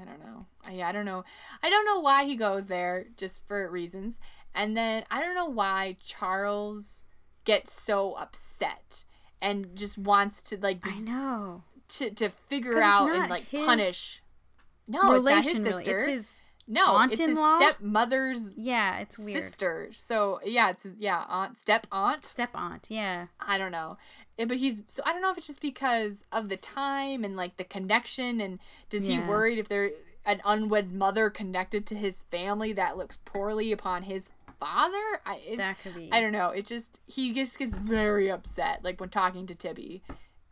I 0.00 0.04
don't 0.04 0.20
know. 0.20 0.46
I, 0.64 0.88
I 0.88 0.92
don't 0.92 1.04
know. 1.04 1.24
I 1.62 1.68
don't 1.70 1.84
know 1.84 2.00
why 2.00 2.24
he 2.24 2.36
goes 2.36 2.66
there 2.66 3.06
just 3.16 3.46
for 3.46 3.70
reasons. 3.70 4.18
And 4.54 4.76
then 4.76 5.04
I 5.10 5.20
don't 5.20 5.34
know 5.34 5.46
why 5.48 5.96
Charles 6.04 7.04
gets 7.44 7.72
so 7.72 8.12
upset 8.14 9.04
and 9.40 9.74
just 9.76 9.98
wants 9.98 10.40
to 10.42 10.58
like 10.58 10.78
I 10.82 10.98
know. 11.00 11.64
to, 11.88 12.10
to 12.10 12.28
figure 12.28 12.80
out 12.80 13.14
and 13.14 13.28
like 13.30 13.50
punish. 13.50 14.22
No, 14.88 15.14
it's 15.14 15.24
not 15.26 15.44
his 15.44 15.62
sister. 15.64 15.98
It's 15.98 16.06
his. 16.06 16.30
no, 16.66 17.00
it's 17.02 17.18
his 17.18 17.38
stepmother's 17.60 18.52
Yeah, 18.56 18.98
it's 18.98 19.18
weird. 19.18 19.42
sister. 19.42 19.88
So 19.92 20.40
yeah, 20.44 20.70
it's 20.70 20.82
his, 20.82 20.94
yeah 20.98 21.24
aunt 21.28 21.56
step 21.56 21.86
aunt. 21.92 22.24
Step 22.24 22.50
aunt. 22.54 22.86
Yeah. 22.90 23.26
I 23.40 23.58
don't 23.58 23.72
know. 23.72 23.96
But 24.38 24.56
he's 24.56 24.82
so 24.86 25.02
I 25.06 25.12
don't 25.12 25.22
know 25.22 25.30
if 25.30 25.38
it's 25.38 25.46
just 25.46 25.60
because 25.60 26.24
of 26.32 26.48
the 26.48 26.56
time 26.56 27.22
and 27.24 27.36
like 27.36 27.56
the 27.58 27.64
connection 27.64 28.40
and 28.40 28.58
does 28.88 29.06
he 29.06 29.14
Yeah. 29.14 29.28
worried 29.28 29.58
if 29.58 29.68
there 29.68 29.90
an 30.24 30.40
unwed 30.44 30.92
mother 30.92 31.30
connected 31.30 31.86
to 31.86 31.94
his 31.94 32.22
family 32.30 32.72
that 32.72 32.96
looks 32.96 33.18
poorly 33.24 33.72
upon 33.72 34.04
his 34.04 34.30
father? 34.58 35.20
I 35.26 35.40
it, 35.46 35.56
That 35.58 35.76
could 35.82 35.94
be. 35.94 36.08
I 36.12 36.20
don't 36.20 36.32
know. 36.32 36.48
It 36.50 36.66
just 36.66 37.00
he 37.06 37.32
just 37.32 37.58
gets 37.58 37.76
very 37.76 38.30
upset 38.30 38.82
like 38.82 39.00
when 39.00 39.10
talking 39.10 39.46
to 39.46 39.54
Tibby, 39.54 40.02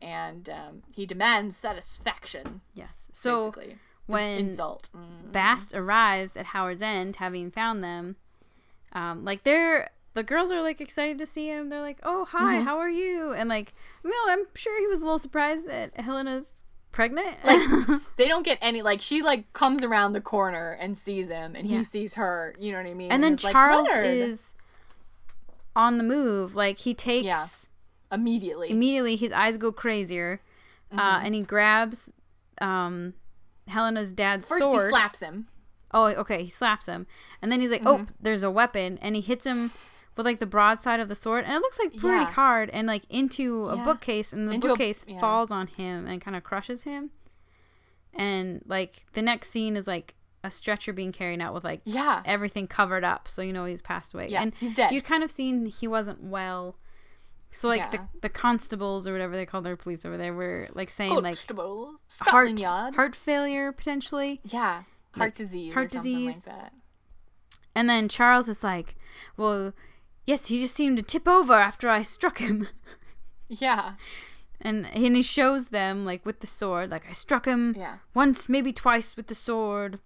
and 0.01 0.49
um, 0.49 0.83
he 0.95 1.07
demands 1.07 1.57
satisfaction. 1.57 2.61
Yes. 2.74 3.09
So 3.12 3.51
basically. 3.51 3.78
When 4.07 4.33
insult. 4.35 4.89
Mm. 4.97 5.31
Bast 5.31 5.72
arrives 5.72 6.37
at 6.37 6.47
Howard's 6.47 6.83
End, 6.83 7.14
having 7.16 7.53
found 7.53 7.85
them, 7.85 8.16
um, 8.93 9.24
like 9.24 9.45
they're 9.45 9.91
the 10.21 10.25
girls 10.25 10.53
are 10.53 10.61
like 10.62 10.81
excited 10.81 11.16
to 11.18 11.27
see 11.27 11.47
him. 11.49 11.68
They're 11.71 11.81
like, 11.81 11.99
"Oh, 12.03 12.25
hi, 12.27 12.57
Mm-hmm. 12.57 12.64
how 12.64 12.79
are 12.79 12.89
you?" 12.91 13.33
And 13.33 13.49
like, 13.49 13.73
well, 14.03 14.12
I'm 14.29 14.45
sure 14.55 14.79
he 14.81 14.87
was 14.87 15.01
a 15.01 15.05
little 15.05 15.18
surprised 15.18 15.66
that 15.68 15.99
Helena's 15.99 16.62
pregnant. 16.93 17.37
Like, 17.45 18.01
They 18.16 18.29
don't 18.29 18.45
get 18.45 18.59
any 18.61 18.83
like 18.83 19.01
she 19.01 19.23
like 19.23 19.53
comes 19.53 19.83
around 19.85 20.12
the 20.12 20.21
corner 20.21 20.77
and 20.81 20.99
sees 20.99 21.29
him 21.31 21.55
and 21.57 21.66
Yeah. 21.66 21.79
he 21.79 21.85
sees 21.85 22.14
her. 22.14 22.55
You 22.59 22.73
know 22.73 22.79
what 22.79 22.87
I 22.87 22.95
mean? 22.95 23.11
and 23.12 23.23
then 23.25 23.35
is 23.35 23.45
like, 23.45 23.53
Charles 23.53 23.89
is 23.89 24.55
on 25.77 25.99
the 25.99 26.05
move. 26.05 26.55
Like 26.57 26.79
he 26.79 26.95
takes 26.95 27.25
Yeah. 27.27 27.47
immediately. 28.12 28.71
immediately 28.71 29.16
his 29.16 29.33
eyes 29.33 29.57
go 29.57 29.73
crazier, 29.73 30.41
Mm-hmm. 30.93 30.99
uh, 30.99 31.21
and 31.23 31.35
he 31.35 31.43
grabs 31.43 32.11
um, 32.61 33.14
Helena's 33.68 34.12
dad's 34.12 34.49
First 34.49 34.62
sword. 34.64 34.91
he 34.93 34.99
slaps 34.99 35.21
him. 35.21 35.47
Oh, 35.93 36.05
okay. 36.07 36.43
He 36.45 36.51
slaps 36.51 36.87
him, 36.87 37.07
and 37.41 37.51
then 37.51 37.61
he's 37.61 37.71
like, 37.71 37.83
Mm-hmm. 37.83 38.03
"Oh, 38.05 38.14
there's 38.21 38.43
a 38.43 38.51
weapon," 38.51 38.99
and 39.01 39.14
he 39.16 39.23
hits 39.23 39.45
him 39.47 39.71
with 40.16 40.26
like 40.26 40.38
the 40.40 40.46
broadside 40.46 41.00
of 41.00 41.08
the 41.08 41.14
sword, 41.14 41.44
and 41.44 41.54
it 41.54 41.61
looks 41.61 41.78
like 41.78 41.90
pretty 41.96 42.24
Yeah. 42.24 42.30
hard, 42.32 42.70
and 42.70 42.86
like 42.86 43.04
into 43.08 43.68
a 43.68 43.76
Yeah. 43.76 43.84
bookcase, 43.84 44.32
and 44.32 44.48
the 44.48 44.52
Into 44.54 44.68
a- 44.68 44.70
bookcase 44.70 45.04
yeah. 45.08 45.20
falls 45.20 45.50
on 45.50 45.66
him 45.68 46.06
and 46.06 46.20
kind 46.20 46.36
of 46.36 46.42
crushes 46.44 46.82
him. 46.82 47.11
And 48.12 48.62
like 48.66 49.06
the 49.12 49.22
next 49.22 49.50
scene 49.50 49.76
is 49.76 49.86
like 49.86 50.14
a 50.42 50.50
stretcher 50.50 50.92
being 50.92 51.12
carried 51.12 51.40
out 51.40 51.54
with 51.54 51.64
like 51.64 51.80
Yeah. 51.84 52.22
everything 52.24 52.66
covered 52.66 53.04
up, 53.04 53.28
so 53.28 53.40
you 53.42 53.52
know 53.52 53.64
he's 53.66 53.82
passed 53.82 54.14
away. 54.14 54.28
Yeah, 54.28 54.42
and 54.42 54.54
he's 54.56 54.74
dead. 54.74 54.90
You'd 54.92 55.04
kind 55.04 55.22
of 55.22 55.30
seen 55.30 55.66
he 55.66 55.86
wasn't 55.86 56.22
well. 56.22 56.76
So 57.52 57.68
like 57.68 57.80
Yeah. 57.82 57.90
the 57.90 58.08
the 58.22 58.28
constables 58.28 59.06
or 59.08 59.12
whatever 59.12 59.36
they 59.36 59.46
call 59.46 59.61
their 59.62 59.76
police 59.76 60.04
over 60.04 60.16
there 60.16 60.32
were 60.34 60.68
like 60.72 60.90
saying 60.90 61.14
like 61.22 61.38
heart 62.28 62.61
heart 62.61 63.16
failure 63.16 63.72
potentially. 63.72 64.40
yeah, 64.44 64.84
heart 65.16 65.34
disease. 65.34 65.74
heart 65.74 65.86
or 65.86 65.88
disease. 65.98 66.34
Like 66.36 66.44
that. 66.56 66.72
And 67.74 67.88
then 67.88 68.08
Charles 68.08 68.48
is 68.48 68.64
like, 68.64 68.96
"Well, 69.36 69.72
yes, 70.27 70.47
he 70.47 70.61
just 70.61 70.75
seemed 70.75 70.97
to 70.99 71.03
tip 71.03 71.27
over 71.29 71.55
after 71.55 71.89
I 71.89 72.03
struck 72.03 72.39
him." 72.39 72.68
Yeah. 73.53 73.95
And 74.61 74.87
and 74.95 75.16
he 75.16 75.23
shows 75.23 75.71
them 75.71 76.05
like 76.05 76.25
with 76.25 76.39
the 76.39 76.47
sword, 76.47 76.91
like 76.91 77.09
I 77.09 77.12
struck 77.12 77.47
him 77.47 77.75
Yeah. 77.77 77.97
once, 78.14 78.49
maybe 78.49 78.73
twice 78.73 79.16
with 79.16 79.27
the 79.27 79.35
sword. 79.35 79.99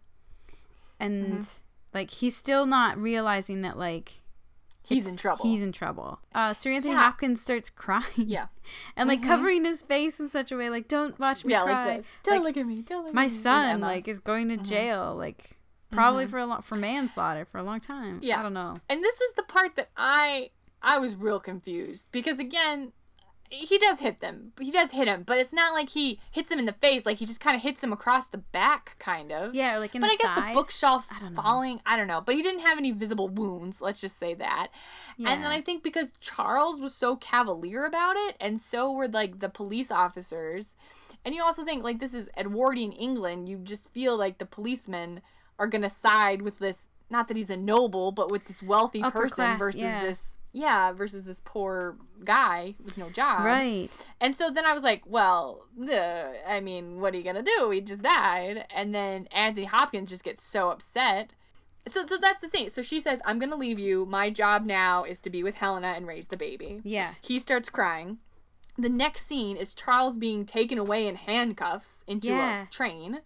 And 0.98 1.26
Mm-hmm. 1.26 1.42
like 1.92 2.10
he's 2.10 2.34
still 2.36 2.64
not 2.64 2.96
realizing 2.96 3.60
that 3.62 3.76
like 3.78 4.22
He's 4.86 5.06
in 5.06 5.16
trouble. 5.16 5.44
he's 5.44 5.60
in 5.62 5.72
trouble. 5.72 6.20
Uh, 6.34 6.54
Sir 6.54 6.70
Anthony 6.72 6.92
Yeah. 6.94 7.00
Hopkins 7.00 7.40
starts 7.42 7.68
crying. 7.68 8.04
Yeah. 8.16 8.46
and 8.96 9.08
like 9.08 9.22
covering 9.22 9.64
his 9.66 9.82
face 9.82 10.18
in 10.20 10.28
such 10.30 10.50
a 10.52 10.56
way 10.56 10.70
like 10.70 10.88
don't 10.88 11.18
watch 11.20 11.44
me 11.44 11.52
Yeah, 11.52 11.64
cry. 11.64 11.86
like 11.86 11.96
this. 11.98 12.06
Don't 12.22 12.34
Like, 12.36 12.44
look 12.44 12.56
at 12.56 12.66
me. 12.66 12.80
Don't 12.82 13.04
look 13.04 13.12
my 13.14 13.24
at 13.24 13.30
me. 13.30 13.34
And 13.34 13.42
son 13.42 13.80
like 13.80 14.08
is 14.08 14.20
going 14.20 14.48
to 14.48 14.56
jail 14.56 15.14
like 15.18 15.58
probably 15.94 16.24
mm-hmm. 16.24 16.30
for 16.30 16.38
a 16.38 16.46
long 16.46 16.62
for 16.62 16.76
manslaughter 16.76 17.44
for 17.44 17.58
a 17.58 17.62
long 17.62 17.80
time. 17.80 18.20
Yeah. 18.22 18.40
I 18.40 18.42
don't 18.42 18.54
know. 18.54 18.76
And 18.88 19.02
this 19.02 19.18
was 19.20 19.34
the 19.34 19.42
part 19.42 19.76
that 19.76 19.90
I 19.96 20.50
I 20.82 20.98
was 20.98 21.16
real 21.16 21.40
confused 21.40 22.06
because 22.12 22.38
again, 22.38 22.92
he 23.50 23.78
does 23.78 24.00
hit 24.00 24.20
them. 24.20 24.52
He 24.60 24.70
does 24.70 24.92
hit 24.92 25.06
him, 25.06 25.22
but 25.22 25.38
it's 25.38 25.52
not 25.52 25.72
like 25.72 25.90
he 25.90 26.18
hits 26.30 26.50
him 26.50 26.58
in 26.58 26.64
the 26.64 26.72
face. 26.72 27.06
Like 27.06 27.18
he 27.18 27.26
just 27.26 27.40
kind 27.40 27.56
of 27.56 27.62
hits 27.62 27.82
him 27.82 27.92
across 27.92 28.26
the 28.26 28.38
back, 28.38 28.96
kind 28.98 29.32
of. 29.32 29.54
Yeah, 29.54 29.78
like 29.78 29.94
in 29.94 30.00
but 30.00 30.08
the 30.08 30.12
I 30.12 30.16
guess 30.16 30.34
side. 30.36 30.50
the 30.50 30.58
bookshelf 30.58 31.08
I 31.10 31.28
falling. 31.30 31.80
I 31.86 31.96
don't 31.96 32.08
know, 32.08 32.20
but 32.20 32.34
he 32.34 32.42
didn't 32.42 32.66
have 32.66 32.78
any 32.78 32.90
visible 32.90 33.28
wounds. 33.28 33.80
Let's 33.80 34.00
just 34.00 34.18
say 34.18 34.34
that. 34.34 34.68
Yeah. 35.16 35.30
And 35.30 35.44
then 35.44 35.50
I 35.50 35.60
think 35.60 35.82
because 35.82 36.12
Charles 36.20 36.80
was 36.80 36.94
so 36.94 37.16
cavalier 37.16 37.84
about 37.84 38.16
it, 38.16 38.36
and 38.40 38.58
so 38.58 38.92
were 38.92 39.08
like 39.08 39.40
the 39.40 39.48
police 39.48 39.90
officers, 39.90 40.74
and 41.24 41.34
you 41.34 41.42
also 41.42 41.64
think 41.64 41.84
like 41.84 42.00
this 42.00 42.14
is 42.14 42.30
Edwardian 42.36 42.92
England. 42.92 43.48
You 43.48 43.58
just 43.58 43.90
feel 43.92 44.16
like 44.16 44.38
the 44.38 44.46
policemen 44.46 45.20
are 45.58 45.66
gonna 45.66 45.90
side 45.90 46.42
with 46.42 46.58
this. 46.58 46.88
Not 47.10 47.28
that 47.28 47.36
he's 47.36 47.50
a 47.50 47.56
noble, 47.56 48.12
but 48.12 48.30
with 48.30 48.46
this 48.46 48.62
wealthy 48.62 49.02
Upper 49.02 49.22
person 49.22 49.36
class, 49.36 49.58
versus 49.58 49.80
yeah. 49.80 50.02
this. 50.02 50.30
Yeah, 50.56 50.92
versus 50.92 51.24
this 51.24 51.42
poor 51.44 51.96
guy 52.24 52.76
with 52.82 52.96
no 52.96 53.10
job. 53.10 53.44
Right. 53.44 53.88
And 54.20 54.36
so 54.36 54.50
then 54.50 54.64
I 54.64 54.72
was 54.72 54.84
like, 54.84 55.02
well, 55.04 55.66
duh, 55.84 56.26
I 56.48 56.60
mean, 56.60 57.00
what 57.00 57.12
are 57.12 57.16
you 57.16 57.24
going 57.24 57.34
to 57.34 57.42
do? 57.58 57.70
He 57.70 57.80
just 57.80 58.02
died. 58.02 58.64
And 58.72 58.94
then 58.94 59.26
Anthony 59.32 59.66
Hopkins 59.66 60.10
just 60.10 60.22
gets 60.22 60.44
so 60.44 60.70
upset. 60.70 61.32
So, 61.88 62.06
so 62.06 62.16
that's 62.18 62.40
the 62.40 62.46
thing. 62.48 62.68
So 62.68 62.82
she 62.82 63.00
says, 63.00 63.20
I'm 63.24 63.40
going 63.40 63.50
to 63.50 63.56
leave 63.56 63.80
you. 63.80 64.06
My 64.06 64.30
job 64.30 64.64
now 64.64 65.02
is 65.02 65.20
to 65.22 65.30
be 65.30 65.42
with 65.42 65.56
Helena 65.56 65.88
and 65.88 66.06
raise 66.06 66.28
the 66.28 66.36
baby. 66.36 66.80
Yeah. 66.84 67.14
He 67.20 67.40
starts 67.40 67.68
crying. 67.68 68.18
The 68.78 68.88
next 68.88 69.26
scene 69.26 69.56
is 69.56 69.74
Charles 69.74 70.18
being 70.18 70.46
taken 70.46 70.78
away 70.78 71.08
in 71.08 71.16
handcuffs 71.16 72.04
into 72.06 72.28
Yeah. 72.28 72.62
a 72.62 72.66
train. 72.66 73.22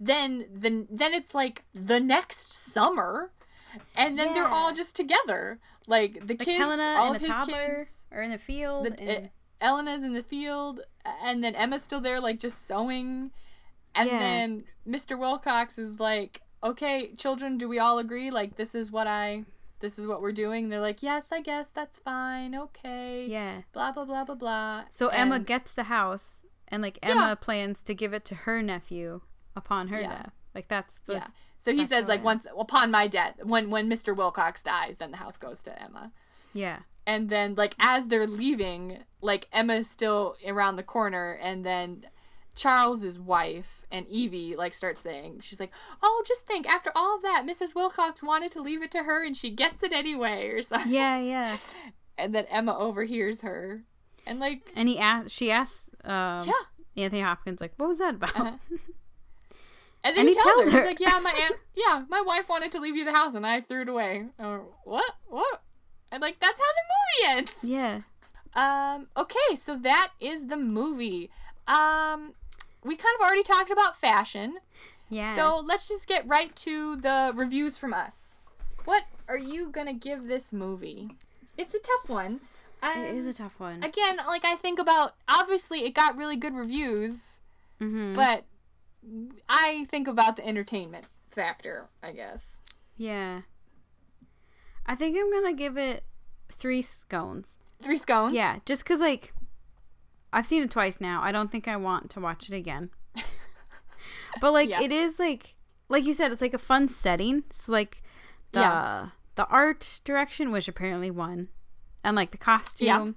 Then 0.00 0.46
the 0.52 0.86
then 0.90 1.14
it's 1.14 1.34
like 1.34 1.62
the 1.74 2.00
next 2.00 2.52
summer, 2.52 3.30
and 3.96 4.18
then 4.18 4.32
they're 4.32 4.48
all 4.48 4.72
just 4.74 4.96
together. 4.96 5.58
Like 5.86 6.26
the 6.26 6.34
kids, 6.34 6.58
Helena 6.58 6.96
all 6.98 7.12
and 7.12 7.16
of 7.16 7.22
his 7.22 7.34
kids, 7.46 8.04
are 8.10 8.22
in 8.22 8.30
the 8.30 8.38
field. 8.38 8.86
the, 8.86 9.00
and, 9.02 9.26
uh, 9.26 9.28
Elena's 9.60 10.02
in 10.02 10.12
the 10.14 10.22
field, 10.22 10.80
and 11.22 11.42
then 11.44 11.54
Emma's 11.54 11.82
still 11.82 12.00
there, 12.00 12.20
like 12.20 12.38
just 12.40 12.66
sewing. 12.66 13.30
And 13.94 14.10
Yeah. 14.10 14.18
then 14.18 14.64
Mr. 14.86 15.16
Wilcox 15.18 15.78
is 15.78 16.00
like, 16.00 16.40
"Okay, 16.62 17.14
children, 17.16 17.56
do 17.58 17.68
we 17.68 17.78
all 17.78 17.98
agree? 17.98 18.30
Like, 18.30 18.56
this 18.56 18.74
is 18.74 18.90
what 18.90 19.06
I, 19.06 19.44
this 19.80 19.98
is 19.98 20.06
what 20.06 20.20
we're 20.20 20.32
doing." 20.32 20.68
They're 20.70 20.80
like, 20.80 21.02
"Yes, 21.02 21.30
I 21.30 21.40
guess 21.40 21.68
that's 21.68 21.98
fine. 22.00 22.54
Okay." 22.56 23.26
Yeah. 23.28 23.62
Blah 23.72 23.92
blah 23.92 24.04
blah 24.04 24.24
blah 24.24 24.34
blah. 24.34 24.84
So 24.90 25.08
Emma 25.08 25.38
gets 25.38 25.72
the 25.72 25.84
house, 25.84 26.42
and 26.66 26.82
like 26.82 26.98
Emma 27.02 27.28
Yeah. 27.28 27.34
plans 27.36 27.82
to 27.84 27.94
give 27.94 28.12
it 28.12 28.24
to 28.26 28.34
her 28.34 28.60
nephew 28.62 29.20
upon 29.56 29.88
her 29.88 30.00
Yeah. 30.00 30.08
death. 30.08 30.32
Like 30.54 30.68
that's 30.68 30.96
the 31.06 31.14
Yeah. 31.14 31.26
So 31.58 31.72
he 31.72 31.84
says 31.86 32.08
like 32.08 32.22
once 32.22 32.46
upon 32.58 32.90
my 32.90 33.06
death, 33.06 33.36
when 33.42 33.70
when 33.70 33.88
Mr. 33.90 34.14
Wilcox 34.16 34.62
dies, 34.62 34.98
then 34.98 35.10
the 35.12 35.16
house 35.18 35.36
goes 35.36 35.62
to 35.62 35.82
Emma. 35.82 36.12
yeah 36.52 36.80
And 37.06 37.28
then 37.30 37.54
like 37.54 37.74
as 37.80 38.08
they're 38.08 38.26
leaving, 38.26 38.98
like 39.20 39.48
Emma's 39.52 39.88
still 39.90 40.36
around 40.46 40.76
the 40.76 40.82
corner 40.82 41.38
and 41.42 41.64
then 41.64 42.06
Charles's 42.54 43.18
wife 43.18 43.84
and 43.90 44.06
Evie 44.06 44.54
like 44.56 44.72
start 44.74 44.96
saying 44.96 45.40
she's 45.40 45.58
like, 45.58 45.72
"Oh, 46.02 46.22
just 46.26 46.46
think 46.46 46.68
after 46.68 46.92
all 46.94 47.18
that, 47.20 47.44
Mrs. 47.44 47.74
Wilcox 47.74 48.22
wanted 48.22 48.52
to 48.52 48.62
leave 48.62 48.80
it 48.82 48.90
to 48.92 49.02
her 49.04 49.24
and 49.24 49.36
she 49.36 49.50
gets 49.50 49.82
it 49.82 49.92
anyway 49.92 50.48
or 50.50 50.62
something." 50.70 50.92
yeah 50.92 51.18
yeah. 51.18 51.56
And 52.16 52.32
then 52.34 52.44
Emma 52.48 52.78
overhears 52.78 53.40
her. 53.40 53.82
And 54.26 54.38
like 54.38 54.70
And 54.76 54.88
he 54.88 54.98
asks, 55.00 55.32
she 55.32 55.50
asks, 55.50 55.90
um, 56.04 56.46
Yeah. 56.46 56.62
Anthony 56.96 57.22
Hopkins 57.22 57.60
like, 57.60 57.72
what 57.76 57.88
was 57.88 57.98
that 57.98 58.14
about? 58.14 58.36
Uh-huh. 58.38 58.56
And 60.04 60.14
then 60.16 60.26
And 60.26 60.28
he, 60.28 60.34
he 60.34 60.40
tells, 60.40 60.56
tells 60.56 60.70
her, 60.70 60.70
her. 60.72 60.78
he's 60.78 60.86
like, 60.86 61.00
"Yeah, 61.00 61.18
my 61.20 61.30
aunt, 61.32 61.56
yeah, 61.74 62.04
my 62.10 62.20
wife 62.20 62.48
wanted 62.48 62.70
to 62.72 62.78
leave 62.78 62.94
you 62.94 63.04
the 63.04 63.12
house, 63.14 63.34
and 63.34 63.46
I 63.46 63.60
threw 63.62 63.82
it 63.82 63.88
away." 63.88 64.26
Uh, 64.38 64.58
what? 64.84 65.14
What? 65.28 65.62
And 66.12 66.20
like, 66.20 66.38
that's 66.38 66.58
how 66.60 66.64
the 66.64 67.32
movie 67.32 67.38
ends. 67.38 67.64
yeah. 67.64 68.00
Um. 68.54 69.08
Okay, 69.16 69.54
so 69.54 69.76
that 69.76 70.10
is 70.20 70.46
the 70.48 70.56
movie. 70.58 71.30
Um, 71.66 72.34
we 72.84 72.94
kind 72.96 73.14
of 73.18 73.26
already 73.26 73.42
talked 73.42 73.70
about 73.70 73.96
fashion, 73.96 74.58
Yeah. 75.08 75.34
so 75.34 75.60
let's 75.64 75.88
just 75.88 76.06
get 76.06 76.28
right 76.28 76.54
to 76.56 76.96
the 76.96 77.32
reviews 77.34 77.78
from 77.78 77.94
us. 77.94 78.38
What 78.84 79.04
are 79.26 79.38
you 79.38 79.70
gonna 79.70 79.94
give 79.94 80.24
this 80.26 80.52
movie? 80.52 81.08
It's 81.56 81.72
a 81.72 81.78
tough 81.80 82.08
one. 82.10 82.40
Um, 82.82 83.00
it 83.00 83.14
is 83.14 83.26
a 83.26 83.32
tough 83.32 83.58
one. 83.58 83.82
again, 83.82 84.18
like 84.26 84.44
I 84.44 84.56
think 84.56 84.78
about 84.78 85.14
obviously 85.26 85.84
it 85.86 85.94
got 85.94 86.16
really 86.18 86.36
good 86.36 86.54
reviews, 86.54 87.38
mm-hmm. 87.80 88.12
but 88.12 88.44
I 89.48 89.86
think 89.90 90.08
about 90.08 90.36
the 90.36 90.46
entertainment 90.46 91.06
factor, 91.30 91.88
I 92.02 92.12
guess. 92.12 92.60
yeah. 92.96 93.42
I 94.86 94.94
think 94.94 95.16
I'm 95.18 95.30
gonna 95.32 95.54
give 95.54 95.78
it 95.78 96.04
three 96.50 96.82
scones. 96.82 97.58
Three 97.80 97.96
scones. 97.96 98.34
Yeah, 98.34 98.58
just 98.66 98.84
cause 98.84 99.00
like 99.00 99.32
I've 100.32 100.46
seen 100.46 100.62
it 100.62 100.70
twice 100.70 101.00
now. 101.00 101.22
I 101.22 101.32
don't 101.32 101.50
think 101.50 101.66
I 101.66 101.76
want 101.76 102.10
to 102.10 102.20
watch 102.20 102.50
it 102.50 102.54
again. 102.54 102.90
but 104.40 104.52
like 104.52 104.68
Yeah. 104.68 104.82
it 104.82 104.92
is 104.92 105.18
like 105.18 105.54
like 105.88 106.04
you 106.04 106.12
said, 106.12 106.32
it's 106.32 106.42
like 106.42 106.54
a 106.54 106.58
fun 106.58 106.88
setting. 106.88 107.44
So 107.50 107.72
like 107.72 108.02
the 108.52 108.60
Yeah. 108.60 109.08
the 109.36 109.46
art 109.46 110.00
direction, 110.04 110.52
which 110.52 110.68
apparently 110.68 111.10
won, 111.10 111.48
and 112.02 112.14
like 112.16 112.30
the 112.30 112.38
costume, 112.38 113.16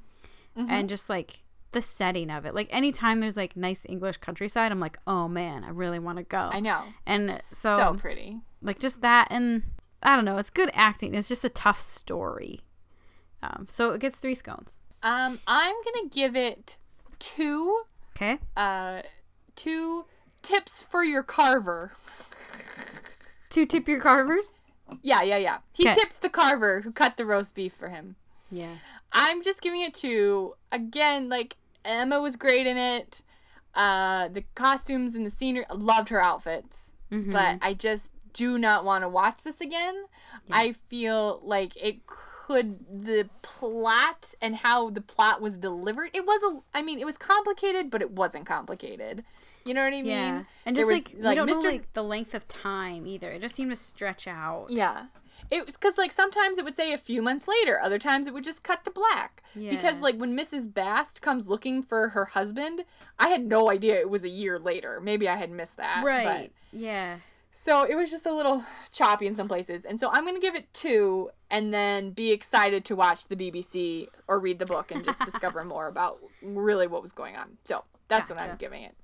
Mm-hmm. 0.57 0.71
and 0.71 0.89
just 0.89 1.07
like 1.09 1.43
the 1.71 1.81
setting 1.81 2.29
of 2.31 2.45
it. 2.45 2.55
Like 2.55 2.67
anytime 2.71 3.19
there's 3.19 3.37
like 3.37 3.55
nice 3.57 3.85
English 3.89 4.17
countryside, 4.17 4.71
I'm 4.71 4.79
like, 4.79 4.97
oh 5.05 5.27
man, 5.27 5.63
I 5.63 5.69
really 5.69 5.99
want 5.99 6.17
to 6.17 6.23
go. 6.23 6.49
I 6.51 6.59
know. 6.59 6.83
And 7.05 7.39
So, 7.43 7.77
so, 7.77 7.93
pretty. 7.97 8.39
like 8.61 8.79
just 8.79 9.01
that, 9.01 9.27
and 9.31 9.63
I 10.01 10.15
don't 10.15 10.25
know, 10.25 10.37
it's 10.37 10.49
good 10.49 10.69
acting. 10.73 11.13
It's 11.15 11.27
just 11.27 11.43
a 11.45 11.49
tough 11.49 11.79
story. 11.79 12.61
Um, 13.43 13.67
so 13.69 13.91
it 13.91 14.01
gets 14.01 14.17
three 14.17 14.35
scones. 14.35 14.79
Um, 15.03 15.39
I'm 15.45 15.75
gonna 15.85 16.09
give 16.09 16.35
it 16.35 16.77
two. 17.19 17.83
Okay. 18.15 18.39
Uh, 18.55 19.01
two 19.55 20.05
tips 20.41 20.81
for 20.83 21.03
your 21.03 21.21
carver. 21.23 21.91
Two 23.49 23.65
tip 23.65 23.87
your 23.87 24.01
carvers. 24.01 24.55
Yeah, 25.01 25.21
yeah, 25.21 25.37
yeah. 25.37 25.57
He 25.73 25.83
'Kay. 25.83 25.93
tips 25.93 26.15
the 26.15 26.29
carver 26.29 26.81
who 26.81 26.91
cut 26.91 27.17
the 27.17 27.25
roast 27.25 27.53
beef 27.55 27.73
for 27.73 27.89
him. 27.89 28.15
Yeah. 28.51 28.75
I'm 29.11 29.41
just 29.41 29.61
giving 29.61 29.81
it 29.81 29.93
to 29.95 30.55
Again, 30.71 31.29
like 31.29 31.57
Emma 31.85 32.21
was 32.21 32.35
great 32.35 32.67
in 32.67 32.77
it. 32.77 33.21
Uh, 33.73 34.27
the 34.27 34.43
costumes 34.55 35.15
and 35.15 35.25
the 35.25 35.31
scenery, 35.31 35.65
I 35.69 35.73
loved 35.73 36.09
her 36.09 36.21
outfits. 36.21 36.93
Mm-hmm. 37.11 37.31
But 37.31 37.59
I 37.61 37.73
just 37.73 38.11
do 38.33 38.57
not 38.57 38.85
want 38.85 39.03
to 39.03 39.09
watch 39.09 39.43
this 39.43 39.61
again. 39.61 40.05
I 40.51 40.71
feel 40.71 41.41
like 41.43 41.75
it 41.75 42.05
could 42.05 42.85
the 43.03 43.29
plot 43.41 44.33
and 44.41 44.57
how 44.57 44.89
the 44.89 45.01
plot 45.01 45.41
was 45.41 45.57
delivered. 45.57 46.11
It 46.13 46.25
was 46.25 46.41
a, 46.43 46.77
I 46.77 46.81
mean, 46.81 46.99
it 46.99 47.05
was 47.05 47.17
complicated, 47.17 47.89
but 47.89 48.01
it 48.01 48.11
wasn't 48.11 48.45
complicated. 48.45 49.23
You 49.65 49.73
know 49.73 49.83
what 49.83 49.93
I 49.93 50.01
mean? 50.01 50.05
Yeah. 50.05 50.43
And 50.65 50.75
just 50.75 50.89
was, 50.89 50.99
like, 50.99 51.15
we 51.17 51.35
don't 51.35 51.47
know 51.47 51.59
like 51.59 51.91
the 51.93 52.03
length 52.03 52.33
of 52.33 52.47
time 52.47 53.05
either. 53.05 53.31
It 53.31 53.41
just 53.41 53.55
seemed 53.55 53.71
to 53.71 53.75
stretch 53.75 54.27
out. 54.27 54.67
Yeah. 54.69 55.07
It 55.49 55.65
was 55.65 55.75
because 55.77 55.97
like 55.97 56.11
sometimes 56.11 56.57
it 56.57 56.65
would 56.65 56.75
say 56.75 56.91
a 56.93 56.97
few 56.97 57.21
months 57.21 57.47
later, 57.47 57.79
other 57.81 57.97
times 57.99 58.27
it 58.27 58.33
would 58.33 58.43
just 58.43 58.63
cut 58.63 58.83
to 58.85 58.91
black. 58.91 59.41
Yeah. 59.55 59.71
Because 59.71 60.01
like 60.01 60.15
when 60.17 60.37
Mrs. 60.37 60.71
Bast 60.73 61.21
comes 61.21 61.47
looking 61.49 61.81
for 61.83 62.09
her 62.09 62.25
husband, 62.25 62.83
I 63.19 63.29
had 63.29 63.45
no 63.45 63.69
idea 63.71 63.99
it 63.99 64.09
was 64.09 64.23
a 64.23 64.29
year 64.29 64.59
later. 64.59 64.99
Maybe 65.01 65.27
I 65.29 65.35
had 65.37 65.49
missed 65.51 65.77
that. 65.77 66.01
but- 66.03 66.05
Right. 66.05 66.51
Yeah. 66.71 67.17
so 67.53 67.83
it 67.83 67.95
was 67.95 68.09
just 68.11 68.25
a 68.25 68.33
little 68.33 68.63
choppy 68.91 69.25
in 69.27 69.35
some 69.35 69.47
places. 69.47 69.83
And 69.85 69.99
so 69.99 70.09
I'm 70.11 70.25
gonna 70.25 70.39
give 70.39 70.55
it 70.55 70.71
two 70.73 71.31
and 71.49 71.73
then 71.73 72.11
be 72.11 72.31
excited 72.31 72.83
to 72.85 72.95
watch 72.95 73.27
the 73.27 73.35
BBC 73.35 74.07
or 74.27 74.39
read 74.39 74.59
the 74.59 74.65
book 74.65 74.91
and 74.91 75.03
just 75.03 75.19
discover 75.25 75.63
more 75.73 75.87
about 75.87 76.19
really 76.41 76.87
what 76.87 77.01
was 77.01 77.11
going 77.13 77.35
on. 77.37 77.57
So 77.63 77.83
that's 78.09 78.29
what 78.29 78.39
I'm 78.39 78.57
giving 78.57 78.83
it. 78.83 78.95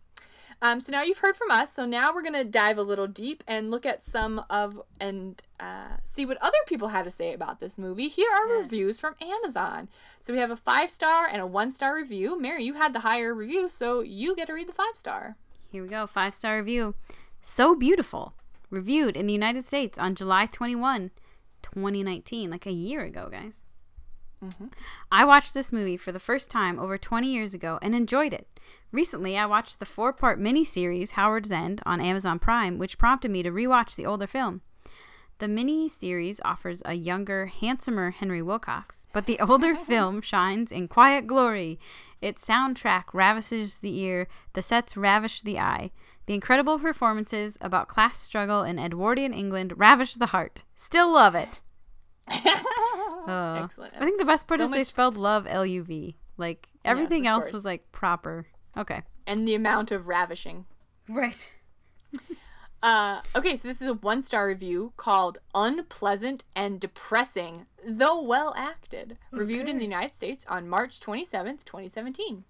Um, 0.64 0.80
so 0.80 0.94
now 0.94 1.04
you've 1.04 1.18
heard 1.18 1.36
from 1.36 1.52
us. 1.52 1.74
So 1.74 1.86
now 1.86 2.14
we're 2.14 2.24
gonna 2.24 2.46
dive 2.46 2.78
a 2.78 2.84
little 2.84 3.06
deep 3.06 3.44
and 3.46 3.70
look 3.70 3.86
at 3.86 4.02
some 4.02 4.46
of 4.50 4.82
and 4.98 5.42
uh, 5.60 5.98
see 6.06 6.26
what 6.26 6.38
other 6.42 6.58
people 6.68 6.88
had 6.88 7.04
to 7.04 7.12
say 7.12 7.34
about 7.34 7.60
this 7.60 7.78
movie. 7.78 8.08
Here 8.08 8.30
are 8.34 8.62
reviews 8.62 8.98
from 8.98 9.16
Amazon. 9.22 9.90
So 10.22 10.32
we 10.32 10.40
have 10.40 10.52
a 10.52 10.56
five 10.56 10.90
star 10.90 11.28
and 11.30 11.42
a 11.42 11.46
one 11.46 11.70
star 11.70 11.94
review. 11.94 12.40
Mary, 12.40 12.64
you 12.64 12.76
had 12.76 12.94
the 12.94 13.02
higher 13.02 13.34
review, 13.34 13.68
so 13.68 14.00
you 14.00 14.38
get 14.38 14.48
to 14.48 14.54
read 14.54 14.70
the 14.70 14.74
five 14.74 14.96
star. 14.96 15.36
Here 15.70 15.84
we 15.84 15.90
go. 15.90 16.08
Five 16.08 16.34
star 16.34 16.60
review. 16.60 16.96
So 17.42 17.76
beautiful. 17.76 18.34
Reviewed 18.70 19.18
in 19.18 19.28
the 19.28 19.34
United 19.34 19.66
States 19.66 20.00
on 20.00 20.16
July 20.16 20.46
21, 20.46 21.12
2019. 21.62 22.50
Like 22.50 22.66
a 22.66 22.72
year 22.72 23.02
ago, 23.02 23.28
guys. 23.30 23.64
I 25.12 25.26
watched 25.26 25.54
this 25.54 25.72
movie 25.72 25.98
for 25.98 26.12
the 26.12 26.20
first 26.20 26.50
time 26.50 26.80
over 26.80 26.98
20 26.98 27.28
years 27.28 27.54
ago 27.54 27.80
and 27.82 27.94
enjoyed 27.94 28.34
it. 28.34 28.48
Recently, 28.94 29.36
I 29.38 29.48
watched 29.48 29.80
the 29.80 29.86
four 29.86 30.14
part 30.14 30.40
miniseries 30.40 31.12
Howard's 31.12 31.52
End 31.52 31.82
on 31.84 32.00
Amazon 32.00 32.38
Prime, 32.38 32.78
which 32.78 33.00
prompted 33.00 33.32
me 33.32 33.42
to 33.42 33.52
rewatch 33.52 33.96
the 33.96 34.06
older 34.06 34.28
film. 34.28 34.62
The 35.40 35.48
mini-series 35.48 36.40
offers 36.46 36.84
a 36.86 36.94
younger, 36.94 37.48
handsomer 37.48 38.12
Henry 38.12 38.42
Wilcox, 38.44 39.08
but 39.12 39.26
the 39.26 39.40
older 39.40 39.76
film 39.90 40.22
shines 40.22 40.72
in 40.72 40.88
quiet 40.88 41.26
glory. 41.26 41.80
Its 42.22 42.46
soundtrack 42.46 43.06
ravishes 43.14 43.80
the 43.80 43.98
ear, 44.00 44.28
the 44.54 44.62
sets 44.62 44.96
ravish 44.96 45.42
the 45.42 45.58
eye. 45.58 45.90
The 46.28 46.36
incredible 46.36 46.78
performances 46.78 47.58
about 47.60 47.88
class 47.88 48.20
struggle 48.20 48.62
in 48.62 48.78
Edwardian 48.78 49.34
England 49.34 49.74
ravish 49.76 50.14
the 50.14 50.28
heart. 50.28 50.64
Still 50.76 51.12
love 51.12 51.36
it. 51.36 51.62
Uh, 53.26 53.62
Excellent. 53.64 53.94
I 53.96 54.04
think 54.04 54.20
the 54.20 54.26
best 54.26 54.48
part 54.48 54.60
So 54.60 54.66
is 54.66 54.72
they 54.74 54.84
spelled 54.84 55.16
love 55.16 55.48
L 55.48 55.66
U 55.66 55.82
V. 55.82 56.18
Like 56.36 56.68
everything 56.84 57.26
of 57.26 57.32
else 57.32 57.44
course. 57.46 57.54
was 57.54 57.64
like 57.64 57.90
proper. 57.94 58.48
Okay. 58.78 59.02
And 59.26 59.48
the 59.48 59.56
amount 59.56 59.92
of 59.92 60.08
ravishing. 60.08 60.66
Right. 61.08 61.54
Uh, 62.84 63.22
okay, 63.34 63.56
so 63.56 63.66
this 63.66 63.82
is 63.82 63.88
a 63.88 63.94
one 63.94 64.22
star 64.22 64.46
review 64.46 64.92
called 64.98 65.38
Unpleasant 65.56 66.44
and 66.54 66.82
Depressing, 66.82 67.66
though 67.88 68.22
well 68.22 68.54
acted, 68.58 69.18
reviewed 69.32 69.70
in 69.70 69.78
the 69.78 69.86
United 69.86 70.14
States 70.14 70.46
on 70.50 70.68
March 70.68 71.00
27th, 71.00 71.64
2017. 71.64 72.44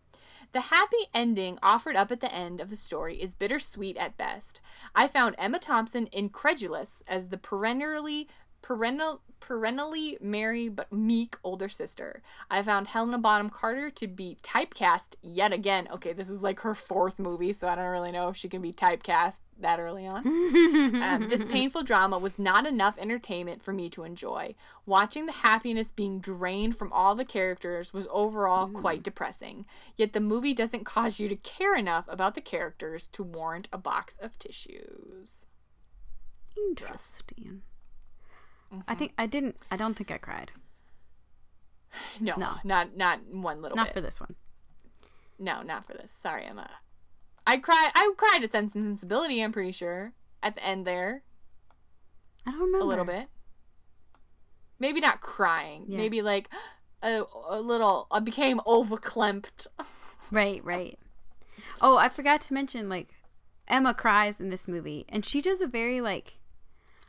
The 0.52 0.62
happy 0.62 1.06
ending 1.14 1.60
offered 1.62 1.96
up 1.96 2.12
at 2.12 2.20
the 2.20 2.34
end 2.34 2.60
of 2.60 2.72
the 2.72 2.76
story 2.76 3.22
is 3.22 3.36
bittersweet 3.36 3.96
at 3.96 4.18
best. 4.18 4.60
I 4.96 5.08
found 5.08 5.36
Emma 5.38 5.60
Thompson 5.60 6.10
incredulous 6.12 7.04
as 7.08 7.30
the 7.30 7.38
perennially 7.38 8.28
perennial 8.64 9.22
perennially 9.44 10.18
merry 10.22 10.70
but 10.70 10.92
meek 10.92 11.36
older 11.44 11.68
sister. 11.68 12.24
I 12.50 12.64
found 12.64 12.88
Helena 12.88 13.18
Bonham 13.18 13.50
Carter 13.50 13.90
to 13.92 14.08
be 14.08 14.38
typecast 14.42 15.16
yet 15.22 15.52
again. 15.52 15.90
Okay, 15.92 16.14
this 16.14 16.30
was 16.30 16.42
like 16.42 16.62
her 16.62 16.74
fourth 16.74 17.20
movie, 17.20 17.52
so 17.52 17.68
I 17.68 17.76
don't 17.76 17.88
really 17.88 18.14
know 18.14 18.30
if 18.30 18.38
she 18.38 18.48
can 18.48 18.62
be 18.62 18.72
typecast 18.72 19.42
that 19.60 19.80
early 19.80 20.08
on. 20.08 20.24
Um, 21.04 21.28
this 21.28 21.44
painful 21.44 21.84
drama 21.84 22.18
was 22.18 22.40
not 22.40 22.66
enough 22.66 22.98
entertainment 22.98 23.62
for 23.62 23.74
me 23.74 23.90
to 23.90 24.04
enjoy. 24.04 24.56
Watching 24.86 25.26
the 25.26 25.34
happiness 25.34 25.92
being 25.92 26.20
drained 26.20 26.78
from 26.78 26.94
all 26.94 27.14
the 27.14 27.26
characters 27.26 27.92
was 27.92 28.08
overall 28.10 28.68
quite 28.70 29.04
depressing. 29.04 29.66
Yet 29.98 30.14
the 30.14 30.22
movie 30.22 30.54
doesn't 30.54 30.86
cause 30.86 31.20
you 31.20 31.28
to 31.28 31.36
care 31.36 31.76
enough 31.76 32.06
about 32.08 32.36
the 32.36 32.42
characters 32.42 33.08
to 33.10 33.24
warrant 33.24 33.68
a 33.74 33.78
box 33.78 34.16
of 34.22 34.40
tissues. 34.40 35.46
Interesting. 36.56 37.64
I 38.88 38.96
think 38.96 39.14
I 39.18 39.26
didn't. 39.26 39.58
I 39.72 39.78
don't 39.78 39.94
think 39.96 40.12
I 40.12 40.18
cried. 40.18 40.52
No, 42.20 42.34
No. 42.38 42.56
not 42.64 42.96
not 42.98 43.20
one 43.32 43.62
little 43.62 43.76
Not 43.76 43.88
bit. 43.88 43.94
for 43.94 44.02
this 44.02 44.20
one. 44.20 44.36
No, 45.40 45.62
not 45.62 45.86
for 45.86 45.94
this. 45.94 46.12
Sorry, 46.12 46.46
Emma. 46.46 46.70
I 47.46 47.58
cried. 47.58 47.92
I 47.96 48.12
cried 48.18 48.44
at 48.44 48.50
Sense 48.52 48.74
and 48.76 48.84
Sensibility. 48.84 49.42
I'm 49.44 49.52
pretty 49.52 49.72
sure 49.72 50.14
at 50.42 50.56
the 50.56 50.66
end 50.66 50.86
there 50.86 51.24
I 52.46 52.52
don't 52.52 52.60
remember 52.62 52.80
a 52.86 52.88
little 52.88 53.06
bit. 53.06 53.28
Maybe 54.80 55.00
not 55.00 55.22
crying. 55.22 55.86
Yeah. 55.88 55.98
Maybe 55.98 56.22
like 56.22 56.50
a, 57.02 57.24
a 57.50 57.62
little. 57.62 58.08
I 58.12 58.20
became 58.20 58.60
overclamped. 58.60 59.68
Right, 60.32 60.64
right. 60.66 60.98
Oh, 61.80 61.96
I 61.98 62.10
forgot 62.10 62.42
to 62.42 62.54
mention 62.56 62.90
like 62.90 63.10
Emma 63.68 63.94
cries 63.94 64.40
in 64.40 64.50
this 64.50 64.68
movie, 64.68 65.06
and 65.10 65.24
she 65.24 65.42
does 65.42 65.62
a 65.62 65.68
very 65.68 66.02
like. 66.02 66.40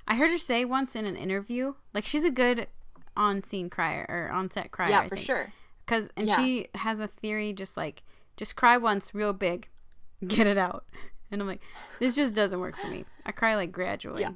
I 0.07 0.17
heard 0.17 0.31
her 0.31 0.39
say 0.39 0.65
once 0.65 0.95
in 0.97 1.05
an 1.07 1.17
interview, 1.17 1.75
like 1.95 2.05
she's 2.05 2.25
a 2.25 2.31
good 2.31 2.67
on-scene 3.17 3.71
crier 3.71 4.07
or 4.09 4.31
on-set 4.31 4.71
crier. 4.71 4.91
yeah, 4.91 5.01
I 5.01 5.09
for 5.09 5.17
think. 5.17 5.27
sure. 5.27 5.53
Cause 5.87 6.09
and 6.17 6.29
Yeah. 6.29 6.37
she 6.37 6.67
has 6.75 7.01
a 7.01 7.07
theory, 7.09 7.53
just 7.53 7.77
like 7.77 8.03
just 8.37 8.57
cry 8.57 8.77
once, 8.77 9.15
real 9.15 9.33
big, 9.33 9.69
get 10.27 10.47
it 10.47 10.59
out. 10.59 10.85
And 11.31 11.41
I'm 11.41 11.47
like, 11.49 11.63
this 12.01 12.15
just 12.15 12.35
doesn't 12.35 12.59
work 12.61 12.77
for 12.77 12.89
me. 12.89 13.05
I 13.27 13.33
cry 13.33 13.55
like 13.57 13.73
gradually, 13.73 14.23
Yeah. 14.23 14.31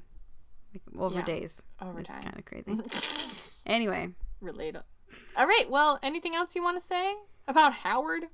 like, 0.73 0.83
over 0.99 1.16
Yeah. 1.21 1.25
days. 1.25 1.62
Over 1.81 1.93
time. 1.93 2.01
it's 2.01 2.09
time. 2.09 2.23
kind 2.23 2.39
of 2.39 2.45
crazy. 2.45 3.27
anyway, 3.66 4.11
Relate. 4.41 4.77
All 5.37 5.47
right. 5.47 5.64
Well, 5.69 5.99
anything 6.03 6.35
else 6.37 6.55
you 6.55 6.62
want 6.62 6.79
to 6.81 6.87
say 6.87 7.14
about 7.49 7.73
Howard? 7.73 8.25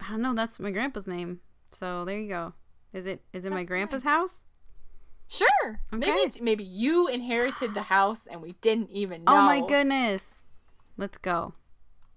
I 0.00 0.10
don't 0.10 0.22
know. 0.22 0.34
That's 0.34 0.58
my 0.60 0.70
grandpa's 0.70 1.06
name. 1.06 1.40
So 1.72 2.04
there 2.04 2.18
you 2.18 2.28
go. 2.28 2.52
Is 2.92 3.06
it 3.06 3.22
is 3.32 3.44
it 3.44 3.52
my 3.52 3.64
grandpa's 3.64 4.04
nice. 4.04 4.12
house? 4.12 4.42
Sure. 5.28 5.80
Maybe 5.92 6.12
Okay. 6.12 6.20
it's, 6.22 6.40
maybe 6.40 6.64
you 6.64 7.06
inherited 7.06 7.74
the 7.74 7.82
house 7.82 8.26
and 8.26 8.40
we 8.40 8.52
didn't 8.60 8.90
even 8.90 9.24
know. 9.24 9.32
Oh 9.32 9.46
my 9.46 9.60
goodness. 9.66 10.42
Let's 10.96 11.18
go. 11.18 11.54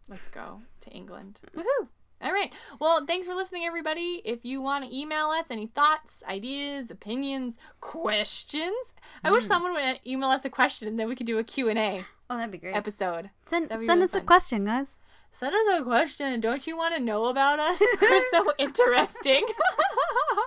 Let's 0.07 0.27
go 0.29 0.61
to 0.81 0.89
England. 0.89 1.41
Woohoo! 1.55 1.87
All 2.23 2.31
right. 2.31 2.53
Well, 2.79 3.05
thanks 3.05 3.27
for 3.27 3.33
listening, 3.33 3.63
everybody. 3.63 4.21
If 4.23 4.45
you 4.45 4.61
want 4.61 4.87
to 4.87 4.95
email 4.95 5.27
us 5.27 5.47
any 5.49 5.65
thoughts, 5.65 6.21
ideas, 6.27 6.91
opinions, 6.91 7.57
questions, 7.79 8.93
I 9.23 9.31
wish 9.31 9.45
mm. 9.45 9.47
someone 9.47 9.73
would 9.73 9.99
email 10.05 10.29
us 10.29 10.45
a 10.45 10.49
question 10.49 10.87
and 10.87 10.99
then 10.99 11.07
we 11.07 11.15
could 11.15 11.27
do 11.27 11.37
a 11.39 11.43
Q&A 11.43 12.03
Oh, 12.29 12.37
that'd 12.37 12.51
be 12.51 12.57
great. 12.59 12.75
episode. 12.75 13.29
send 13.47 13.69
send 13.69 13.81
really 13.81 14.03
us 14.03 14.13
a 14.13 14.21
question, 14.21 14.65
guys. 14.65 14.95
Send 15.31 15.55
us 15.55 15.79
a 15.79 15.83
question. 15.83 16.39
Don't 16.39 16.67
you 16.67 16.77
want 16.77 16.95
to 16.95 17.01
know 17.01 17.25
about 17.25 17.59
us? 17.59 17.81
We're 18.01 18.21
so 18.31 18.51
interesting. 18.57 19.41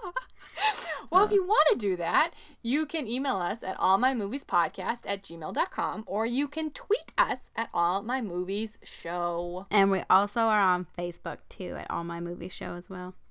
well, 1.10 1.24
if 1.24 1.32
you 1.32 1.42
want 1.44 1.64
to 1.72 1.78
do 1.78 1.96
that, 1.96 2.32
you 2.62 2.86
can 2.86 3.08
email 3.08 3.36
us 3.36 3.62
at 3.62 3.78
allmymoviespodcast 3.78 5.02
at 5.06 5.22
gmail.com 5.22 6.04
or 6.06 6.26
you 6.26 6.46
can 6.46 6.70
tweet 6.70 7.12
us 7.18 7.50
at 7.56 7.72
allmymoviesshow. 7.72 9.66
And 9.70 9.90
we 9.90 10.02
also 10.10 10.42
are 10.42 10.60
on 10.60 10.86
Facebook 10.96 11.38
too 11.48 11.76
at 11.78 11.90
All 11.90 12.04
My 12.04 12.20
Movie 12.20 12.48
Show 12.48 12.74
as 12.74 12.88
well. 12.90 13.14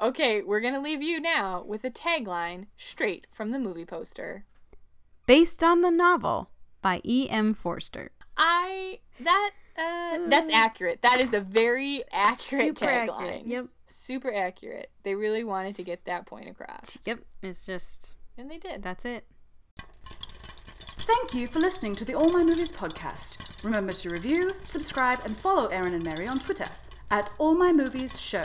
Okay, 0.00 0.42
we're 0.42 0.60
going 0.60 0.74
to 0.74 0.80
leave 0.80 1.02
you 1.02 1.20
now 1.20 1.62
with 1.62 1.84
a 1.84 1.90
tagline 1.90 2.66
straight 2.76 3.26
from 3.30 3.50
the 3.50 3.58
movie 3.58 3.84
poster. 3.84 4.44
Based 5.26 5.62
on 5.62 5.82
the 5.82 5.90
novel 5.90 6.50
by 6.80 7.00
E. 7.04 7.28
M. 7.28 7.52
Forster. 7.52 8.10
I 8.36 8.98
that 9.20 9.50
uh 9.78 10.18
that's 10.28 10.50
accurate. 10.52 11.02
That 11.02 11.20
is 11.20 11.32
a 11.34 11.40
very 11.40 12.02
accurate 12.12 12.78
Super 12.78 12.86
tagline. 12.86 13.08
accurate. 13.10 13.46
Yep. 13.46 13.66
Super 13.92 14.34
accurate. 14.34 14.90
They 15.02 15.14
really 15.14 15.44
wanted 15.44 15.74
to 15.76 15.82
get 15.82 16.04
that 16.04 16.26
point 16.26 16.48
across. 16.48 16.98
Yep. 17.06 17.20
It's 17.42 17.64
just 17.64 18.16
And 18.36 18.50
they 18.50 18.58
did. 18.58 18.82
that's 18.82 19.04
it. 19.04 19.24
Thank 20.06 21.34
you 21.34 21.46
for 21.48 21.58
listening 21.60 21.94
to 21.96 22.04
the 22.04 22.14
All 22.14 22.30
My 22.32 22.42
Movies 22.42 22.72
podcast. 22.72 23.62
Remember 23.62 23.92
to 23.92 24.08
review, 24.10 24.52
subscribe, 24.60 25.20
and 25.24 25.36
follow 25.36 25.66
Erin 25.68 25.94
and 25.94 26.04
Mary 26.04 26.26
on 26.26 26.38
Twitter 26.38 26.64
at 27.10 27.30
All 27.38 27.54
My 27.54 27.72
Movies 27.72 28.20
Show. 28.20 28.42